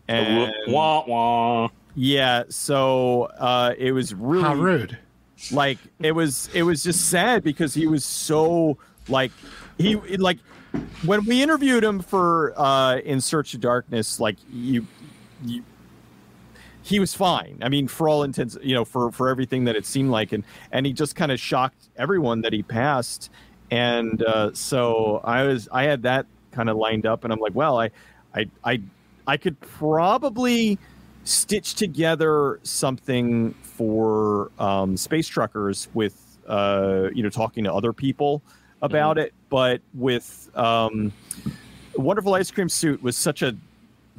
[0.08, 1.68] And wah wah.
[1.94, 4.98] yeah, so uh, it was really How rude.
[5.52, 8.78] like it was it was just sad because he was so
[9.08, 9.30] like
[9.78, 10.38] he like
[11.04, 14.86] when we interviewed him for uh in search of darkness like you
[15.44, 15.62] you
[16.82, 17.58] he was fine.
[17.60, 20.42] I mean for all intents you know for for everything that it seemed like and
[20.72, 23.30] and he just kind of shocked everyone that he passed.
[23.70, 27.54] And uh so i was i had that kind of lined up and i'm like
[27.54, 27.90] well i
[28.34, 28.80] i i
[29.26, 30.78] i could probably
[31.24, 38.42] stitch together something for um, space truckers with uh, you know talking to other people
[38.80, 41.12] about it but with um,
[41.96, 43.56] wonderful ice cream suit was such a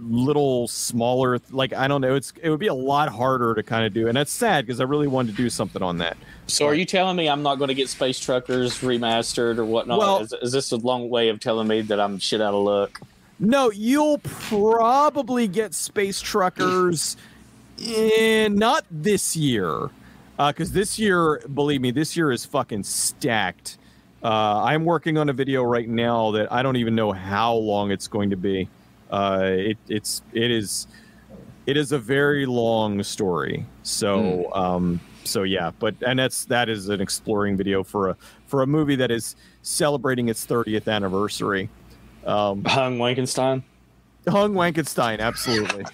[0.01, 3.85] little smaller like i don't know it's it would be a lot harder to kind
[3.85, 6.15] of do and that's sad because i really wanted to do something on that
[6.47, 9.99] So are you telling me I'm not going to get Space Truckers remastered or whatnot?
[9.99, 12.63] Well- is, is this a long way of telling me that I'm shit out of
[12.63, 13.01] luck?
[13.39, 17.17] No, you'll probably get Space Truckers
[17.77, 19.89] in not this year.
[20.37, 23.77] Because this year, believe me, this year is fucking stacked.
[24.23, 27.91] Uh, I'm working on a video right now that I don't even know how long
[27.91, 28.67] it's going to be.
[29.09, 30.87] Uh, it, it's it is
[31.65, 33.65] it is a very long story.
[33.83, 38.17] So um, so yeah, but and that's that is an exploring video for a
[38.47, 41.69] for a movie that is celebrating its 30th anniversary.
[42.25, 43.63] Um, Hung Wankenstein.
[44.27, 45.85] Hung Wankenstein, absolutely.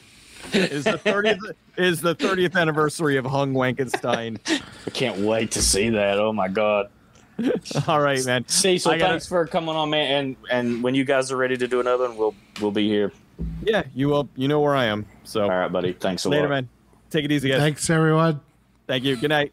[0.54, 4.40] is the 30th is the 30th anniversary of Hung Wankenstein.
[4.88, 6.20] I can't wait to see that.
[6.20, 6.90] Oh my god.
[7.88, 8.48] All right, man.
[8.48, 10.12] Cecil, I gotta- thanks for coming on, man.
[10.12, 13.12] And and when you guys are ready to do another one, we'll we'll be here.
[13.64, 14.30] Yeah, you will.
[14.36, 15.06] You know where I am.
[15.26, 15.94] So All right, buddy.
[15.94, 16.50] Thanks a later, lot.
[16.50, 16.70] man.
[17.10, 17.60] Take it easy, guys.
[17.60, 18.40] Thanks, everyone.
[18.88, 19.16] Thank you.
[19.18, 19.52] Good night.